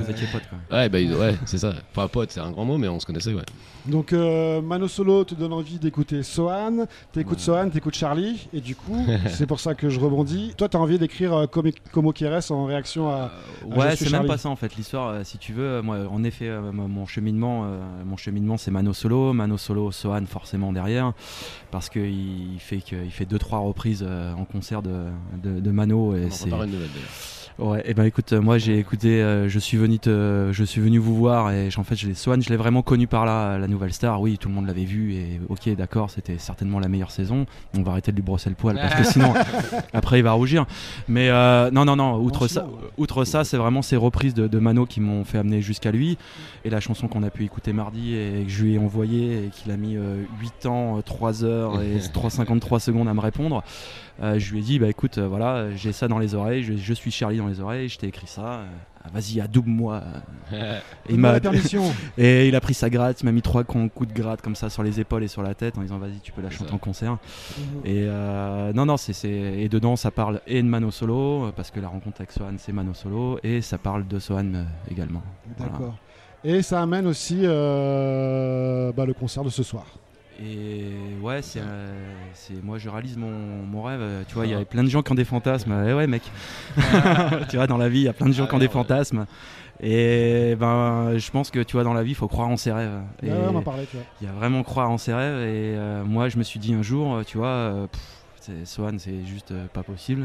Vous 0.03 0.11
étiez 0.11 0.27
potes, 0.31 0.43
quoi. 0.49 0.77
Ouais, 0.77 0.89
bah, 0.89 0.97
ouais 0.99 1.35
c'est 1.45 1.57
ça. 1.57 1.73
Enfin, 1.91 2.07
pote, 2.07 2.31
c'est 2.31 2.39
un 2.39 2.51
grand 2.51 2.65
mot, 2.65 2.77
mais 2.77 2.87
on 2.87 2.99
se 2.99 3.05
connaissait, 3.05 3.33
ouais. 3.33 3.43
Donc 3.85 4.11
euh, 4.11 4.61
Mano 4.61 4.87
Solo 4.89 5.23
te 5.23 5.33
donne 5.33 5.53
envie 5.53 5.79
d'écouter 5.79 6.21
Sohan, 6.21 6.87
t'écoutes 7.13 7.39
Sohan, 7.39 7.69
t'écoutes 7.69 7.95
Charlie, 7.95 8.49
et 8.53 8.59
du 8.59 8.75
coup, 8.75 8.97
c'est 9.29 9.45
pour 9.45 9.61
ça 9.61 9.75
que 9.75 9.89
je 9.89 9.99
rebondis. 9.99 10.53
Toi, 10.57 10.67
t'as 10.67 10.77
envie 10.77 10.99
d'écrire 10.99 11.33
euh, 11.33 11.47
Como, 11.47 11.69
Como 11.93 12.11
Quieres 12.11 12.51
en 12.51 12.65
réaction 12.65 13.09
à. 13.09 13.13
à 13.15 13.31
Je 13.61 13.65
Ouais, 13.67 13.95
c'est 13.95 14.05
même 14.05 14.11
Charlie. 14.11 14.27
pas 14.27 14.37
ça 14.37 14.49
en 14.49 14.55
fait. 14.57 14.75
L'histoire, 14.75 15.09
euh, 15.09 15.23
si 15.23 15.37
tu 15.37 15.53
veux, 15.53 15.63
euh, 15.63 15.81
moi, 15.81 15.99
en 16.11 16.23
effet, 16.25 16.47
euh, 16.49 16.71
mon 16.73 17.05
cheminement, 17.05 17.63
euh, 17.65 17.79
mon 18.05 18.17
cheminement, 18.17 18.57
c'est 18.57 18.71
Mano 18.71 18.91
Solo, 18.93 19.31
Mano 19.31 19.57
Solo, 19.57 19.91
Sohan 19.91 20.25
forcément 20.25 20.73
derrière, 20.73 21.13
parce 21.71 21.89
que 21.89 21.99
il 21.99 22.53
il 22.53 22.59
fait 22.59 22.81
que, 22.81 22.95
il 23.03 23.11
fait 23.11 23.25
deux 23.25 23.39
trois 23.39 23.59
reprises 23.59 24.03
euh, 24.05 24.33
en 24.33 24.43
concert 24.45 24.81
de, 24.81 25.05
de, 25.41 25.59
de 25.59 25.71
Mano 25.71 26.15
et 26.15 26.27
On 26.27 26.53
en 26.53 26.63
une 26.63 26.71
nouvelle, 26.71 26.89
d'ailleurs. 26.93 27.09
Ouais, 27.59 27.81
et 27.85 27.95
ben 27.95 28.03
écoute, 28.03 28.33
euh, 28.33 28.41
moi 28.41 28.59
j'ai 28.59 28.77
écouté, 28.77 29.19
euh, 29.19 29.49
je 29.49 29.57
suis 29.57 29.77
venu 29.77 29.97
te, 29.97 30.49
je 30.51 30.63
suis 30.63 30.79
venu 30.79 30.99
vous 30.99 31.15
voir 31.15 31.51
et 31.51 31.69
en 31.75 31.83
fait, 31.83 31.95
je 31.95 32.07
l'ai 32.07 32.13
Swan, 32.13 32.39
je 32.39 32.49
l'ai 32.49 32.55
vraiment 32.55 32.83
connu 32.83 33.07
par 33.07 33.25
là, 33.25 33.57
la 33.57 33.67
nouvelle 33.67 33.93
star. 33.93 34.21
Oui, 34.21 34.37
tout 34.37 34.47
le 34.47 34.53
monde 34.53 34.67
l'avait 34.67 34.83
vu 34.83 35.13
et 35.13 35.41
ok, 35.49 35.75
d'accord, 35.75 36.11
c'était 36.11 36.37
certainement 36.37 36.79
la 36.79 36.87
meilleure 36.87 37.09
saison. 37.09 37.47
On 37.75 37.81
va 37.81 37.93
arrêter 37.93 38.11
de 38.11 38.17
lui 38.17 38.23
brosser 38.23 38.49
le 38.49 38.55
poil 38.55 38.75
parce 38.75 38.93
que 38.93 39.03
sinon, 39.11 39.33
après 39.91 40.19
il 40.19 40.23
va 40.23 40.33
rougir. 40.33 40.67
Mais 41.07 41.29
euh, 41.29 41.71
non, 41.71 41.83
non, 41.83 41.95
non. 41.95 42.17
Outre 42.17 42.47
ça, 42.47 42.67
outre 42.97 43.25
ça, 43.25 43.43
c'est 43.43 43.57
vraiment 43.57 43.81
ces 43.81 43.95
reprises 43.95 44.35
de, 44.35 44.47
de 44.47 44.59
Mano 44.59 44.85
qui 44.85 45.01
m'ont 45.01 45.23
fait 45.23 45.39
amener 45.39 45.61
jusqu'à 45.61 45.91
lui 45.91 46.19
et 46.63 46.69
la 46.69 46.79
chanson 46.79 47.07
qu'on 47.07 47.23
a 47.23 47.31
pu 47.31 47.43
écouter 47.43 47.73
mardi 47.73 48.13
et 48.13 48.43
que 48.45 48.51
je 48.51 48.63
lui 48.63 48.75
ai 48.75 48.77
envoyée 48.77 49.45
et 49.45 49.49
qu'il 49.49 49.71
a 49.71 49.77
mis 49.77 49.97
euh, 49.97 50.21
8 50.41 50.65
ans, 50.67 50.97
euh, 50.97 51.01
3 51.01 51.43
heures 51.43 51.81
et 51.81 51.97
353 52.13 52.79
secondes 52.79 53.07
à 53.07 53.15
me 53.15 53.19
répondre. 53.19 53.63
Euh, 54.21 54.39
je 54.39 54.51
lui 54.51 54.59
ai 54.59 54.61
dit 54.63 54.79
bah 54.79 54.87
écoute 54.89 55.19
euh, 55.19 55.27
voilà 55.27 55.69
j'ai 55.75 55.91
ça 55.91 56.07
dans 56.07 56.17
les 56.17 56.33
oreilles 56.33 56.63
je, 56.63 56.73
je 56.75 56.93
suis 56.93 57.11
Charlie 57.11 57.37
dans 57.37 57.45
les 57.45 57.59
oreilles 57.59 57.87
je 57.87 57.99
t'ai 57.99 58.07
écrit 58.07 58.25
ça 58.25 58.41
euh, 58.61 58.65
ah, 59.03 59.09
vas-y 59.13 59.39
adoube-moi. 59.39 60.01
Et 61.07 61.15
la 61.17 61.39
permission. 61.39 61.83
et 62.17 62.47
il 62.47 62.55
a 62.55 62.59
pris 62.61 62.73
sa 62.73 62.89
gratte 62.89 63.21
il 63.21 63.25
m'a 63.25 63.31
mis 63.31 63.43
trois 63.43 63.63
coups 63.63 63.89
de 64.07 64.13
gratte 64.13 64.41
comme 64.41 64.55
ça 64.55 64.71
sur 64.71 64.81
les 64.81 64.99
épaules 64.99 65.23
et 65.23 65.27
sur 65.27 65.43
la 65.43 65.53
tête 65.53 65.77
en 65.77 65.81
disant 65.81 65.99
vas-y 65.99 66.19
tu 66.23 66.31
peux 66.31 66.41
la 66.41 66.49
chanter 66.49 66.73
en 66.73 66.79
concert 66.79 67.17
Mhm. 67.59 67.81
et 67.85 68.05
euh, 68.07 68.73
non 68.73 68.85
non 68.87 68.97
c'est 68.97 69.13
c'est- 69.13 69.29
et 69.29 69.69
dedans 69.69 69.95
ça 69.95 70.09
parle 70.09 70.41
et 70.47 70.63
de 70.63 70.67
Mano 70.67 70.89
Solo 70.89 71.51
parce 71.55 71.69
que 71.69 71.79
la 71.79 71.87
rencontre 71.87 72.17
avec 72.21 72.31
Sohan 72.31 72.53
c'est 72.57 72.73
Mano 72.73 72.95
Solo 72.95 73.39
et 73.43 73.61
ça 73.61 73.77
parle 73.77 74.07
de 74.07 74.17
Sohan 74.17 74.65
également 74.89 75.21
Voilà. 75.57 75.71
D'accord. 75.71 75.95
Et 76.43 76.61
ça 76.63 76.81
amène 76.81 77.05
aussi 77.07 77.41
euh, 77.43 78.91
bah, 78.93 79.05
le 79.05 79.13
concert 79.13 79.43
de 79.43 79.49
ce 79.49 79.63
soir. 79.63 79.85
Et 80.39 80.91
ouais, 81.21 81.41
c'est, 81.41 81.61
euh, 81.61 82.13
c'est 82.33 82.63
moi 82.63 82.77
je 82.77 82.89
réalise 82.89 83.17
mon, 83.17 83.29
mon 83.31 83.81
rêve. 83.81 84.01
euh, 84.01 84.23
Tu 84.27 84.35
vois, 84.35 84.45
il 84.45 84.51
y 84.51 84.55
a 84.55 84.63
plein 84.65 84.83
de 84.83 84.89
gens 84.89 85.01
qui 85.01 85.11
ont 85.11 85.15
des 85.15 85.25
fantasmes. 85.25 85.73
Eh 85.87 85.93
ouais, 85.93 86.05
mec. 86.07 86.21
tu 87.49 87.55
vois, 87.57 87.67
dans 87.67 87.77
la 87.77 87.89
vie, 87.89 87.99
il 87.99 88.03
y 88.03 88.07
a 88.07 88.13
plein 88.13 88.27
de 88.27 88.33
gens 88.33 88.45
qui 88.47 88.55
ont 88.55 88.59
des 88.59 88.67
fantasmes. 88.67 89.25
Et 89.79 90.55
ben, 90.59 91.17
je 91.17 91.31
pense 91.31 91.51
que 91.51 91.59
tu 91.59 91.73
vois, 91.73 91.83
dans 91.83 91.93
la 91.93 92.03
vie, 92.03 92.11
il 92.11 92.15
faut 92.15 92.27
croire 92.27 92.47
en 92.49 92.57
ses 92.57 92.71
rêves. 92.71 92.99
Et 93.23 93.27
Ouais, 93.27 93.33
ouais, 93.33 93.45
on 93.51 93.55
en 93.55 93.61
parlait, 93.61 93.85
tu 93.89 93.97
vois. 93.97 94.05
Il 94.21 94.27
y 94.27 94.29
a 94.29 94.33
vraiment 94.33 94.63
croire 94.63 94.89
en 94.89 94.97
ses 94.97 95.13
rêves. 95.13 95.39
Et 95.39 95.75
euh, 95.77 96.03
moi, 96.03 96.29
je 96.29 96.37
me 96.37 96.43
suis 96.43 96.59
dit 96.59 96.73
un 96.73 96.81
jour, 96.81 97.21
tu 97.25 97.37
vois, 97.37 97.87
pff, 97.91 98.01
c'est, 98.41 98.65
Swan, 98.65 98.97
c'est 98.99 99.25
juste 99.25 99.51
euh, 99.51 99.65
pas 99.73 99.83
possible. 99.83 100.23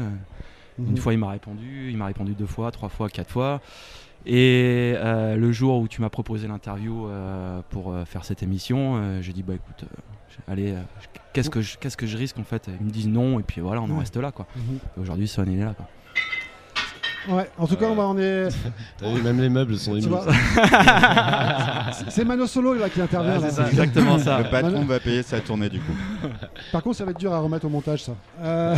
Mhm. 0.79 0.89
Une 0.91 0.97
fois, 0.97 1.13
il 1.13 1.19
m'a 1.19 1.29
répondu. 1.29 1.89
Il 1.91 1.97
m'a 1.97 2.07
répondu 2.07 2.33
deux 2.33 2.47
fois, 2.47 2.71
trois 2.71 2.89
fois, 2.89 3.09
quatre 3.09 3.29
fois. 3.31 3.61
Et 4.25 4.93
euh, 4.97 5.35
le 5.35 5.51
jour 5.51 5.79
où 5.79 5.87
tu 5.87 5.99
m'as 6.01 6.09
proposé 6.09 6.47
l'interview 6.47 7.07
euh, 7.07 7.59
pour 7.69 7.91
euh, 7.93 8.05
faire 8.05 8.23
cette 8.23 8.41
émission, 8.43 8.95
euh, 8.95 9.21
j'ai 9.21 9.33
dit 9.33 9.43
bah 9.43 9.53
écoute, 9.55 9.83
euh, 9.83 10.51
allez, 10.51 10.71
euh, 10.71 10.81
qu'est-ce 11.33 11.49
que 11.49 11.61
je, 11.61 11.77
qu'est-ce 11.77 11.97
que 11.97 12.07
je 12.07 12.17
risque 12.17 12.39
en 12.39 12.43
fait? 12.43 12.69
Ils 12.79 12.85
me 12.85 12.91
disent 12.91 13.09
non 13.09 13.39
et 13.39 13.43
puis 13.43 13.59
voilà, 13.59 13.81
on 13.81 13.85
en 13.85 13.89
Ouais. 13.91 13.99
reste 13.99 14.15
là 14.17 14.31
quoi. 14.31 14.47
Mhm. 14.55 14.79
Et 14.97 14.99
Aujourd'hui, 15.01 15.25
il 15.25 15.59
est 15.59 15.65
là 15.65 15.73
quoi. 15.75 15.87
Ouais, 17.29 17.49
en 17.57 17.67
tout 17.67 17.77
cas, 17.77 17.85
on 17.85 17.95
va- 17.95 18.03
on 18.07 18.17
est. 18.17 18.49
T'as 18.97 19.09
vu, 19.13 19.21
même 19.21 19.39
les 19.39 19.47
meubles 19.47 19.77
sont 19.77 19.95
vois 20.09 20.25
C'est- 21.93 22.09
C'est 22.09 22.25
Mano 22.25 22.45
Solo 22.47 22.73
là 22.73 22.89
qui 22.89 22.99
intervient. 23.01 23.35
Ouais, 23.37 23.41
là. 23.41 23.49
c'est 23.49 23.55
ça, 23.61 23.67
exactement 23.69 24.17
ça. 24.19 24.39
Le 24.39 24.49
patron 24.49 24.71
Mano- 24.71 24.85
va 24.87 24.99
payer 24.99 25.23
sa 25.23 25.39
tournée 25.39 25.69
du 25.69 25.79
coup. 25.79 25.93
Par 26.71 26.81
contre, 26.83 26.97
ça 26.97 27.05
va 27.05 27.11
être 27.11 27.19
dur 27.19 27.33
à 27.33 27.39
remettre 27.39 27.65
au 27.65 27.69
montage, 27.69 28.03
ça. 28.03 28.13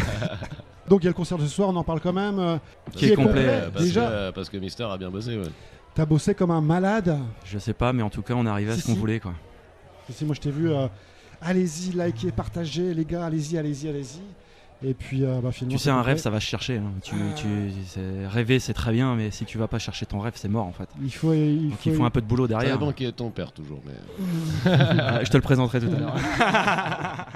Donc, 0.87 1.01
il 1.01 1.05
y 1.05 1.07
a 1.07 1.09
le 1.09 1.15
concert 1.15 1.37
de 1.37 1.43
ce 1.43 1.49
soir, 1.49 1.69
on 1.69 1.75
en 1.75 1.83
parle 1.83 1.99
quand 1.99 2.13
même. 2.13 2.37
euh, 2.39 2.57
Qui 2.93 3.05
est 3.07 3.15
complet, 3.15 3.63
parce 3.73 3.85
Déjà, 3.85 4.01
que, 4.01 4.11
euh, 4.11 4.31
parce 4.31 4.49
que 4.49 4.57
Mister 4.57 4.83
a 4.83 4.97
bien 4.97 5.09
bossé, 5.09 5.37
ouais. 5.37 5.49
t'as 5.95 6.05
bossé 6.05 6.35
comme 6.35 6.51
un 6.51 6.61
malade. 6.61 7.17
Je 7.43 7.57
sais 7.57 7.73
pas, 7.73 7.91
mais 7.91 8.03
en 8.03 8.09
tout 8.09 8.21
cas, 8.21 8.35
on 8.35 8.45
arrivé 8.45 8.71
à 8.71 8.75
Si, 8.75 8.81
ce 8.81 8.85
qu'on 8.87 8.93
si. 8.93 8.99
voulait, 8.99 9.19
quoi. 9.19 9.33
Si, 10.11 10.23
moi, 10.25 10.35
je 10.35 10.41
t'ai 10.41 10.51
vu. 10.51 10.71
euh, 10.71 10.87
allez-y, 11.41 11.91
likez, 11.91 12.31
partagez, 12.31 12.93
les 12.93 13.05
gars, 13.05 13.25
allez-y, 13.25 13.57
allez-y, 13.57 13.89
allez-y. 13.89 14.21
Et 14.83 14.93
puis, 14.93 15.23
euh, 15.23 15.39
bah, 15.41 15.51
finalement. 15.51 15.77
Tu 15.77 15.83
sais, 15.83 15.89
un 15.89 16.01
rêve, 16.01 16.17
ça 16.17 16.29
va 16.29 16.39
se 16.39 16.45
chercher. 16.45 16.77
hein. 16.77 16.91
Tu, 17.01 17.15
tu- 17.35 17.45
c'est- 17.87 18.27
rêver, 18.27 18.59
c'est 18.59 18.73
très 18.73 18.91
bien, 18.91 19.15
mais 19.15 19.31
si 19.31 19.45
tu 19.45 19.57
vas 19.57 19.67
pas 19.67 19.79
chercher 19.79 20.05
ton 20.05 20.19
rêve, 20.19 20.33
c'est 20.35 20.49
mort 20.49 20.65
en 20.65 20.71
fait. 20.73 20.89
Il 21.01 21.11
faut, 21.11 21.33
il 21.33 21.69
Donc 21.69 21.79
faut- 21.79 21.89
il 21.89 21.95
faut 21.95 22.03
un 22.05 22.09
peu 22.09 22.21
de 22.21 22.27
boulot 22.27 22.47
derrière. 22.47 22.73
Ça 22.73 22.77
dépend 22.77 22.91
qui 22.91 23.05
est 23.05 23.11
ton 23.13 23.29
père, 23.29 23.51
toujours. 23.51 23.79
Mais... 23.85 24.71
Ah, 24.99 25.19
je 25.23 25.29
te 25.29 25.37
le 25.37 25.41
présenterai 25.41 25.79
tout 25.79 25.87
à 25.95 25.99
l'heure. 25.99 26.15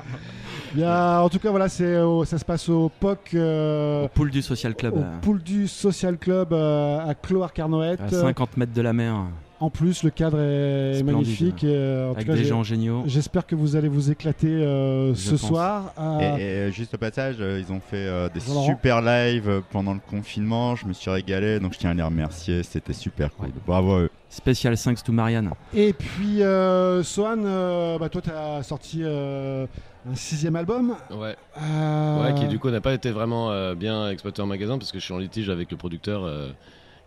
En 0.77 1.29
tout 1.29 1.39
cas, 1.39 1.49
voilà, 1.49 1.65
au- 2.05 2.25
ça 2.25 2.37
se 2.37 2.45
passe 2.45 2.69
au 2.69 2.89
POC. 2.99 3.31
euh, 3.33 4.05
Au 4.05 4.07
pool 4.09 4.29
du 4.29 4.41
Social 4.41 4.75
Club. 4.75 4.93
Au 4.95 4.99
euh, 4.99 5.19
pool 5.21 5.41
du 5.41 5.67
Social 5.67 6.17
Club 6.17 6.53
euh, 6.53 6.99
à 6.99 7.15
Cloire-Carnoët. 7.15 7.99
à 8.01 8.09
50 8.09 8.55
mètres 8.57 8.73
de 8.73 8.81
la 8.81 8.93
mer. 8.93 9.15
En 9.61 9.69
plus, 9.69 10.03
le 10.03 10.09
cadre 10.09 10.39
est 10.39 10.93
Splendide. 10.99 11.05
magnifique. 11.15 11.63
et, 11.65 11.67
euh, 11.75 12.07
en 12.07 12.11
Avec 12.13 12.25
tout 12.27 12.31
cas, 12.31 12.37
des 12.37 12.45
gens 12.45 12.63
géniaux. 12.63 13.03
J'espère 13.05 13.45
que 13.45 13.55
vous 13.55 13.75
allez 13.75 13.89
vous 13.89 14.09
éclater 14.09 14.47
euh, 14.47 15.13
ce 15.15 15.31
pense. 15.31 15.41
soir. 15.41 15.93
à- 15.97 16.19
Et, 16.21 16.41
et, 16.41 16.43
euh, 16.45 16.71
juste 16.71 16.93
au 16.93 16.97
passage, 16.97 17.35
euh, 17.41 17.61
ils 17.65 17.71
ont 17.73 17.81
fait 17.81 17.97
euh, 18.07 18.29
des 18.33 18.39
super 18.39 19.01
lives 19.01 19.49
euh, 19.49 19.59
pendant 19.69 19.93
le 19.93 19.99
confinement. 19.99 20.75
Je 20.77 20.85
me 20.85 20.93
suis 20.93 21.11
régalé, 21.11 21.59
donc 21.59 21.73
je 21.73 21.79
tiens 21.79 21.89
à 21.89 21.93
les 21.93 22.01
remercier. 22.03 22.63
C'était 22.63 22.93
super 22.93 23.35
cool. 23.35 23.49
Bravo 23.67 23.91
à 23.95 23.99
eux. 24.03 24.09
Spécial 24.29 24.77
thanks 24.77 25.03
to 25.03 25.11
Marianne. 25.11 25.49
Et 25.73 25.91
puis, 25.91 26.41
euh, 26.41 27.03
Sohan, 27.03 27.39
euh, 27.43 27.97
bah, 27.97 28.07
toi, 28.09 28.21
tu 28.21 28.29
as 28.29 28.63
sorti 28.63 29.01
euh, 29.03 29.65
un 30.09 30.15
sixième 30.15 30.55
album. 30.55 30.95
Ouais. 31.11 31.35
Euh, 31.61 32.23
Ouais, 32.23 32.33
qui 32.39 32.47
du 32.47 32.59
coup 32.59 32.69
n'a 32.69 32.79
pas 32.79 32.93
été 32.93 33.11
vraiment 33.11 33.51
euh, 33.51 33.75
bien 33.75 34.09
exploité 34.09 34.41
en 34.41 34.45
magasin 34.45 34.77
parce 34.77 34.91
que 34.93 34.99
je 34.99 35.03
suis 35.03 35.13
en 35.13 35.17
litige 35.17 35.49
avec 35.49 35.69
le 35.71 35.75
producteur 35.77 36.23
euh, 36.23 36.49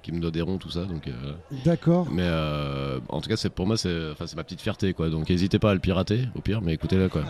qui 0.03 0.13
me 0.13 0.21
doit 0.21 0.31
des 0.31 0.43
ronds, 0.43 0.59
tout 0.59 0.71
ça. 0.71 0.85
Donc, 0.85 1.07
euh, 1.09 1.33
D'accord. 1.65 2.09
Mais 2.11 2.25
euh, 2.25 2.99
en 3.09 3.21
tout 3.21 3.29
cas, 3.29 3.37
c'est 3.37 3.51
pour 3.51 3.67
moi, 3.67 3.77
c'est 3.77 4.11
enfin, 4.13 4.27
c'est 4.27 4.37
ma 4.37 4.45
petite 4.45 4.61
fierté, 4.61 4.93
quoi. 4.93 5.09
Donc, 5.09 5.31
n'hésitez 5.31 5.59
pas 5.59 5.71
à 5.71 5.75
le 5.75 5.81
pirater, 5.81 6.29
au 6.35 6.41
pire, 6.41 6.61
mais 6.61 6.75
écoutez-le, 6.75 7.09
quoi. 7.09 7.23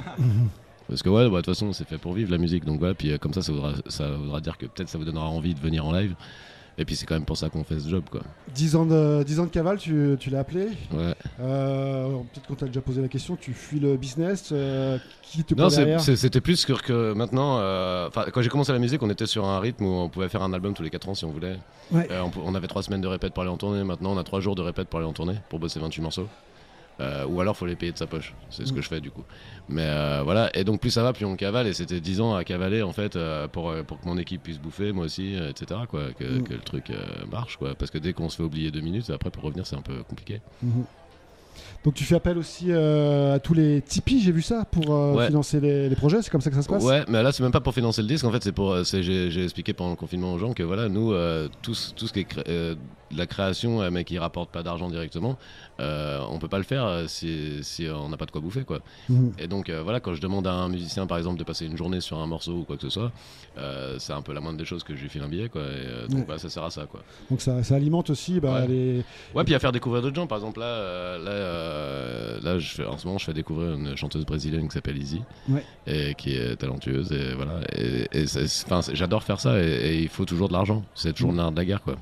Parce 0.88 1.02
que 1.02 1.08
ouais, 1.08 1.24
bah, 1.24 1.36
de 1.36 1.36
toute 1.36 1.46
façon, 1.46 1.72
c'est 1.72 1.86
fait 1.86 1.98
pour 1.98 2.12
vivre 2.12 2.30
la 2.30 2.38
musique, 2.38 2.64
donc 2.64 2.78
voilà. 2.78 2.94
Puis 2.94 3.12
euh, 3.12 3.18
comme 3.18 3.32
ça, 3.32 3.42
ça 3.42 3.52
voudra, 3.52 3.72
ça 3.86 4.10
voudra 4.10 4.40
dire 4.40 4.58
que 4.58 4.66
peut-être 4.66 4.88
ça 4.88 4.98
vous 4.98 5.04
donnera 5.04 5.26
envie 5.26 5.54
de 5.54 5.60
venir 5.60 5.86
en 5.86 5.92
live. 5.92 6.14
Et 6.78 6.84
puis 6.86 6.96
c'est 6.96 7.04
quand 7.04 7.14
même 7.14 7.24
pour 7.26 7.36
ça 7.36 7.50
qu'on 7.50 7.64
fait 7.64 7.78
ce 7.78 7.88
job, 7.88 8.04
quoi. 8.10 8.22
10 8.54 8.76
ans 8.76 8.86
de, 8.86 9.22
10 9.24 9.40
ans 9.40 9.44
de 9.44 9.50
cavale, 9.50 9.76
tu, 9.78 10.16
tu 10.18 10.30
l'as 10.30 10.40
appelé. 10.40 10.68
Ouais. 10.92 11.14
Euh, 11.40 12.08
Peut-être 12.32 12.46
qu'on 12.48 12.54
t'a 12.54 12.66
déjà 12.66 12.80
posé 12.80 13.02
la 13.02 13.08
question, 13.08 13.36
tu 13.36 13.52
fuis 13.52 13.78
le 13.78 13.96
business. 13.96 14.48
euh, 14.52 14.98
qui 15.22 15.44
te 15.44 15.54
Non, 15.54 15.68
c'était 15.70 16.40
plus 16.40 16.64
que, 16.64 16.72
que 16.72 17.12
maintenant. 17.12 17.58
euh, 17.60 18.08
quand 18.32 18.40
j'ai 18.42 18.48
commencé 18.48 18.72
la 18.72 18.78
musique, 18.78 19.02
on 19.02 19.10
était 19.10 19.26
sur 19.26 19.44
un 19.44 19.60
rythme 19.60 19.84
où 19.84 19.88
on 19.90 20.08
pouvait 20.08 20.28
faire 20.30 20.42
un 20.42 20.52
album 20.52 20.72
tous 20.74 20.82
les 20.82 20.90
4 20.90 21.08
ans 21.10 21.14
si 21.14 21.24
on 21.26 21.30
voulait. 21.30 21.56
Ouais. 21.90 22.08
Euh, 22.10 22.22
on, 22.22 22.52
on 22.52 22.54
avait 22.54 22.68
3 22.68 22.82
semaines 22.84 23.00
de 23.02 23.08
répète 23.08 23.34
pour 23.34 23.42
aller 23.42 23.52
en 23.52 23.56
tournée. 23.58 23.84
Maintenant, 23.84 24.12
on 24.14 24.18
a 24.18 24.24
3 24.24 24.40
jours 24.40 24.54
de 24.54 24.62
répète 24.62 24.88
pour 24.88 24.98
aller 24.98 25.08
en 25.08 25.12
tournée 25.12 25.36
pour 25.50 25.58
bosser 25.58 25.78
28 25.78 26.00
morceaux. 26.02 26.28
Euh, 27.02 27.26
ou 27.26 27.40
alors 27.40 27.56
faut 27.56 27.66
les 27.66 27.74
payer 27.76 27.90
de 27.92 27.98
sa 27.98 28.06
poche, 28.06 28.34
c'est 28.50 28.64
ce 28.64 28.72
que 28.72 28.78
Mm. 28.78 28.82
je 28.82 28.88
fais 28.88 29.00
du 29.00 29.10
coup. 29.10 29.24
Mais 29.68 29.84
euh, 29.86 30.20
voilà, 30.22 30.50
et 30.56 30.62
donc 30.64 30.80
plus 30.80 30.90
ça 30.90 31.02
va, 31.02 31.12
plus 31.12 31.24
on 31.24 31.34
cavale, 31.36 31.66
et 31.66 31.72
c'était 31.72 32.00
10 32.00 32.20
ans 32.20 32.34
à 32.34 32.44
cavaler 32.44 32.82
en 32.82 32.92
fait 32.92 33.16
euh, 33.16 33.48
pour, 33.48 33.74
pour 33.86 34.00
que 34.00 34.06
mon 34.06 34.16
équipe 34.18 34.42
puisse 34.42 34.58
bouffer, 34.60 34.92
moi 34.92 35.06
aussi, 35.06 35.34
etc. 35.34 35.80
Quoi, 35.88 36.12
que, 36.18 36.24
Mm. 36.24 36.42
que 36.44 36.52
le 36.54 36.60
truc 36.60 36.84
marche, 37.30 37.56
quoi. 37.56 37.74
Parce 37.74 37.90
que 37.90 37.98
dès 37.98 38.12
qu'on 38.12 38.28
se 38.28 38.36
fait 38.36 38.42
oublier 38.44 38.70
deux 38.70 38.80
minutes, 38.82 39.10
après 39.10 39.30
pour 39.30 39.42
revenir 39.42 39.66
c'est 39.66 39.76
un 39.76 39.82
peu 39.82 40.02
compliqué. 40.04 40.40
Mhm. 40.62 40.84
Donc 41.84 41.94
tu 41.94 42.04
fais 42.04 42.14
appel 42.14 42.38
aussi 42.38 42.66
euh, 42.68 43.34
à 43.34 43.40
tous 43.40 43.54
les 43.54 43.82
Tipeee, 43.82 44.20
j'ai 44.20 44.30
vu 44.30 44.40
ça, 44.40 44.64
pour 44.70 44.94
euh, 44.94 45.14
Ouais. 45.14 45.26
financer 45.26 45.58
les, 45.60 45.88
les 45.88 45.96
projets, 45.96 46.22
c'est 46.22 46.30
comme 46.30 46.40
ça 46.40 46.48
que 46.48 46.54
ça 46.56 46.62
se 46.62 46.68
passe? 46.68 46.82
Ouais, 46.84 47.02
mais 47.08 47.22
là 47.24 47.32
c'est 47.32 47.42
même 47.42 47.50
pas 47.50 47.60
pour 47.60 47.74
financer 47.74 48.02
le 48.02 48.08
disque. 48.08 48.24
En 48.24 48.30
fait, 48.30 48.42
c'est 48.42 48.52
pour. 48.52 48.86
c'est- 48.86 49.02
J'ai 49.02 49.42
expliqué 49.42 49.72
pendant 49.72 49.90
le 49.90 49.96
confinement 49.96 50.32
aux 50.32 50.38
gens 50.38 50.52
que 50.52 50.62
voilà, 50.62 50.88
nous, 50.88 51.12
euh, 51.12 51.48
tout, 51.60 51.74
ce- 51.74 51.92
tout 51.92 52.06
ce 52.06 52.12
qui 52.12 52.20
est 52.20 52.76
la 53.14 53.26
création, 53.26 53.90
mais 53.90 54.04
qui 54.04 54.16
rapporte 54.18 54.50
pas 54.50 54.62
d'argent 54.62 54.88
directement, 54.88 55.36
euh, 55.82 56.20
on 56.30 56.38
peut 56.38 56.48
pas 56.48 56.58
le 56.58 56.64
faire 56.64 56.84
euh, 56.84 57.04
si, 57.08 57.58
si 57.62 57.86
on 57.88 58.08
n'a 58.08 58.16
pas 58.16 58.26
de 58.26 58.30
quoi 58.30 58.40
bouffer, 58.40 58.64
quoi. 58.64 58.80
Mhm. 59.08 59.32
Et 59.38 59.48
donc 59.48 59.68
euh, 59.68 59.82
voilà, 59.82 60.00
quand 60.00 60.14
je 60.14 60.20
demande 60.20 60.46
à 60.46 60.52
un 60.52 60.68
musicien, 60.68 61.06
par 61.06 61.18
exemple, 61.18 61.38
de 61.38 61.44
passer 61.44 61.66
une 61.66 61.76
journée 61.76 62.00
sur 62.00 62.18
un 62.18 62.26
morceau 62.26 62.52
ou 62.58 62.62
quoi 62.64 62.76
que 62.76 62.82
ce 62.82 62.90
soit, 62.90 63.10
euh, 63.58 63.96
c'est 63.98 64.12
un 64.12 64.22
peu 64.22 64.32
la 64.32 64.40
moindre 64.40 64.58
des 64.58 64.64
choses 64.64 64.84
que 64.84 64.94
je 64.94 65.02
lui 65.02 65.08
file 65.08 65.22
un 65.22 65.28
billet, 65.28 65.48
quoi. 65.48 65.62
Et, 65.62 66.08
donc 66.08 66.18
Ouais. 66.20 66.24
voilà, 66.26 66.38
ça 66.38 66.48
sert 66.48 66.62
à 66.64 66.70
ça, 66.70 66.86
quoi. 66.86 67.02
Donc 67.30 67.40
ça, 67.40 67.62
ça 67.62 67.74
alimente 67.74 68.10
aussi 68.10 68.40
bah, 68.40 68.60
Ouais. 68.60 68.68
les... 68.68 69.04
Ouais, 69.34 69.44
puis 69.44 69.54
à 69.54 69.58
faire 69.58 69.72
découvrir 69.72 70.02
d'autres 70.02 70.16
gens. 70.16 70.26
Par 70.26 70.38
exemple, 70.38 70.60
là, 70.60 71.18
là, 71.18 72.38
là 72.42 72.58
je 72.58 72.68
fais, 72.74 72.84
en 72.86 72.96
ce 72.98 73.06
moment, 73.06 73.18
je 73.18 73.24
fais 73.24 73.34
découvrir 73.34 73.74
une 73.74 73.96
chanteuse 73.96 74.24
brésilienne 74.24 74.68
qui 74.68 74.74
s'appelle 74.74 74.96
Izzy, 74.98 75.20
Ouais. 75.48 75.64
et 75.86 76.14
qui 76.14 76.34
est 76.34 76.56
talentueuse. 76.56 77.10
Et 77.12 77.34
voilà. 77.34 77.60
Et, 77.76 78.06
j'adore 78.94 79.22
faire 79.22 79.40
ça. 79.40 79.60
Et, 79.62 79.66
et 79.66 80.02
il 80.02 80.08
faut 80.08 80.24
toujours 80.24 80.48
de 80.48 80.52
l'argent. 80.52 80.82
C'est 80.94 81.12
toujours 81.12 81.30
le 81.32 81.38
nerf 81.38 81.50
de 81.52 81.56
la 81.56 81.64
guerre, 81.64 81.82
quoi. 81.82 81.96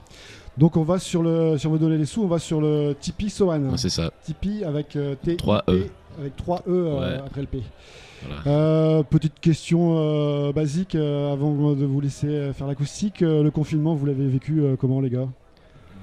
Donc 0.58 0.76
on 0.76 0.82
va 0.82 0.98
sur 0.98 1.22
le, 1.22 1.56
si 1.58 1.66
on 1.66 1.72
veut 1.72 1.78
donner 1.78 1.96
les 1.96 2.04
sous, 2.04 2.22
on 2.22 2.26
va 2.26 2.38
sur 2.38 2.60
le 2.60 2.94
Tipeee 2.98 3.30
Sohan. 3.30 3.76
C'est 3.76 3.88
ça. 3.88 4.10
Tipeee 4.24 4.64
avec 4.64 4.96
euh, 4.96 5.14
T 5.14 5.36
3 5.36 5.64
E. 5.68 5.86
avec 6.18 6.36
3 6.36 6.62
E 6.66 6.70
euh, 6.70 7.00
Ouais. 7.00 7.18
après 7.26 7.40
le 7.42 7.46
P. 7.46 7.62
Voilà. 8.26 8.42
Euh, 8.46 9.02
petite 9.02 9.40
question 9.40 9.94
euh, 9.96 10.52
basique 10.52 10.94
avant 10.94 11.74
de 11.74 11.86
vous 11.86 12.00
laisser 12.00 12.52
faire 12.52 12.66
l'acoustique. 12.66 13.20
Le 13.20 13.48
confinement, 13.50 13.94
vous 13.94 14.04
l'avez 14.06 14.26
vécu 14.28 14.62
comment 14.78 15.00
les 15.00 15.08
gars? 15.10 15.28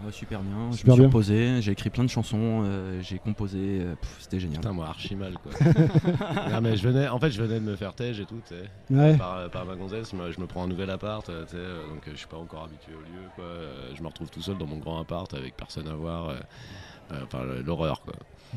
Ouais, 0.07 0.13
super 0.13 0.41
bien. 0.41 0.71
Super 0.71 0.71
je 0.71 0.77
me 0.77 0.85
bien. 0.85 0.93
suis 0.95 1.03
reposé, 1.05 1.61
j'ai 1.61 1.71
écrit 1.73 1.89
plein 1.89 2.03
de 2.03 2.09
chansons, 2.09 2.63
euh, 2.65 3.01
j'ai 3.01 3.19
composé, 3.19 3.79
euh, 3.81 3.95
pff, 3.95 4.17
c'était 4.21 4.39
génial. 4.39 4.59
Putain, 4.61 4.73
moi, 4.73 4.87
archi 4.87 5.15
mal, 5.15 5.37
quoi. 5.37 5.51
non, 6.51 6.61
mais 6.61 6.77
je 6.77 6.87
venais, 6.87 7.07
en 7.07 7.19
fait, 7.19 7.29
je 7.31 7.41
venais 7.41 7.59
de 7.59 7.65
me 7.65 7.75
faire 7.75 7.93
tège 7.93 8.19
et 8.19 8.25
tout, 8.25 8.41
tu 8.41 8.55
sais. 8.55 8.69
Ouais. 8.89 9.17
Par, 9.17 9.49
par 9.49 9.65
ma 9.65 9.75
gonzesse, 9.75 10.13
moi, 10.13 10.31
je 10.31 10.39
me 10.39 10.47
prends 10.47 10.63
un 10.63 10.67
nouvel 10.67 10.89
appart, 10.89 11.27
euh, 11.29 11.43
tu 11.43 11.51
sais, 11.51 11.57
euh, 11.57 11.87
donc 11.89 12.07
euh, 12.07 12.11
je 12.11 12.17
suis 12.17 12.27
pas 12.27 12.37
encore 12.37 12.63
habitué 12.63 12.93
au 12.95 13.01
lieu, 13.01 13.29
quoi. 13.35 13.43
Euh, 13.43 13.91
je 13.93 14.01
me 14.01 14.07
retrouve 14.07 14.29
tout 14.29 14.41
seul 14.41 14.57
dans 14.57 14.65
mon 14.67 14.77
grand 14.77 14.99
appart 14.99 15.33
avec 15.33 15.55
personne 15.57 15.87
à 15.87 15.93
voir. 15.95 16.29
euh, 16.29 16.35
euh, 17.11 17.23
Enfin, 17.23 17.43
l'horreur, 17.65 18.01
quoi. 18.01 18.13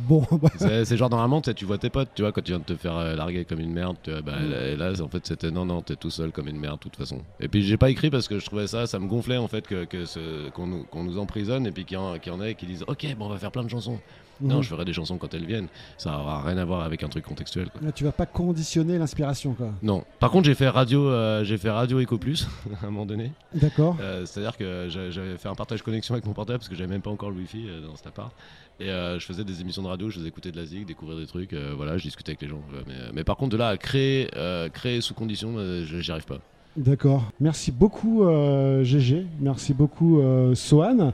Bon, 0.09 0.27
bah, 0.33 0.49
C'est 0.85 0.97
genre 0.97 1.11
normalement 1.11 1.41
tu 1.41 1.65
vois 1.65 1.79
tes 1.79 1.91
potes, 1.91 2.11
tu 2.15 2.23
vois, 2.23 2.33
quand 2.33 2.43
tu 2.43 2.53
viens 2.53 2.59
de 2.59 2.65
te 2.65 2.75
faire 2.75 2.97
euh, 2.97 3.15
larguer 3.17 3.45
comme 3.45 3.61
une 3.61 3.73
merde, 3.73 3.97
tu 4.03 4.11
vois, 4.11 4.23
bah, 4.23 4.39
Mm. 4.41 4.79
là 4.79 4.93
en 5.03 5.09
fait 5.09 5.27
c'était 5.27 5.51
non, 5.51 5.65
non, 5.65 5.83
t'es 5.83 5.97
tout 5.97 6.11
seul 6.11 6.31
comme 6.33 6.49
une 6.49 6.59
merde 6.59 6.79
de 6.79 6.83
toute 6.83 6.97
façon. 6.97 7.21
Et 7.41 7.49
puis 7.49 7.63
j'ai 7.63 7.77
pas 7.77 7.91
écrit 7.91 8.11
parce 8.11 8.29
que 8.29 8.39
je 8.39 8.45
trouvais 8.47 8.67
ça, 8.67 8.87
ça 8.87 8.99
me 8.99 9.07
gonflait 9.07 9.37
en 9.37 9.49
fait 9.49 9.67
que, 9.67 9.85
que 9.85 10.49
qu'on 10.51 10.67
nous, 10.67 10.85
qu'on 10.85 11.05
nous 11.05 11.19
emprisonne 11.19 11.67
et 11.67 11.73
puis 11.73 11.85
qu'il 11.85 11.99
y, 11.99 12.29
y 12.29 12.31
en 12.31 12.43
ait 12.43 12.55
qui 12.55 12.67
disent 12.67 12.85
ok, 12.87 13.07
bon, 13.19 13.27
on 13.27 13.29
va 13.29 13.39
faire 13.39 13.53
plein 13.53 13.65
de 13.65 13.71
chansons. 13.71 13.99
Non, 14.43 14.57
Mhm. 14.57 14.63
je 14.63 14.69
ferai 14.71 14.85
des 14.87 14.95
chansons 14.95 15.19
quand 15.19 15.35
elles 15.35 15.45
viennent, 15.45 15.69
ça 15.99 16.19
aura 16.19 16.41
rien 16.43 16.57
à 16.57 16.65
voir 16.65 16.81
avec 16.81 17.03
un 17.03 17.09
truc 17.09 17.27
contextuel. 17.27 17.69
Quoi. 17.69 17.83
là, 17.85 17.93
tu 17.93 18.05
vas 18.05 18.13
pas 18.13 18.25
conditionner 18.25 18.97
l'inspiration 18.97 19.53
quoi. 19.53 19.73
Non. 19.83 20.03
Par 20.19 20.31
contre, 20.31 20.47
j'ai 20.47 20.55
fait 20.55 20.71
radio, 20.71 21.07
euh, 21.11 21.45
j'ai 21.45 21.59
fait 21.59 21.69
radio 21.69 22.01
Eco 22.01 22.17
Plus 22.17 22.49
à 22.83 22.87
un 22.87 22.91
moment 22.91 23.05
donné. 23.05 23.33
D'accord. 23.55 23.99
Euh, 24.01 24.25
C'est-à-dire 24.25 24.57
que 24.57 24.87
j'a- 24.89 25.11
j'avais 25.11 25.37
fait 25.37 25.49
un 25.51 25.55
partage 25.55 25.83
connexion 25.83 26.15
avec 26.15 26.25
mon 26.25 26.33
portable 26.33 26.59
parce 26.61 26.71
que 26.71 26.75
j'avais 26.75 26.89
même 26.89 27.03
pas 27.03 27.11
encore 27.11 27.29
le 27.31 27.37
Wi-Fi 27.37 27.67
euh, 27.69 27.87
dans 27.87 27.97
cet 27.97 28.07
appart. 28.07 28.33
Et 28.81 28.89
euh, 28.89 29.19
je 29.19 29.27
faisais 29.27 29.45
des 29.45 29.61
émissions 29.61 29.83
de 29.83 29.89
radio, 29.89 30.09
je 30.09 30.17
faisais 30.17 30.29
écouter 30.29 30.51
de 30.51 30.57
la 30.57 30.65
zig, 30.65 30.87
découvrir 30.87 31.19
des 31.19 31.27
trucs. 31.27 31.53
euh, 31.53 31.75
voilà, 31.77 31.99
je 31.99 32.03
discutais 32.05 32.31
avec 32.31 32.41
les 32.43 32.49
gens. 32.49 32.63
euh, 32.75 32.81
mais, 32.87 32.95
mais 33.13 33.25
par 33.25 33.37
contre, 33.37 33.51
de 33.53 33.57
là 33.59 33.69
à 33.69 33.77
créer, 33.77 34.29
créer 34.73 35.01
sous 35.03 35.13
condition, 35.15 35.55
j'y 35.85 36.11
arrive 36.11 36.25
pas. 36.25 36.39
D'accord. 36.77 37.31
Merci 37.41 37.73
beaucoup 37.73 38.25
euh, 38.25 38.83
GG. 38.85 39.27
Merci 39.41 39.75
beaucoup 39.75 40.21
euh, 40.21 40.55
Sohan. 40.55 41.13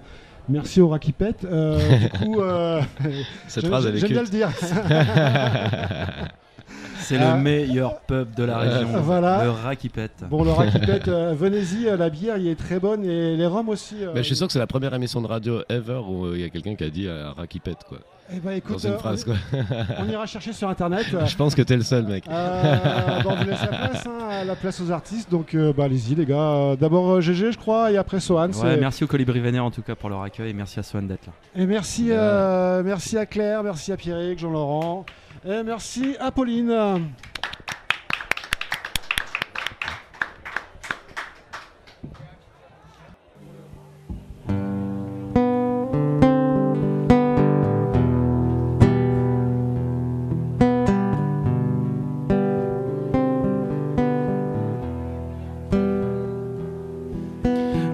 Merci 0.49 0.81
au 0.81 0.89
Rakipet. 0.89 1.35
Euh, 1.45 1.99
du 1.99 2.09
coup, 2.11 2.41
Cette 3.49 3.63
j'aime- 3.65 3.71
phrase, 3.73 3.87
elle 3.87 3.97
est 3.97 3.99
j'aime 3.99 4.11
bien 4.11 4.23
le 4.23 4.29
dire. 4.29 4.51
C'est 7.01 7.19
Ah. 7.19 7.37
le 7.37 7.43
meilleur 7.43 8.01
pub 8.01 8.35
de 8.35 8.45
la 8.45 8.59
région, 8.59 8.89
Voilà. 9.03 9.45
le 9.45 9.51
rat 9.51 9.77
qui 9.77 9.89
pète. 9.89 10.25
Bon, 10.31 10.43
le 10.45 10.51
Rakipet, 10.51 11.03
euh, 11.09 11.35
venez-y. 11.37 11.89
euh, 11.89 11.97
la 11.97 12.11
bière, 12.11 12.37
il 12.39 12.49
est 12.49 12.59
très 12.59 12.79
bonne 12.81 13.05
et 13.05 13.37
les 13.37 13.47
rhums 13.47 13.69
aussi. 13.69 13.97
euh, 14.03 14.11
Mais 14.15 14.23
je 14.23 14.27
suis 14.27 14.37
sûr 14.37 14.47
que 14.47 14.53
c'est 14.53 14.59
la 14.59 14.67
première 14.67 14.93
émission 14.95 15.21
de 15.21 15.27
radio 15.27 15.61
ever 15.69 16.01
où 16.09 16.27
euh, 16.27 16.33
il 16.35 16.41
y 16.41 16.45
a 16.45 16.49
quelqu'un 16.49 16.75
qui 16.75 16.85
a 16.85 16.91
dit 16.91 17.07
euh, 17.07 17.31
Rakipet, 17.37 17.75
quoi. 17.89 17.99
Eh 18.35 18.41
ben, 18.41 18.53
écoute, 18.53 18.73
dans 18.73 18.89
une 18.89 18.95
euh, 18.95 18.99
phrase, 18.99 19.25
on, 19.29 19.31
quoi. 19.31 19.69
on 20.05 20.09
ira 20.11 20.27
chercher 20.27 20.53
sur 20.53 20.69
internet. 20.69 21.07
je 21.27 21.37
pense 21.37 21.55
que 21.55 21.63
t'es 21.63 21.77
le 21.77 21.83
seul, 21.85 22.05
mec. 22.07 22.25
Euh, 22.29 23.21
bon, 23.23 23.31
on 23.31 23.37
vous 23.37 23.45
laisse 23.45 23.61
la 23.63 23.69
place, 23.69 24.05
hein, 24.07 24.45
la 24.45 24.57
place 24.57 24.81
aux 24.81 24.91
artistes. 24.91 25.31
Donc, 25.31 25.55
euh, 25.55 25.73
bah, 25.73 25.85
allez-y, 25.85 26.17
les 26.17 26.27
gars. 26.27 26.37
Euh, 26.37 26.77
D'abord 26.77 27.09
euh, 27.13 27.21
GG, 27.21 27.53
je 27.53 27.59
crois, 27.59 27.93
et 27.93 27.97
après 27.97 28.19
Sohan. 28.19 28.51
Ouais, 28.51 28.77
merci 28.79 29.05
au 29.05 29.07
Colibri 29.07 29.39
Vénère 29.39 29.65
en 29.65 29.71
tout 29.71 29.83
cas 29.83 29.95
pour 29.95 30.09
leur 30.11 30.23
accueil 30.23 30.51
et 30.51 30.53
merci 30.55 30.81
à 30.81 30.83
Swan 30.83 31.07
d'être 31.07 31.27
là. 31.27 31.33
Et 31.55 31.67
merci, 31.67 32.09
euh, 32.11 32.83
merci 32.85 33.17
à 33.17 33.27
Claire, 33.27 33.63
merci 33.63 33.93
à 33.93 33.97
Pierrick, 33.97 34.39
Jean-Laurent. 34.41 35.05
Et 35.49 35.63
merci 35.63 36.17
à 36.19 36.33
Pauline. 36.33 36.75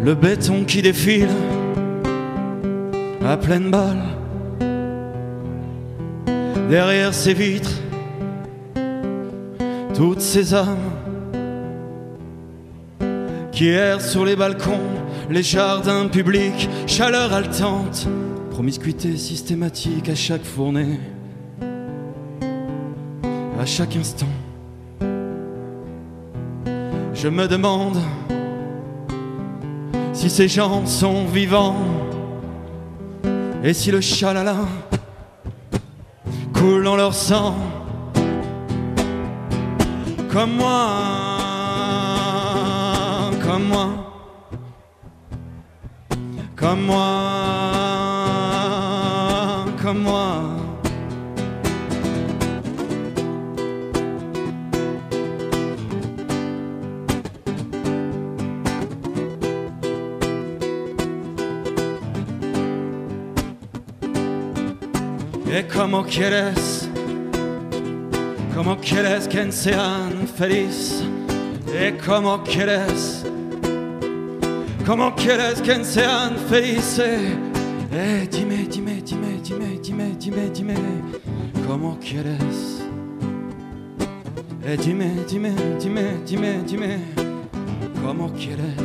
Le 0.01 0.13
le 0.13 0.15
béton 0.15 0.65
qui 0.65 0.81
défile 0.81 1.29
à 3.27 3.37
pleine 3.37 3.71
balle. 3.71 4.22
Derrière 6.69 7.13
ces 7.13 7.35
vitres, 7.35 7.81
toutes 9.95 10.21
ces 10.21 10.55
âmes 10.55 10.79
qui 13.53 13.69
errent 13.69 14.01
sur 14.01 14.25
les 14.25 14.37
balcons, 14.37 14.81
les 15.31 15.43
jardins 15.43 16.09
publics, 16.09 16.69
chaleur 16.87 17.33
haletante, 17.33 18.09
promiscuité 18.51 19.17
systématique 19.17 20.09
à 20.09 20.15
chaque 20.15 20.45
fournée, 20.45 20.99
à 23.61 23.67
chaque 23.67 23.95
instant. 23.97 24.27
Je 27.15 27.29
me 27.29 27.47
demande 27.47 27.99
si 30.13 30.29
ces 30.29 30.49
gens 30.49 30.87
sont 30.87 31.27
vivants 31.27 31.77
et 33.63 33.73
si 33.75 33.91
le 33.91 34.01
chalala 34.01 34.57
coule 36.63 36.85
dans 36.85 36.95
leur 36.95 37.13
sang. 37.13 37.57
Comme 40.33 40.53
moi, 40.57 40.87
comme 43.45 43.65
moi, 43.65 43.89
comme 46.55 46.83
moi, 46.87 47.32
E 65.93 65.95
como 65.95 66.07
quieres, 66.07 66.89
como 68.55 68.77
quieres 68.79 69.27
que 69.29 69.53
sean 69.53 70.27
feliz. 70.27 71.05
E 71.69 71.93
como 72.03 72.43
quieres, 72.43 73.23
como 74.87 75.15
quieres 75.15 75.61
que 75.61 75.85
sean 75.85 76.39
felices. 76.49 77.37
Eh, 77.93 78.27
dime, 78.31 78.67
dime, 78.71 79.03
dime, 79.03 79.39
dime, 79.45 79.79
dime, 79.83 80.17
dime, 80.19 80.51
dime, 80.55 80.75
como 81.67 81.99
quieres. 81.99 82.81
Eh, 84.65 84.79
dime, 84.79 85.11
dime, 85.29 85.55
dime, 85.79 86.23
dime, 86.25 86.63
dime, 86.67 87.01
como 88.03 88.33
quieres. 88.33 88.82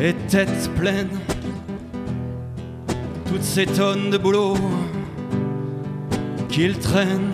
Et 0.00 0.14
tête 0.28 0.70
pleine, 0.76 1.08
toutes 3.26 3.42
ces 3.42 3.66
tonnes 3.66 4.10
de 4.10 4.18
boulot 4.18 4.56
qu'il 6.48 6.78
traîne, 6.78 7.32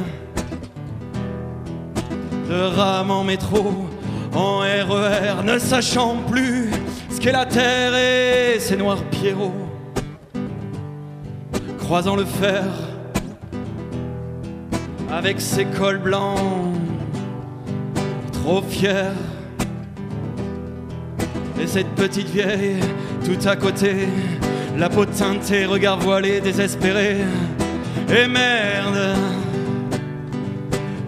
de 2.48 2.76
rame 2.76 3.10
en 3.10 3.24
métro, 3.24 3.88
en 4.34 4.60
RER, 4.60 5.44
ne 5.44 5.58
sachant 5.58 6.16
plus 6.30 6.70
ce 7.10 7.20
qu'est 7.20 7.32
la 7.32 7.44
terre 7.44 7.94
et 7.94 8.58
ses 8.58 8.78
noirs 8.78 9.02
pierrots, 9.10 9.68
croisant 11.78 12.16
le 12.16 12.24
fer 12.24 12.64
avec 15.12 15.42
ses 15.42 15.66
cols 15.66 15.98
blancs, 15.98 16.38
trop 18.32 18.62
fier. 18.62 19.12
Et 21.62 21.66
cette 21.66 21.94
petite 21.94 22.30
vieille, 22.30 22.80
tout 23.24 23.48
à 23.48 23.54
côté, 23.54 24.08
la 24.78 24.88
peau 24.88 25.04
teintée, 25.04 25.66
regard 25.66 25.98
voilé, 25.98 26.40
désespéré. 26.40 27.18
Et 28.08 28.26
merde, 28.26 29.16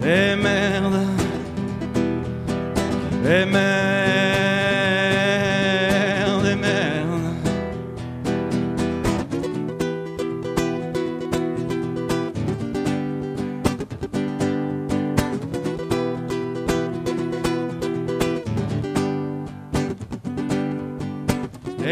et 0.05 0.35
merde, 0.35 1.07
et 3.25 3.45
merde, 3.45 4.32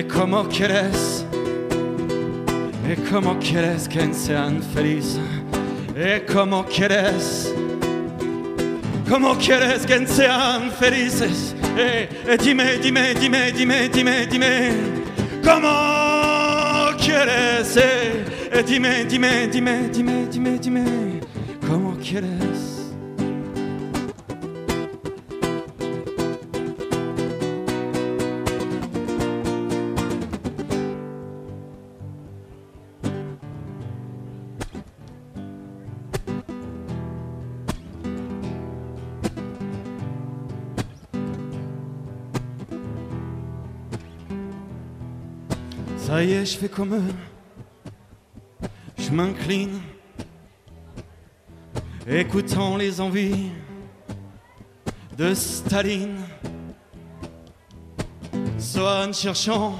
E 0.02 0.04
como 0.06 0.46
quieres, 0.46 1.28
e 2.90 2.96
como 3.08 3.36
quieres? 3.36 3.88
Que 3.88 4.12
sean 4.16 4.60
felices, 4.74 5.22
e 5.96 6.22
como 6.22 6.64
quieres, 6.64 7.54
como 9.08 9.36
quieres? 9.36 9.86
Que 9.86 10.08
sean 10.08 10.72
felices, 10.72 11.54
e, 11.78 12.10
e 12.32 12.38
dime, 12.38 12.80
dime, 12.80 13.14
dime, 13.14 13.52
dime, 13.52 13.90
dime, 13.90 14.26
dime, 14.26 14.72
como 15.44 16.98
quieres, 16.98 17.78
e, 17.78 18.58
e 18.58 18.64
dime, 18.64 19.06
dime, 19.06 19.48
dime, 19.50 19.88
dime, 19.90 20.26
dime, 20.32 20.58
dime, 20.58 21.22
como 21.68 21.96
quieres? 21.98 22.81
Est, 46.22 46.46
je 46.46 46.58
fais 46.58 46.70
comme 46.70 46.94
eux. 46.94 48.68
Je 49.00 49.10
m'incline, 49.10 49.82
écoutant 52.08 52.78
les 52.78 53.02
envies 53.02 53.50
de 55.18 55.34
Staline. 55.34 56.20
Swan 58.60 59.12
cherchant 59.16 59.76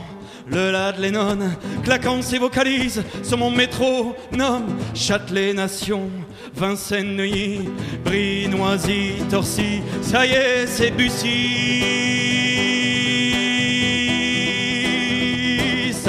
le 0.48 0.72
la 0.72 0.92
de 0.92 1.02
Lennon, 1.02 1.38
claquant 1.84 2.24
ses 2.24 2.40
vocalises 2.40 3.04
sur 3.22 3.38
mon 3.38 3.52
métro, 3.52 4.16
nom 4.32 4.64
Châtelet 4.96 5.54
Nation, 5.54 6.10
Vincennes 6.56 7.16
Neuilly, 7.16 7.70
Brie, 8.04 8.48
Noisy, 8.48 9.22
Torcy. 9.30 9.82
Ça 10.02 10.26
y 10.26 10.32
est, 10.32 10.66
c'est 10.66 10.90
Bussy. 10.90 12.41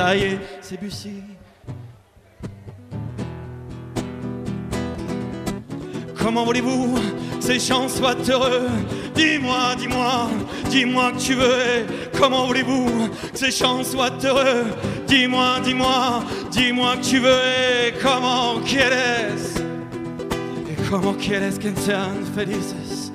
Ça 0.03 0.17
y 0.17 0.23
est, 0.23 0.39
c'est 0.61 0.81
Bussy. 0.81 1.23
Comment 6.19 6.45
voulez-vous 6.45 6.99
ces 7.39 7.61
gens 7.61 7.89
soient 7.89 8.17
heureux? 8.29 8.69
Dis-moi, 9.15 9.77
dis-moi, 9.79 10.29
dis-moi 10.71 11.13
que 11.13 11.19
tu 11.19 11.35
veux. 11.35 11.45
Et 11.45 11.87
Comment 12.19 12.49
voulez-vous 12.49 13.11
que 13.33 13.39
ces 13.39 13.53
gens 13.53 13.85
soient 13.85 14.11
heureux? 14.25 14.65
Dis-moi, 15.07 15.61
dis-moi, 15.63 16.25
dis-moi 16.51 16.97
que 16.97 17.05
tu 17.05 17.19
veux. 17.21 17.87
Et 17.87 17.93
Comment 18.03 18.59
quieres? 18.65 19.61
Et 20.69 20.91
comment 20.91 21.15
quieres 21.15 21.61
que 21.61 21.69
sean 21.81 22.25
felices? 22.35 23.13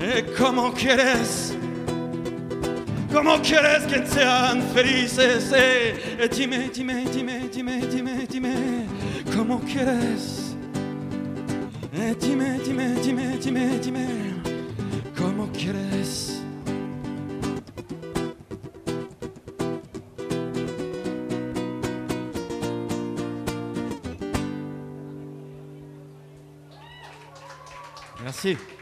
Et 0.00 0.22
comment 0.38 0.70
quieres? 0.70 1.59
Como 3.12 3.42
quieres 3.42 3.82
que 3.86 4.06
sean 4.06 4.62
felices? 4.72 5.52
Eh? 5.52 6.28
Dime, 6.30 6.70
dime, 6.72 7.04
dime, 7.06 7.48
dime, 7.48 7.80
dime, 7.86 8.26
dime, 8.26 8.86
¿cómo 9.36 9.60
quieres? 9.60 10.54
Eh, 11.92 12.14
dime, 12.20 12.60
dime, 12.60 12.94
dime, 13.02 13.36
dime, 13.38 13.78
dime, 13.80 14.06
¿cómo 15.18 15.50
quieres? 15.52 16.40
Merci. 28.22 28.79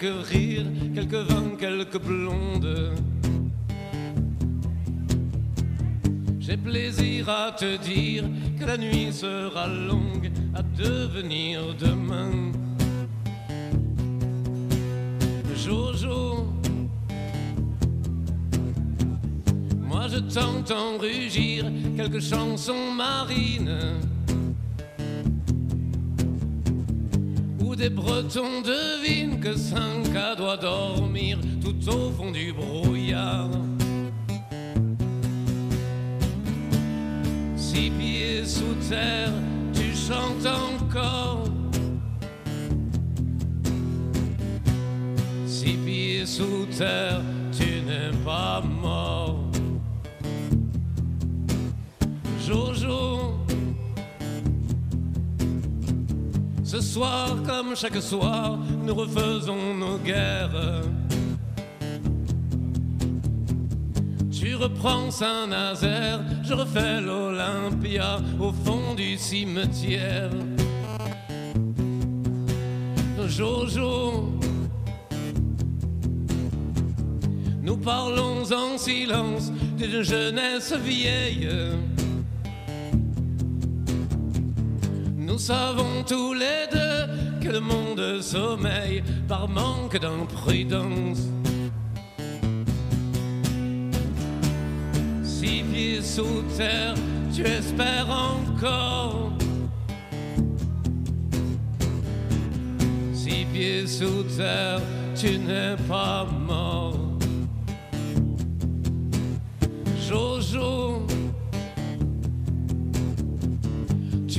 Quelques 0.00 0.26
rires, 0.28 0.66
quelques 0.94 1.30
vins, 1.30 1.56
quelques 1.58 2.00
blondes. 2.00 2.94
J'ai 6.38 6.56
plaisir 6.56 7.28
à 7.28 7.52
te 7.52 7.76
dire 7.76 8.24
que 8.58 8.64
la 8.64 8.78
nuit 8.78 9.12
sera 9.12 9.66
longue 9.66 10.30
à 10.54 10.62
devenir 10.62 11.74
demain. 11.78 12.52
Jojo, 15.54 16.46
moi 19.76 20.06
je 20.08 20.18
t'entends 20.18 20.96
rugir 20.98 21.66
quelques 21.96 22.22
chansons 22.22 22.92
marines. 22.96 24.00
Des 27.80 27.88
Bretons 27.88 28.60
devinent 28.60 29.40
que 29.40 29.56
cinq 29.56 30.14
à 30.14 30.36
doit 30.36 30.58
dormir 30.58 31.38
tout 31.62 31.88
au 31.88 32.10
fond 32.10 32.30
du 32.30 32.52
brouillard. 32.52 33.48
Six 37.56 37.90
pieds 37.98 38.44
sous 38.44 38.74
terre, 38.86 39.32
tu 39.72 39.96
chantes 39.96 40.46
encore. 40.46 41.44
Six 45.46 45.78
pieds 45.86 46.26
sous 46.26 46.66
terre, 46.76 47.22
tu 47.50 47.80
n'es 47.86 48.14
pas 48.22 48.60
mort. 48.60 49.40
Jojo. 52.46 53.39
Ce 56.70 56.80
soir, 56.80 57.36
comme 57.44 57.74
chaque 57.74 58.00
soir, 58.00 58.56
nous 58.84 58.94
refaisons 58.94 59.74
nos 59.74 59.98
guerres. 59.98 60.82
Tu 64.30 64.54
reprends 64.54 65.10
Saint-Nazaire, 65.10 66.20
je 66.44 66.54
refais 66.54 67.00
l'Olympia 67.00 68.20
au 68.38 68.52
fond 68.52 68.94
du 68.94 69.18
cimetière. 69.18 70.30
Jojo, 73.26 74.32
nous 77.62 77.78
parlons 77.78 78.44
en 78.52 78.78
silence 78.78 79.50
d'une 79.76 80.02
jeunesse 80.02 80.72
vieille. 80.74 81.48
Savons 85.40 86.04
tous 86.06 86.34
les 86.34 86.66
deux 86.70 87.40
que 87.40 87.48
le 87.48 87.60
monde 87.60 88.20
sommeille 88.20 89.02
par 89.26 89.48
manque 89.48 89.98
d'imprudence. 89.98 91.20
Six 95.24 95.64
pieds 95.72 96.02
sous 96.02 96.42
terre, 96.56 96.94
tu 97.34 97.42
espères 97.42 98.10
encore. 98.10 99.32
Six 103.14 103.46
pieds 103.50 103.86
sous 103.86 104.22
terre, 104.36 104.80
tu 105.14 105.38
n'es 105.38 105.74
pas 105.88 106.26
mort. 106.46 107.09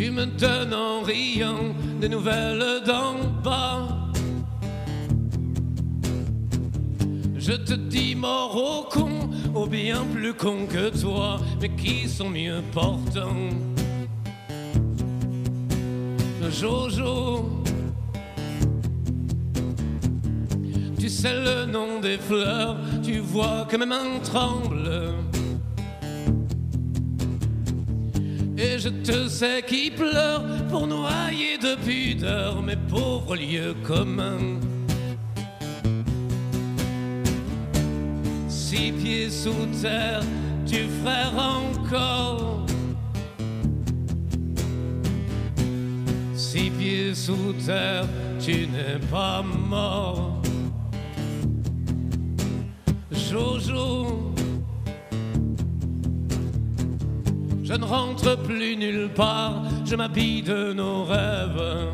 Tu 0.03 0.09
me 0.09 0.25
donnes 0.25 0.73
en 0.73 1.03
riant 1.03 1.75
des 1.99 2.09
nouvelles 2.09 2.81
d'en 2.87 3.17
bas. 3.43 3.87
Je 7.37 7.51
te 7.51 7.73
dis 7.73 8.15
mort 8.15 8.55
au 8.55 8.89
con, 8.89 9.29
au 9.53 9.67
bien 9.67 10.03
plus 10.11 10.33
con 10.33 10.65
que 10.65 10.89
toi, 10.99 11.39
mais 11.61 11.69
qui 11.75 12.09
sont 12.09 12.31
mieux 12.31 12.63
portants? 12.73 13.51
Jojo, 16.49 17.61
tu 20.97 21.09
sais 21.09 21.35
le 21.35 21.65
nom 21.67 21.99
des 21.99 22.17
fleurs, 22.17 22.75
tu 23.03 23.19
vois 23.19 23.67
que 23.69 23.77
mes 23.77 23.85
mains 23.85 24.19
tremblent. 24.23 25.10
Et 28.63 28.77
je 28.77 28.89
te 28.89 29.27
sais 29.27 29.63
qui 29.63 29.89
pleure 29.89 30.43
pour 30.69 30.85
noyer 30.85 31.57
de 31.57 31.73
pudeur 31.83 32.61
mes 32.61 32.75
pauvres 32.75 33.35
lieux 33.35 33.73
communs. 33.83 34.59
Six 38.47 38.91
pieds 38.91 39.31
sous 39.31 39.65
terre, 39.81 40.21
tu 40.67 40.87
frères 41.01 41.33
encore. 41.35 42.67
Six 46.35 46.69
pieds 46.69 47.15
sous 47.15 47.53
terre, 47.65 48.05
tu 48.39 48.67
n'es 48.67 48.99
pas 49.09 49.41
mort. 49.41 50.39
Jojo. 53.11 54.30
Je 57.71 57.77
ne 57.77 57.85
rentre 57.85 58.37
plus 58.39 58.75
nulle 58.75 59.07
part, 59.15 59.63
je 59.85 59.95
m'habille 59.95 60.41
de 60.41 60.73
nos 60.73 61.05
rêves. 61.05 61.87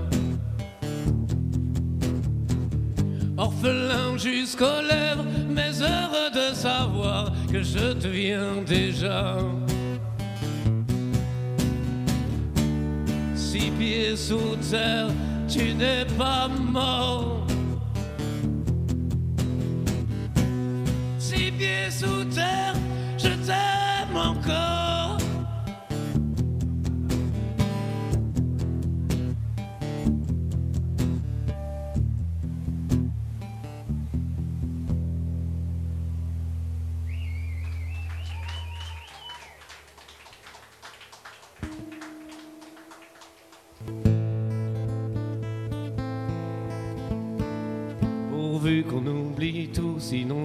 Orphelin 3.38 4.18
jusqu'aux 4.18 4.82
lèvres, 4.82 5.24
mais 5.48 5.80
heureux 5.80 6.32
de 6.34 6.56
savoir 6.56 7.32
que 7.52 7.62
je 7.62 7.94
deviens 7.94 8.64
déjà. 8.66 9.38
Six 13.36 13.70
pieds 13.78 14.16
sous 14.16 14.56
terre, 14.72 15.10
tu 15.48 15.76
n'es 15.76 16.06
pas 16.18 16.48
mort. 16.48 17.46
Six 21.20 21.52
pieds 21.52 21.92
sous 21.92 22.24
terre, 22.34 22.74
je 23.20 23.30
t'aime 23.46 24.18
encore. 24.18 24.77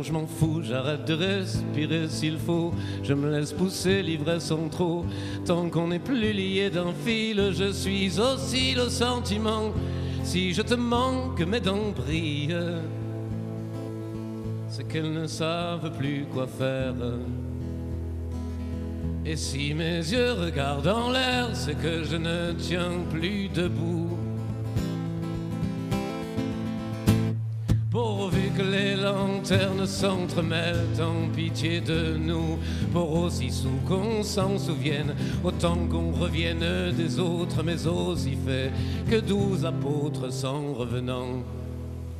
Je 0.02 0.12
m'en 0.12 0.26
fous, 0.26 0.62
j'arrête 0.62 1.04
de 1.04 1.14
respirer 1.14 2.08
s'il 2.08 2.38
faut. 2.38 2.72
Je 3.02 3.14
me 3.14 3.30
laisse 3.30 3.52
pousser 3.52 4.02
l'ivresse 4.02 4.50
en 4.50 4.68
trop. 4.68 5.04
Tant 5.44 5.68
qu'on 5.68 5.88
n'est 5.88 5.98
plus 5.98 6.32
lié 6.32 6.70
d'un 6.70 6.92
fil, 7.04 7.52
je 7.52 7.72
suis 7.72 8.18
aussi 8.18 8.74
le 8.74 8.88
sentiment. 8.88 9.72
Si 10.24 10.52
je 10.54 10.62
te 10.62 10.74
manque, 10.74 11.40
mes 11.40 11.60
dents 11.60 11.92
brillent. 11.94 12.56
C'est 14.68 14.84
qu'elles 14.84 15.12
ne 15.12 15.26
savent 15.26 15.90
plus 15.98 16.26
quoi 16.32 16.46
faire. 16.46 16.94
Et 19.24 19.36
si 19.36 19.74
mes 19.74 19.98
yeux 19.98 20.32
regardent 20.32 20.88
en 20.88 21.10
l'air, 21.10 21.50
c'est 21.54 21.78
que 21.78 22.02
je 22.02 22.16
ne 22.16 22.52
tiens 22.52 23.04
plus 23.10 23.48
debout. 23.48 24.11
lanternes 29.02 29.86
s'entremêlent 29.86 31.00
en 31.00 31.28
pitié 31.28 31.80
de 31.80 32.16
nous, 32.16 32.58
pour 32.92 33.12
aussi 33.12 33.50
sous 33.50 33.80
qu'on 33.86 34.22
s'en 34.22 34.58
souvienne, 34.58 35.14
autant 35.44 35.76
qu'on 35.90 36.12
revienne 36.12 36.92
des 36.96 37.18
autres, 37.18 37.62
mais 37.62 37.86
aussi 37.86 38.36
fait 38.46 38.70
que 39.10 39.20
douze 39.20 39.64
apôtres 39.64 40.32
s'en 40.32 40.72
revenant 40.72 41.42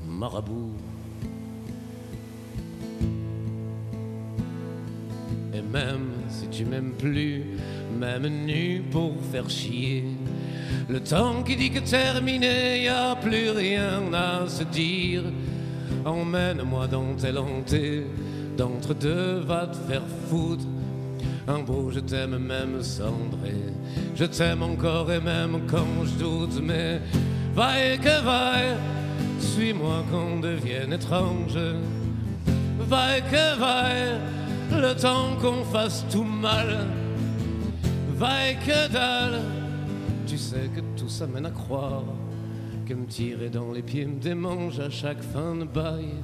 marabouts. 0.07 0.77
Et 5.55 5.63
même 5.63 6.11
si 6.29 6.49
tu 6.49 6.65
m'aimes 6.65 6.95
plus, 6.99 7.45
même 7.99 8.27
nu 8.47 8.83
pour 8.91 9.13
faire 9.31 9.49
chier. 9.49 10.05
Le 10.89 11.01
temps 11.01 11.43
qui 11.43 11.57
dit 11.57 11.71
que 11.71 11.79
terminé, 11.79 12.85
y 12.85 12.89
a 12.89 13.15
plus 13.17 13.51
rien 13.51 14.13
à 14.13 14.49
se 14.49 14.65
dire. 14.65 15.23
Emmène-moi 16.05 16.89
dans 16.89 17.15
tes 17.15 17.31
lentille, 17.31 18.05
d'entre 18.57 18.95
deux 18.95 19.41
va 19.41 19.67
te 19.67 19.77
faire 19.89 20.03
foutre. 20.29 20.65
Un 21.47 21.61
beau 21.61 21.91
je 21.91 22.01
t'aime 22.01 22.39
même 22.39 22.83
cendré, 22.83 23.55
je 24.15 24.25
t'aime 24.25 24.63
encore 24.63 25.11
et 25.13 25.21
même 25.21 25.61
quand 25.69 26.05
je 26.05 26.25
doute, 26.25 26.61
mais 26.63 27.01
vaille 27.55 27.99
que 27.99 28.25
vaille, 28.25 28.77
suis-moi 29.39 30.05
qu'on 30.11 30.41
devienne 30.41 30.93
étrange. 30.93 31.59
Vaille 32.79 33.23
que 33.23 33.59
vaille, 33.59 34.21
le 34.71 34.95
temps 34.95 35.37
qu'on 35.41 35.65
fasse 35.65 36.05
tout 36.11 36.25
mal. 36.25 36.87
Vaille 38.17 38.57
que 38.65 38.93
dalle, 38.93 39.41
tu 40.27 40.39
sais 40.39 40.71
que 40.75 40.81
tout 40.97 41.09
ça 41.09 41.27
mène 41.27 41.47
à 41.47 41.51
croire 41.51 42.05
que 42.87 42.95
me 42.95 43.07
tirer 43.07 43.51
dans 43.51 43.73
les 43.73 43.83
pieds 43.83 44.07
me 44.07 44.19
démange 44.21 44.81
à 44.81 44.91
chaque 44.91 45.23
fin 45.23 45.55
de 45.55 45.65
bail. 45.65 46.15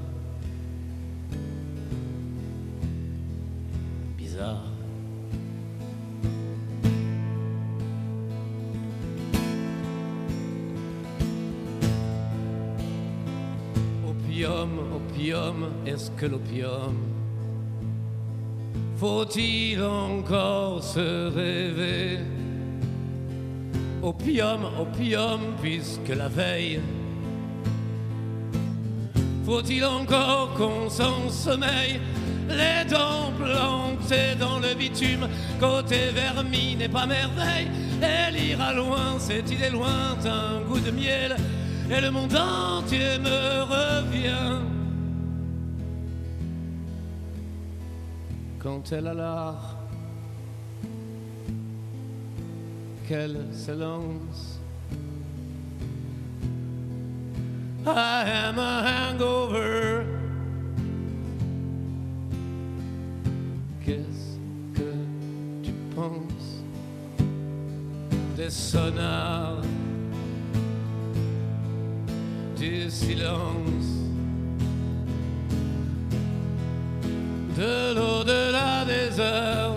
Bizarre. 4.17 4.65
Opium, 14.09 14.71
opium, 14.95 15.69
est-ce 15.87 16.11
que 16.13 16.27
l'opium? 16.27 16.97
Faut-il 18.97 19.83
encore 19.83 20.83
se 20.83 21.29
rêver? 21.35 22.38
Opium, 24.03 24.64
opium, 24.78 25.40
puisque 25.61 26.09
la 26.09 26.28
veille 26.28 26.80
Faut-il 29.44 29.84
encore 29.84 30.55
qu'on 30.55 30.88
s'en 30.88 31.28
sommeille? 31.28 32.01
Les 32.49 32.88
dents 32.88 33.32
plantées 33.36 34.36
dans 34.38 34.61
le 34.61 34.74
bitume 34.74 35.28
Côté 35.59 36.11
vermi 36.14 36.76
n'est 36.76 36.88
pas 36.88 37.07
merveille. 37.07 37.68
Elle 38.01 38.36
ira 38.36 38.72
loin, 38.72 39.18
cette 39.18 39.51
idée 39.51 39.70
lointain 39.70 40.61
goût 40.68 40.78
de 40.78 40.92
miel 40.92 41.36
Et 41.90 42.01
le 42.01 42.11
monde 42.11 42.36
entier 42.36 43.18
me 43.18 43.62
revient. 43.62 44.62
Quand 48.61 48.92
elle 48.92 49.09
a 49.09 49.14
l'art 49.14 49.78
qu'elle 53.09 53.39
s'élance 53.53 54.59
I 57.87 58.25
am 58.27 58.59
a 58.59 58.83
hangover. 58.85 60.05
Qu'est-ce 63.83 64.37
que 64.75 64.93
tu 65.63 65.73
penses 65.97 66.63
des 68.37 68.51
sonars 68.51 69.63
du 72.59 72.91
silence. 72.91 73.89
De 77.57 77.95
l'au-delà 77.95 78.85
des 78.85 79.19
heures 79.19 79.68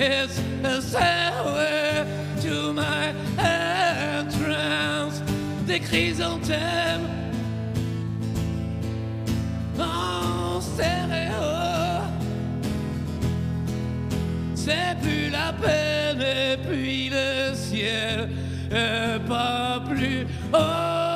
Is 0.00 0.38
a 0.62 0.80
stairway 0.80 2.06
to 2.42 2.72
my 2.72 3.12
entrance. 3.36 5.20
Des 5.66 5.80
chrysanthèmes 5.80 7.08
en 9.76 10.60
stéréo. 10.60 11.32
C'est 14.54 14.96
plus 15.02 15.30
la 15.30 15.52
peine 15.52 16.22
et 16.22 16.56
puis 16.58 17.10
le 17.10 17.52
ciel 17.54 18.28
est 18.70 19.18
pas 19.26 19.82
plus 19.84 20.28
haut 20.54 21.07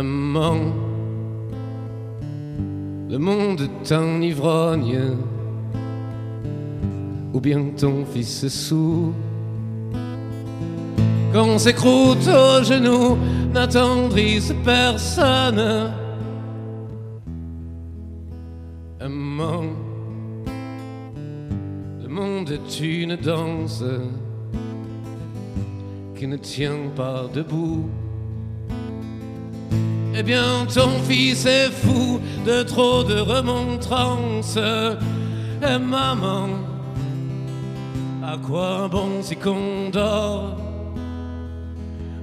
Amant, 0.00 0.72
le 3.10 3.18
monde 3.18 3.68
un 3.90 4.22
ivrogne, 4.22 4.98
ou 7.34 7.38
bien 7.38 7.62
ton 7.78 8.06
fils 8.06 8.48
sourd. 8.48 9.12
Quand 11.34 11.58
s'écroute 11.58 12.26
aux 12.26 12.64
genoux, 12.64 13.18
n'attendrisse 13.52 14.54
personne. 14.64 15.92
Amant, 19.00 19.64
le 22.02 22.08
monde 22.08 22.50
est 22.52 22.80
une 22.80 23.16
danse 23.16 23.84
qui 26.14 26.26
ne 26.26 26.38
tient 26.38 26.88
pas 26.96 27.26
debout. 27.34 27.84
Eh 30.20 30.22
bien, 30.22 30.66
ton 30.66 30.98
fils 31.08 31.46
est 31.46 31.70
fou 31.70 32.20
de 32.44 32.62
trop 32.62 33.02
de 33.02 33.20
remontrances. 33.20 34.58
Et 34.58 35.78
maman, 35.78 36.50
à 38.22 38.36
quoi 38.36 38.86
bon 38.88 39.22
si 39.22 39.34
qu'on 39.34 39.88
dort? 39.88 40.58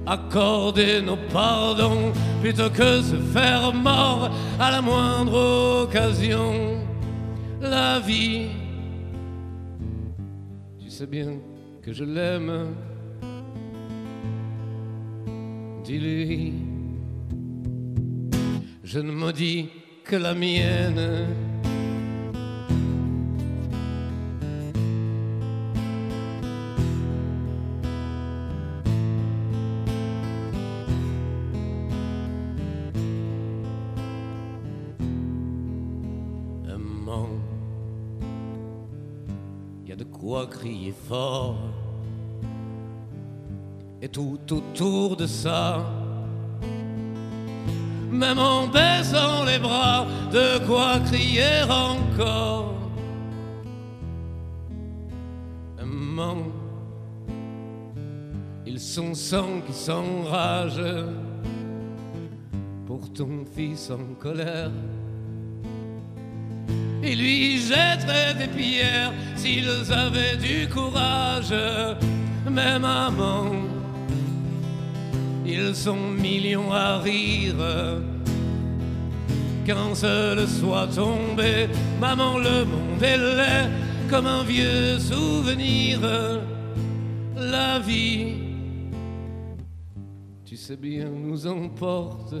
Accorder 0.06 1.02
nos 1.02 1.16
pardons 1.32 2.12
plutôt 2.40 2.70
que 2.70 3.02
se 3.02 3.16
faire 3.16 3.74
mort 3.74 4.30
à 4.60 4.70
la 4.70 4.80
moindre 4.80 5.82
occasion. 5.82 6.78
La 7.60 7.98
vie, 7.98 8.46
tu 10.78 10.88
sais 10.88 11.06
bien 11.06 11.32
que 11.82 11.92
je 11.92 12.04
l'aime. 12.04 12.68
Dis-lui 15.82 16.67
je 18.90 19.00
ne 19.00 19.12
maudis 19.12 19.68
que 20.02 20.16
la 20.16 20.32
mienne. 20.32 21.26
Il 39.84 39.90
y 39.90 39.92
a 39.92 39.96
de 39.96 40.04
quoi 40.04 40.46
crier 40.46 40.94
fort. 41.08 41.58
Et 44.00 44.08
tout 44.08 44.38
autour 44.50 45.16
de 45.16 45.26
ça, 45.26 45.84
même 48.18 48.38
en 48.38 48.66
baisant 48.66 49.44
les 49.44 49.58
bras, 49.58 50.06
de 50.32 50.66
quoi 50.66 50.98
crier 51.06 51.62
encore. 51.68 52.74
Amant, 55.80 56.48
ils 58.66 58.80
sont 58.80 59.14
sang 59.14 59.60
qui 59.66 59.72
s'enrage 59.72 60.82
pour 62.86 63.12
ton 63.12 63.44
fils 63.54 63.90
en 63.90 64.14
colère. 64.20 64.72
Ils 67.02 67.18
lui 67.18 67.58
jetteraient 67.58 68.34
des 68.34 68.48
pierres 68.48 69.12
s'ils 69.36 69.92
avaient 69.92 70.36
du 70.36 70.68
courage, 70.68 71.54
même 72.50 72.84
amant 72.84 73.67
Ils 75.50 75.74
sont 75.74 75.96
millions 75.96 76.70
à 76.70 76.98
rire. 76.98 77.56
Quand 79.66 79.94
seul 79.94 80.46
soit 80.46 80.88
tombé, 80.88 81.68
maman, 81.98 82.36
le 82.38 82.66
monde 82.66 83.02
est 83.02 83.16
laid 83.16 83.70
comme 84.10 84.26
un 84.26 84.42
vieux 84.42 84.98
souvenir. 84.98 86.00
La 87.34 87.78
vie, 87.78 88.34
tu 90.44 90.54
sais 90.56 90.76
bien, 90.76 91.08
nous 91.08 91.46
emporte. 91.46 92.34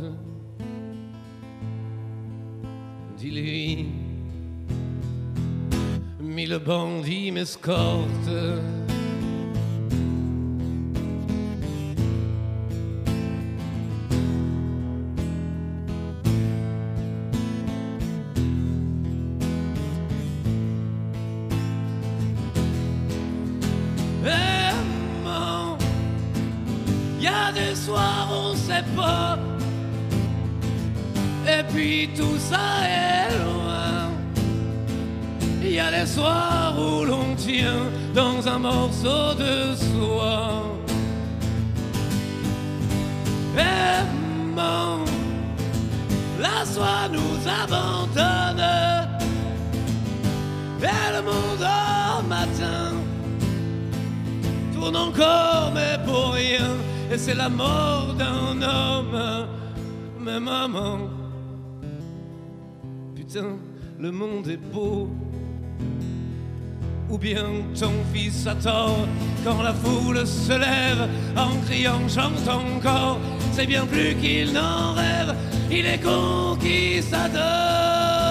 Dis-lui, 3.16 3.86
mille 6.20 6.58
bandits 6.58 7.32
m'escortent. 7.32 8.30
Et 31.48 31.62
puis 31.72 32.10
tout 32.16 32.38
ça 32.38 32.84
est 32.84 33.30
loin. 33.38 34.10
Il 35.62 35.72
y 35.72 35.80
a 35.80 35.90
des 35.90 36.06
soirs 36.06 36.74
où 36.78 37.04
l'on 37.04 37.34
tient 37.36 37.86
dans 38.14 38.46
un 38.46 38.58
morceau 38.58 39.34
de 39.34 39.74
soie. 39.74 40.62
Aimant, 43.56 45.04
la 46.40 46.64
soie 46.64 47.08
nous 47.10 47.48
abandonne, 47.62 48.64
et 50.80 51.12
le 51.16 51.22
monde 51.22 51.66
au 52.18 52.22
matin 52.22 52.92
tourne 54.72 54.96
encore, 54.96 55.72
mais 55.74 55.98
pour 56.04 56.32
rien. 56.32 56.87
Et 57.10 57.16
c'est 57.16 57.34
la 57.34 57.48
mort 57.48 58.14
d'un 58.14 58.60
homme. 58.60 59.46
Mais 60.20 60.40
maman, 60.40 60.98
putain, 63.14 63.56
le 63.98 64.10
monde 64.10 64.48
est 64.48 64.56
beau. 64.56 65.08
Ou 67.08 67.16
bien 67.16 67.46
ton 67.78 67.92
fils 68.12 68.46
a 68.46 68.54
quand 69.44 69.62
la 69.62 69.72
foule 69.72 70.26
se 70.26 70.52
lève 70.52 71.08
en 71.36 71.56
criant, 71.66 72.06
chante 72.08 72.46
encore. 72.46 73.18
C'est 73.52 73.66
bien 73.66 73.86
plus 73.86 74.14
qu'il 74.16 74.52
n'en 74.52 74.92
rêve, 74.92 75.34
il 75.70 75.86
est 75.86 76.02
conquistador. 76.02 78.27